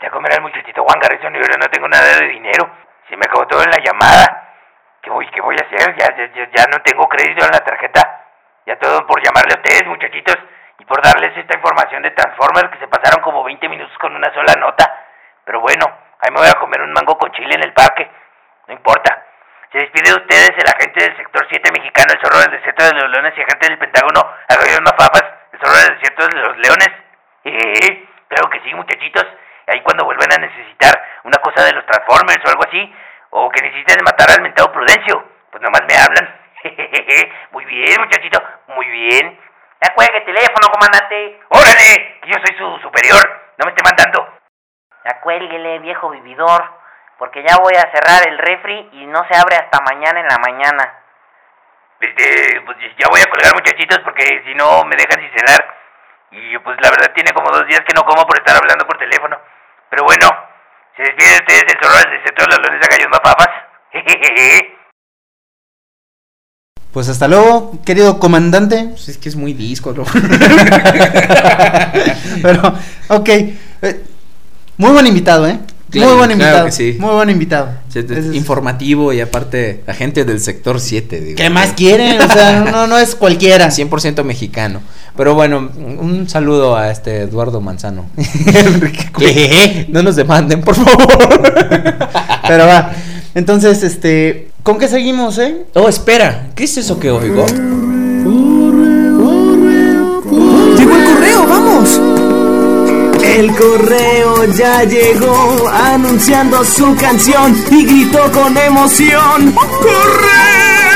[0.07, 2.71] A comer al muchachito Juan Garrison y ahora no tengo nada de dinero.
[3.09, 4.55] Se me acabó todo en la llamada.
[5.01, 5.97] ¿Qué voy, qué voy a hacer?
[5.97, 8.23] Ya, ya, ya, no tengo crédito en la tarjeta.
[8.65, 10.38] Ya todo por llamarle a ustedes, muchachitos,
[10.79, 14.34] y por darles esta información de Transformers que se pasaron como 20 minutos con una
[14.34, 14.88] sola nota.
[15.43, 15.84] Pero bueno,
[16.21, 18.09] ahí me voy a comer un mango con chile en el parque.
[18.67, 19.25] No importa.
[19.73, 22.93] Se despide de ustedes el agente del sector 7 mexicano, el zorro del desierto de
[22.95, 26.91] los leones y agente del Pentágono, Arroyo Mafafas, el zorro del desierto de los leones.
[27.43, 29.27] Eh, claro que sí, muchachitos.
[29.68, 32.95] Ahí cuando vuelvan a necesitar una cosa de los Transformers o algo así,
[33.31, 36.39] o que necesiten matar al mentado Prudencio, pues nomás me hablan.
[37.52, 39.39] muy bien, muchachito, muy bien.
[39.81, 41.39] Ya cuelgue el teléfono, comandante.
[41.49, 42.19] ¡Órale!
[42.22, 43.22] Que yo soy su superior.
[43.57, 44.39] No me esté mandando.
[45.06, 46.64] Ya cuélguele, viejo vividor,
[47.18, 50.38] porque ya voy a cerrar el refri y no se abre hasta mañana en la
[50.38, 51.03] mañana.
[51.99, 55.76] Este, pues ya voy a colgar, muchachitos, porque si no me dejan sin cenar.
[56.31, 58.98] Y pues la verdad tiene como dos días que no como por estar hablando por
[58.98, 59.39] teléfono.
[59.89, 60.27] Pero bueno,
[60.95, 63.49] se despide de ustedes el zorro del desierto de los leones de gallos papas.
[66.93, 68.85] Pues hasta luego, querido comandante.
[68.89, 70.03] Pues es que es muy disco, ¿no?
[72.41, 72.73] Pero,
[73.09, 73.30] ok.
[73.30, 74.03] eh,
[74.77, 75.59] muy buen invitado, ¿eh?
[75.89, 76.65] Claro, muy buen claro invitado.
[76.65, 76.97] que sí.
[76.99, 77.69] Muy buen invitado.
[77.91, 81.22] Sí, es Ese es- informativo y aparte agente del sector 7.
[81.22, 81.35] Digo.
[81.38, 82.19] ¿Qué más quieren?
[82.22, 83.68] O sea, no, no es cualquiera.
[83.72, 84.81] 100% mexicano.
[85.15, 88.05] Pero bueno, un saludo a este Eduardo Manzano.
[89.14, 89.85] Cuellar.
[89.89, 91.07] no nos demanden, por favor.
[92.47, 92.91] Pero va.
[93.34, 94.49] Entonces, este.
[94.64, 95.64] ¿Con qué seguimos, eh?
[95.76, 96.49] oh, espera.
[96.53, 97.45] ¿Qué es eso que oigo?
[103.38, 109.53] El correo ya llegó anunciando su canción y gritó con emoción.
[109.80, 110.88] ¡Correo!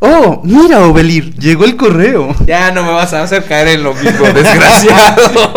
[0.00, 2.36] Oh, mira, Obelir, llegó el correo.
[2.46, 5.54] Ya no me vas a hacer caer en lo mismo, desgraciado.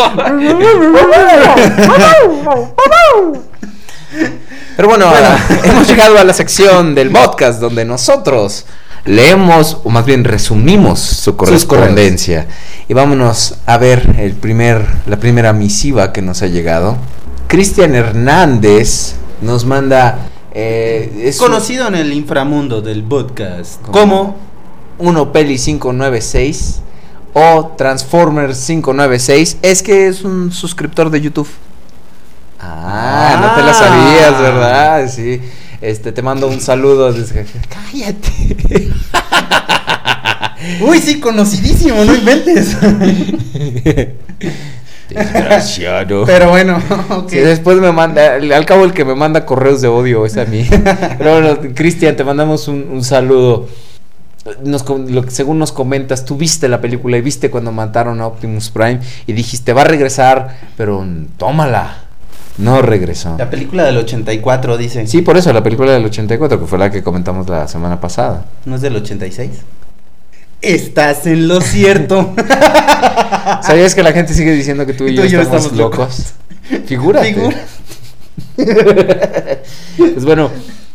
[4.78, 8.66] Pero bueno, ahora hemos llegado a la sección del podcast donde nosotros
[9.06, 12.48] leemos, o más bien resumimos su correspondencia.
[12.88, 16.98] Y vámonos a ver el primer, la primera misiva que nos ha llegado.
[17.48, 20.28] Cristian Hernández nos manda...
[20.54, 23.82] eh, es un- Conocido en el inframundo del podcast.
[23.82, 24.38] Como
[25.00, 26.82] uno Peli 596
[27.34, 31.48] o Transformers 596 es que es un suscriptor de YouTube.
[32.60, 35.10] Ah, no te la sabías, ¿verdad?
[35.10, 35.42] Sí.
[35.82, 37.46] Este, te mando un saludo desde...
[37.70, 38.90] Cállate.
[40.82, 42.78] Uy, sí, conocidísimo, no inventes.
[45.10, 46.26] Desgraciado.
[46.26, 46.80] Pero bueno,
[47.10, 47.30] ok.
[47.30, 50.46] Sí, después me manda, al cabo el que me manda correos de odio es a
[50.46, 50.68] mí.
[51.18, 53.68] Pero bueno, Cristian, te mandamos un, un saludo.
[54.64, 58.70] Nos, lo según nos comentas, tú viste la película y viste cuando mataron a Optimus
[58.70, 61.06] Prime y dijiste, va a regresar, pero
[61.38, 62.11] tómala.
[62.58, 63.36] No regresó.
[63.38, 65.08] La película del 84 dice.
[65.08, 68.46] Sí, por eso, la película del 84, que fue la que comentamos la semana pasada.
[68.66, 69.50] ¿No es del 86?
[70.62, 72.34] Estás en lo cierto.
[73.64, 76.34] ¿Sabías que la gente sigue diciendo que tú y, Tú yo, estamos, locos?
[76.86, 77.34] Figúrate.
[77.34, 77.58] Figura-
[79.98, 80.52] pues bueno,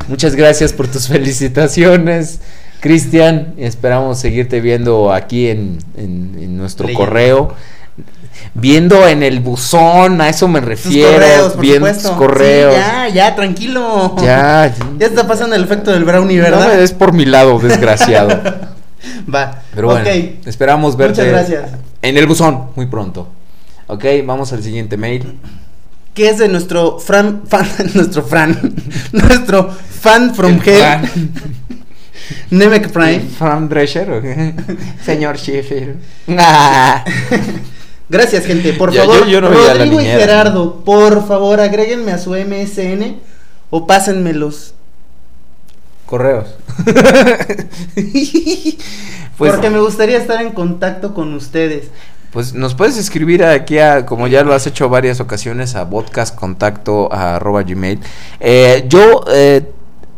[0.08, 2.40] muchas gracias por tus felicitaciones,
[2.80, 3.54] Cristian.
[3.58, 7.04] Esperamos seguirte viendo aquí en, en- en nuestro Leyendo.
[7.06, 7.54] correo.
[8.54, 11.12] Viendo en el buzón, a eso me Tus refiero.
[11.12, 12.74] correos, por viendo tus correos.
[12.74, 14.16] Sí, ya, ya, tranquilo.
[14.22, 14.74] ya.
[14.98, 16.68] Ya está pasando el efecto del brownie, No ¿verdad?
[16.68, 18.28] me des por mi lado, desgraciado.
[19.32, 19.60] Va.
[19.74, 20.08] Pero bueno,
[20.46, 21.70] esperamos verte Muchas gracias.
[22.02, 23.28] en el buzón muy pronto.
[23.88, 25.38] Ok, vamos al siguiente mail.
[26.14, 27.42] Que es de nuestro fan
[27.94, 28.74] nuestro fan,
[29.12, 31.10] nuestro fan from El hell, Fran.
[32.50, 33.20] Nemec Prime.
[33.38, 34.54] Fran Drescher, ¿o qué?
[35.04, 35.96] Señor Sheffield.
[36.38, 37.04] Ah.
[38.08, 38.72] Gracias, gente.
[38.74, 40.04] Por Ya, favor, yo- yo no Rodrigo y.
[40.04, 43.16] Gerardo, por favor, agréguenme a su MSN
[43.70, 44.74] o pásenmelos.
[46.06, 46.46] Correos.
[49.36, 51.88] pues, porque me gustaría estar en contacto con ustedes.
[52.32, 57.12] pues nos puedes escribir aquí a, como ya lo has hecho varias ocasiones, a podcastcontacto
[57.12, 57.98] arroba gmail.
[58.40, 59.62] Eh, yo eh,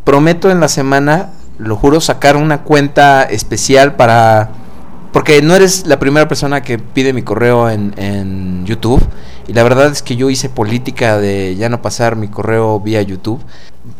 [0.04, 4.50] prometo en la semana, lo juro, sacar una cuenta especial para
[5.12, 9.02] porque no eres la primera persona que pide mi correo en, YouTube.
[9.46, 13.00] Y la verdad es que yo hice política de ya no pasar mi correo vía
[13.00, 13.42] YouTube.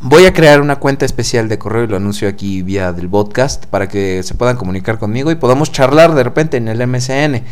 [0.03, 3.65] Voy a crear una cuenta especial de correo y lo anuncio aquí vía del podcast
[3.65, 7.43] para que se puedan comunicar conmigo y podamos charlar de repente en el MSN.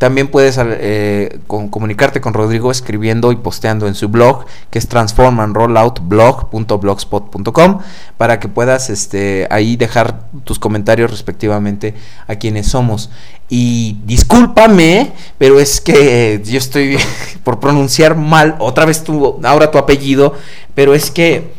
[0.00, 7.80] También puedes eh, comunicarte con Rodrigo escribiendo y posteando en su blog, que es transformandrolloutblog.blogspot.com,
[8.16, 11.92] para que puedas este, ahí dejar tus comentarios respectivamente
[12.26, 13.10] a quienes somos.
[13.50, 16.96] Y discúlpame, pero es que yo estoy
[17.44, 20.32] por pronunciar mal otra vez tu, ahora tu apellido,
[20.74, 21.52] pero es que,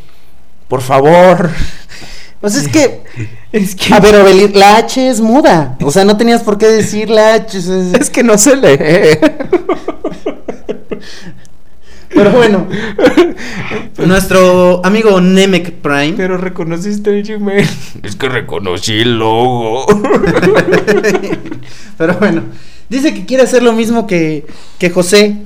[0.67, 1.51] por favor,
[2.41, 3.03] Pues es que,
[3.51, 5.77] es que, a ver, Obelir, la H es muda.
[5.83, 7.57] O sea, no tenías por qué decir la H.
[7.99, 8.79] es que no se lee.
[12.13, 12.67] Pero bueno,
[14.05, 16.15] nuestro amigo Nemec Prime.
[16.17, 17.65] Pero reconociste el Gmail.
[18.03, 19.85] Es que reconocí el logo.
[21.97, 22.43] Pero bueno,
[22.89, 24.45] dice que quiere hacer lo mismo que,
[24.77, 25.37] que José.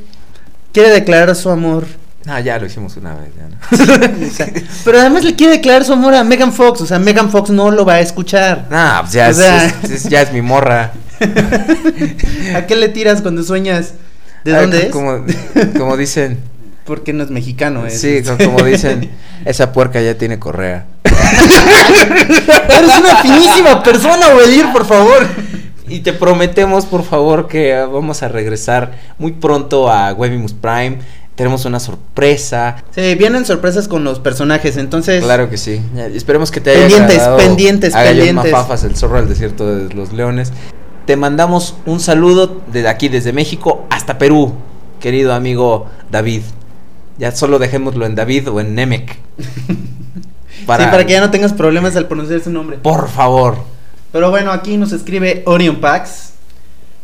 [0.73, 1.85] Quiere declarar su amor.
[2.27, 3.29] Ah, ya lo hicimos una vez.
[3.37, 4.25] Ya no.
[4.27, 4.47] O sea,
[4.83, 6.81] Pero además le quiere declarar su amor a Megan Fox.
[6.81, 8.65] O sea, Megan Fox no lo va a escuchar.
[8.71, 10.91] Nah, pues ya, O es, sea- es- es- ya es mi morra.
[12.55, 13.93] ¿A qué le tiras cuando sueñas?
[14.43, 14.91] ¿De Ah, dónde es?
[14.91, 15.23] Como,
[15.77, 16.39] como dicen.
[16.85, 17.99] Porque no es mexicano, es.
[18.01, 19.09] Sí, co- como dicen.
[19.45, 20.85] Esa puerca ya tiene correa.
[22.69, 25.27] Eres una finísima persona, Obelir, por favor.
[25.87, 30.97] Y te prometemos, por favor, que ah, vamos a regresar muy pronto a Webimus Prime.
[31.35, 32.77] Tenemos una sorpresa.
[32.91, 35.23] Sí, vienen sorpresas con los personajes, entonces.
[35.23, 35.81] Claro que sí.
[36.13, 38.51] Esperemos que te haya Pendientes, agradado pendientes, Agallón pendientes.
[38.53, 40.53] Mafafas, el zorro del desierto de los leones.
[41.05, 44.53] Te mandamos un saludo desde aquí, desde México hasta Perú,
[45.01, 46.41] querido amigo David.
[47.17, 49.17] Ya solo dejémoslo en David o en Nemec.
[50.57, 52.77] Sí, para que ya no tengas problemas al pronunciar su nombre.
[52.77, 53.57] Por favor.
[54.11, 56.31] Pero bueno, aquí nos escribe Orion Pax.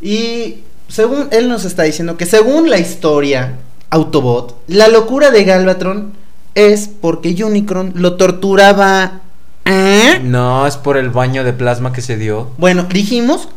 [0.01, 3.57] Y según él nos está diciendo que según la historia
[3.91, 6.13] Autobot, la locura de Galvatron
[6.55, 9.19] es porque Unicron lo torturaba.
[9.65, 10.19] ¿Eh?
[10.23, 12.47] No, es por el baño de plasma que se dio.
[12.57, 13.49] Bueno, dijimos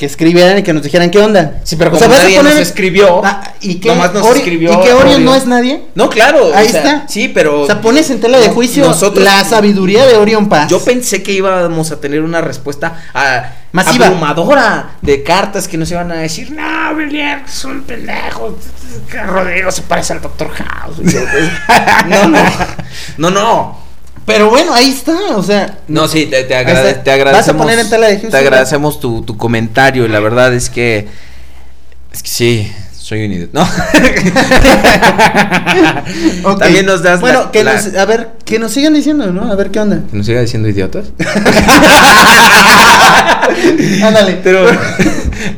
[0.00, 1.60] que escribieran y que nos dijeran qué onda.
[1.62, 4.34] Sí, pero O sea, como a nadie poner- nos escribió, Ah, ¿y que nomás nos
[4.34, 5.82] escribió ¿Y que Orion no es nadie?
[5.94, 6.52] No, claro.
[6.54, 7.04] Ahí o sea, está.
[7.06, 7.60] Sí, pero.
[7.60, 10.70] O sea, pones en tela de juicio nosotros- la sabiduría de Orion Pax.
[10.70, 14.06] Yo pensé que íbamos a tener una respuesta ah, Masiva.
[14.06, 18.56] abrumadora de cartas que nos iban a decir, no, Belier, es un pendejo,
[19.26, 20.96] Rodrigo se parece al Doctor House.
[21.02, 21.14] Pues,
[22.08, 22.42] no, no,
[23.18, 23.89] no, no.
[24.26, 25.78] Pero bueno, ahí está, o sea.
[25.88, 27.62] No, sí, te, te, agrade- te Vas a agradecemos.
[27.62, 31.08] poner en tela de juicio, te agradecemos tu, tu comentario y la verdad es que.
[32.12, 32.72] Es que sí,
[33.10, 33.66] soy un idiota.
[36.44, 36.56] No.
[36.58, 37.20] También nos das.
[37.20, 39.50] Bueno, la- que la- nos, a ver, que nos sigan diciendo, ¿no?
[39.50, 40.00] A ver qué onda.
[40.08, 41.06] ¿Que nos siga diciendo idiotas?
[44.04, 44.38] Ándale.
[44.44, 44.64] Pero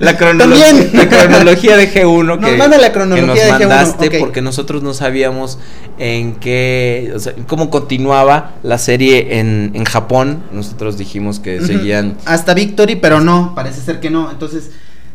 [0.00, 0.90] la, cronolo- También.
[0.94, 4.14] la cronología de G1 Nos que, manda la cronología que de nos G1, mandaste ok.
[4.18, 5.58] porque nosotros no sabíamos
[5.98, 10.42] en qué, o sea, cómo continuaba la serie en, en Japón.
[10.52, 14.30] Nosotros dijimos que seguían Hasta Victory, pero no, parece ser que no.
[14.30, 14.70] Entonces,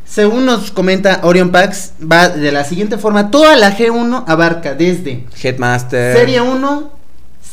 [0.09, 3.29] según nos comenta Orion Pax, va de la siguiente forma.
[3.31, 6.15] Toda la G1 abarca desde Headmaster.
[6.17, 6.91] Serie 1,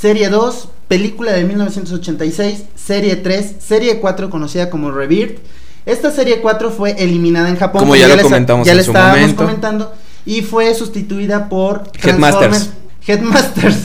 [0.00, 5.38] Serie 2, película de 1986, Serie 3, Serie 4 conocida como Rebirth.
[5.86, 7.80] Esta Serie 4 fue eliminada en Japón.
[7.80, 9.42] Como ya lo les- comentamos ya en le su estábamos momento.
[9.44, 9.94] comentando.
[10.26, 12.70] Y fue sustituida por Headmasters.
[12.70, 12.70] Transformers-
[13.06, 13.76] Headmasters.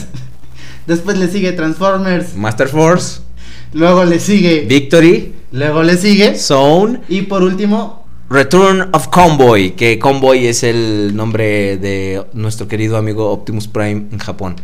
[0.86, 2.34] Después le sigue Transformers.
[2.34, 3.20] Master Force,
[3.72, 4.62] Luego le sigue.
[4.66, 6.36] Victory, Luego le sigue.
[6.36, 7.99] Zone, Y por último,
[8.30, 14.18] Return of Convoy, que Convoy es el nombre de nuestro querido amigo Optimus Prime en
[14.18, 14.56] Japón.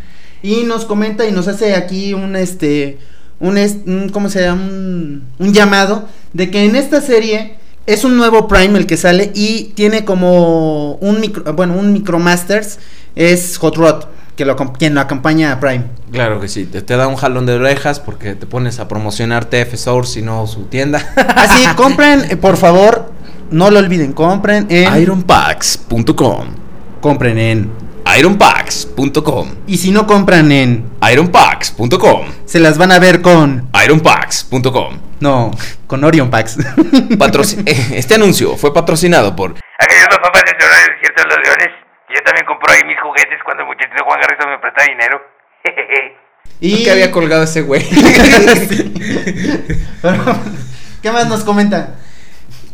[0.43, 2.99] y nos comenta y nos hace aquí un este
[3.41, 4.63] un, un- ¿cómo se llama?
[4.63, 7.57] Un, un llamado de que en esta serie
[7.87, 12.79] es un nuevo Prime el que sale y tiene como un micro, bueno, un Micromasters
[13.17, 14.05] es Hot Rod,
[14.37, 15.85] que lo quien lo acompaña a Prime.
[16.13, 19.45] Claro que sí, te, te da un jalón de orejas porque te pones a promocionar
[19.47, 21.05] TF Source y no su tienda.
[21.35, 23.06] Así, compren, eh, por favor,
[23.51, 26.49] no lo olviden, compren en Ironpacks.com.
[27.01, 27.71] compren en
[28.19, 29.49] Ironpacks.com.
[29.67, 32.27] y si no compran en Ironpacks.com.
[32.45, 34.99] se las van a ver con Ironpacks.com.
[35.21, 35.51] no,
[35.87, 36.59] con Orion Packs.
[37.19, 41.29] Patroci- eh, este anuncio fue patrocinado por Aquellos los papás del Zorro del Desierto de
[41.29, 41.69] los Leones.
[42.15, 45.21] Yo también compro ahí mis juguetes cuando el muchachito Juan Garrison me presta dinero.
[46.61, 47.83] y que había colgado ese güey.
[50.03, 50.25] Pero,
[51.03, 51.97] ¿Qué más nos comenta?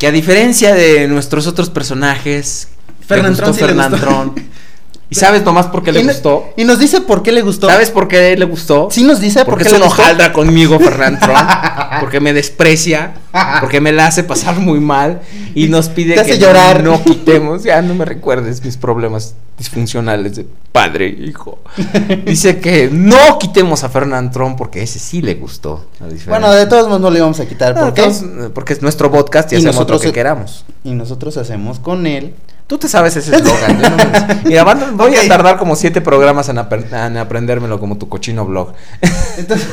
[0.02, 2.66] Que a diferencia de nuestros otros personajes,
[3.06, 3.54] Fernantrón.
[3.54, 4.34] Fernantrón,
[5.12, 6.48] ¿Y sabes nomás por qué le y, no- gustó?
[6.56, 7.68] y nos dice por qué le gustó.
[7.68, 8.88] ¿Sabes por qué le gustó?
[8.90, 10.02] Sí nos dice por Porque qué le gustó.
[10.02, 11.38] hojaldra conmigo, Fernand Trump.
[12.00, 13.14] Porque me desprecia.
[13.60, 15.20] Porque me la hace pasar muy mal.
[15.54, 16.82] Y nos pide Te que hace llorar.
[16.82, 17.62] no quitemos.
[17.62, 21.58] Ya no me recuerdes mis problemas disfuncionales de padre e hijo.
[22.26, 25.86] Dice que no quitemos a Fernand Trump porque ese sí le gustó.
[26.26, 27.74] Bueno, de todos modos no le vamos a quitar.
[27.74, 28.02] No, ¿Por qué?
[28.02, 28.24] todos,
[28.54, 30.64] porque es nuestro podcast y, Y hacemos nosotros lo que queramos.
[30.84, 32.34] Y nosotros hacemos con él.
[32.72, 33.82] Tú te sabes ese eslogan.
[33.82, 34.40] no me.
[34.46, 38.72] Mira, van- voy a tardar como siete programas en, en aprendérmelo como tu cochino blog.
[39.36, 39.68] Entonces,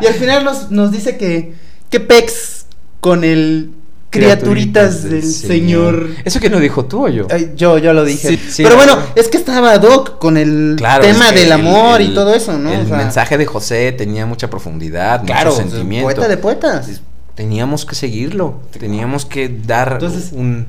[0.00, 1.54] y al final nos, nos dice que,
[1.90, 2.66] que pex
[3.00, 3.72] con el
[4.10, 6.10] criaturitas del señor.
[6.24, 7.26] ¿Eso que no dijo tú o yo?
[7.32, 8.28] Ay, yo, yo lo dije.
[8.28, 9.02] Sí, sí, Pero no, bueno, no.
[9.16, 12.14] es que estaba Doc con el Claro, tema es que del el- amor el- y
[12.14, 12.72] todo eso, ¿no?
[12.72, 16.04] El O sea, mensaje de José tenía mucha profundidad, claro, mucho sentimiento.
[16.06, 16.88] poeta de poetas.
[17.34, 18.60] Teníamos que seguirlo.
[18.78, 20.66] Teníamos que dar Entonces- un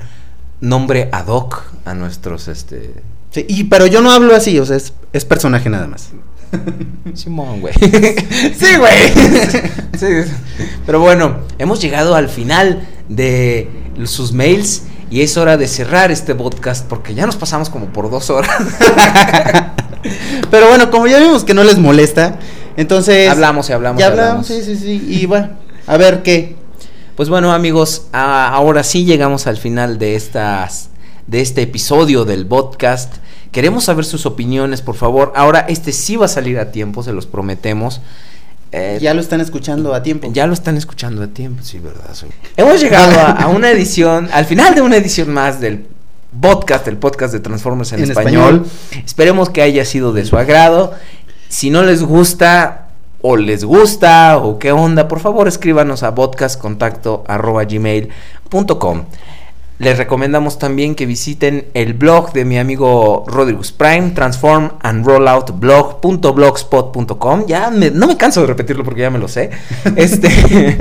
[0.62, 2.94] nombre ad hoc a nuestros este
[3.32, 6.10] Sí, y, pero yo no hablo así, o sea, es, es personaje nada más.
[7.14, 7.74] Simón, güey.
[8.58, 9.12] sí, güey.
[10.00, 10.08] Sí.
[10.86, 13.70] Pero bueno, hemos llegado al final de
[14.06, 18.10] sus mails y es hora de cerrar este podcast porque ya nos pasamos como por
[18.10, 18.50] dos horas.
[20.50, 22.40] Pero bueno, como ya vimos que no les molesta,
[22.78, 23.30] entonces...
[23.30, 24.00] hablamos y hablamos.
[24.00, 25.06] Ya y hablamos, sí, sí, sí.
[25.06, 25.50] Y bueno,
[25.86, 26.56] a ver qué.
[27.20, 30.88] Pues bueno, amigos, a- ahora sí llegamos al final de estas
[31.28, 33.14] de este episodio del podcast.
[33.52, 35.34] Queremos saber sus opiniones, por favor.
[35.36, 38.00] Ahora este sí va a salir a tiempo, se los prometemos.
[38.72, 40.30] Eh, Ya lo están escuchando a tiempo.
[40.32, 42.14] Ya lo están escuchando a tiempo, sí, verdad.
[42.14, 45.88] soy- Hemos llegado a, a una edición, al final de una edición más del
[46.40, 48.64] podcast, el podcast de Transformers en, En español.
[48.64, 49.04] español.
[49.06, 50.94] Esperemos que haya sido de su agrado.
[51.50, 52.86] Si no les gusta
[53.22, 59.04] o les gusta o qué onda, por favor escríbanos a podcastcontacto@gmail.com.
[59.80, 65.52] Les recomendamos también que visiten el blog de mi amigo Rodrigus Prime, transform and rollout
[65.58, 67.46] blog.blogspot.com.
[67.48, 69.52] Ya me- no me canso de repetirlo porque ya me lo sé.
[69.96, 70.78] Este,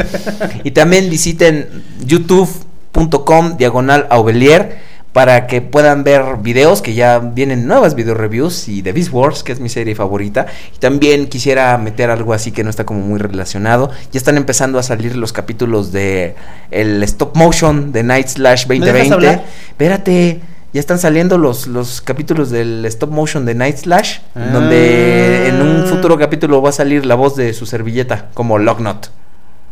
[0.65, 4.88] y también visiten youtube.com diagonal aubelier
[5.19, 9.43] para que puedan ver videos que ya vienen nuevas video reviews y de Beast Wars,
[9.43, 10.47] que es mi serie favorita.
[10.77, 13.91] Y también quisiera meter algo así que no está como muy relacionado.
[14.13, 16.37] Ya están empezando a salir los capítulos de
[16.71, 18.79] el stop motion de Night Slash dejas
[19.09, 19.15] 2020.
[19.15, 19.45] hablar?
[19.71, 20.41] Espérate.
[20.73, 24.51] Ya están saliendo los, los capítulos del stop motion de Night Slash, Ah.
[24.53, 29.11] donde en un futuro capítulo va a salir la voz de su servilleta, como Locknot.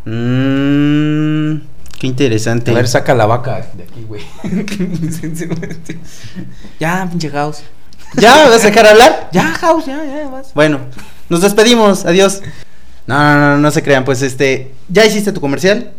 [0.07, 1.36] Mmm,
[1.99, 2.71] qué interesante.
[2.71, 4.23] A ver, saca la vaca de aquí, güey.
[6.81, 7.63] ya, pinche House.
[8.15, 9.29] ¿Ya vas a dejar hablar?
[9.33, 10.53] Ya, House, ya, ya, vas.
[10.55, 10.81] Bueno,
[11.29, 12.05] nos despedimos.
[12.05, 12.43] Adiós.
[13.07, 14.05] No, no, no, no se crean.
[14.05, 15.93] Pues este, ¿ya hiciste tu comercial?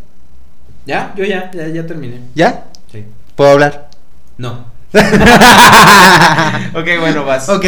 [0.86, 2.22] Ya, yo ya, ya, ya terminé.
[2.34, 2.66] ¿Ya?
[2.92, 3.06] Sí.
[3.36, 3.90] ¿Puedo hablar?
[4.38, 4.66] No.
[6.74, 7.50] ok, bueno, vas.
[7.50, 7.66] Ok.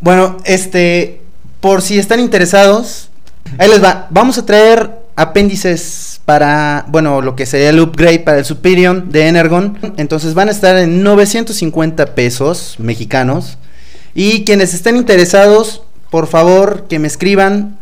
[0.00, 1.22] Bueno, este,
[1.60, 3.10] por si están interesados,
[3.58, 4.06] ahí les va.
[4.10, 9.28] Vamos a traer apéndices para, bueno, lo que sería el upgrade para el Superior de
[9.28, 9.78] Energon.
[9.96, 13.58] Entonces van a estar en 950 pesos mexicanos.
[14.14, 17.78] Y quienes estén interesados, por favor, que me escriban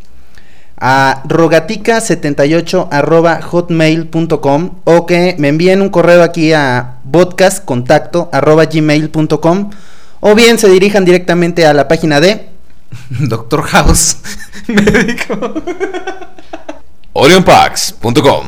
[0.76, 9.70] a rogatica78 arroba hotmail.com o que me envíen un correo aquí a podcastcontacto arroba gmail.com
[10.20, 12.48] o bien se dirijan directamente a la página de
[13.08, 14.18] Doctor House.
[14.66, 15.54] Médico.
[17.14, 18.46] OrionPax.com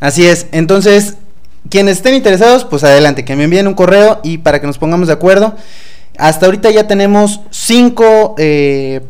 [0.00, 0.46] así es.
[0.52, 1.14] Entonces
[1.70, 5.08] quienes estén interesados pues adelante que me envíen un correo y para que nos pongamos
[5.08, 5.56] de acuerdo.
[6.18, 9.00] Hasta ahorita ya tenemos cinco eh,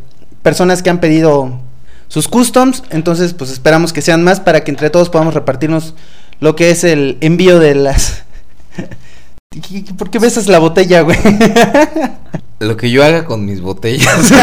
[0.42, 1.58] personas que han pedido
[2.06, 2.84] sus customs.
[2.90, 5.94] Entonces pues esperamos que sean más para que entre todos podamos repartirnos
[6.38, 8.22] lo que es el envío de las
[9.98, 11.18] ¿Por qué besas la botella, güey?
[12.58, 14.32] Lo que yo haga con mis botellas.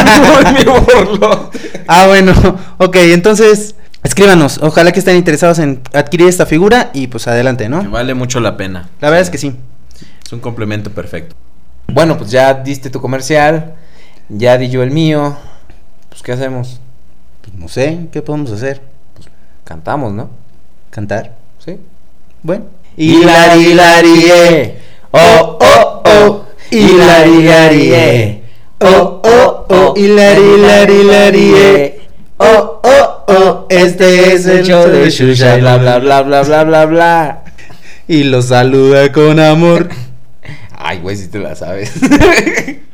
[1.92, 2.34] Ah, bueno,
[2.78, 3.74] ok, entonces
[4.04, 4.60] escríbanos.
[4.62, 7.90] Ojalá que estén interesados en adquirir esta figura y pues adelante, Que ¿no?
[7.90, 8.90] vale mucho la pena.
[9.02, 9.56] La verdad es que sí.
[10.26, 11.36] Es un complemento perfecto.
[11.88, 13.76] Bueno, pues ya diste tu comercial.
[14.30, 15.36] Ya di yo el mío.
[16.10, 16.80] Pues, ¿qué hacemos?
[17.42, 18.82] Pues no sé, ¿qué podemos hacer?
[19.64, 20.30] Cantamos, ¿no?
[20.92, 21.36] ¿Cantar?
[21.64, 21.78] Sí.
[22.44, 22.66] Bueno.
[22.98, 24.80] Hilari, hilari, eh.
[25.12, 26.46] Oh, oh, oh.
[26.72, 28.44] Hilari, hilari, eh.
[28.82, 29.94] Oh, oh, oh.
[29.96, 32.02] Hilari, hilari, hilari, eh.
[32.38, 33.68] Oh, oh, oh.
[33.70, 35.58] Este es el show de Shusha.
[35.58, 37.44] Bla, bla, bla, bla, bla, bla, bla.
[38.08, 39.90] Y los saluda con amor.
[40.76, 41.92] Ay, güey, si te la sabes.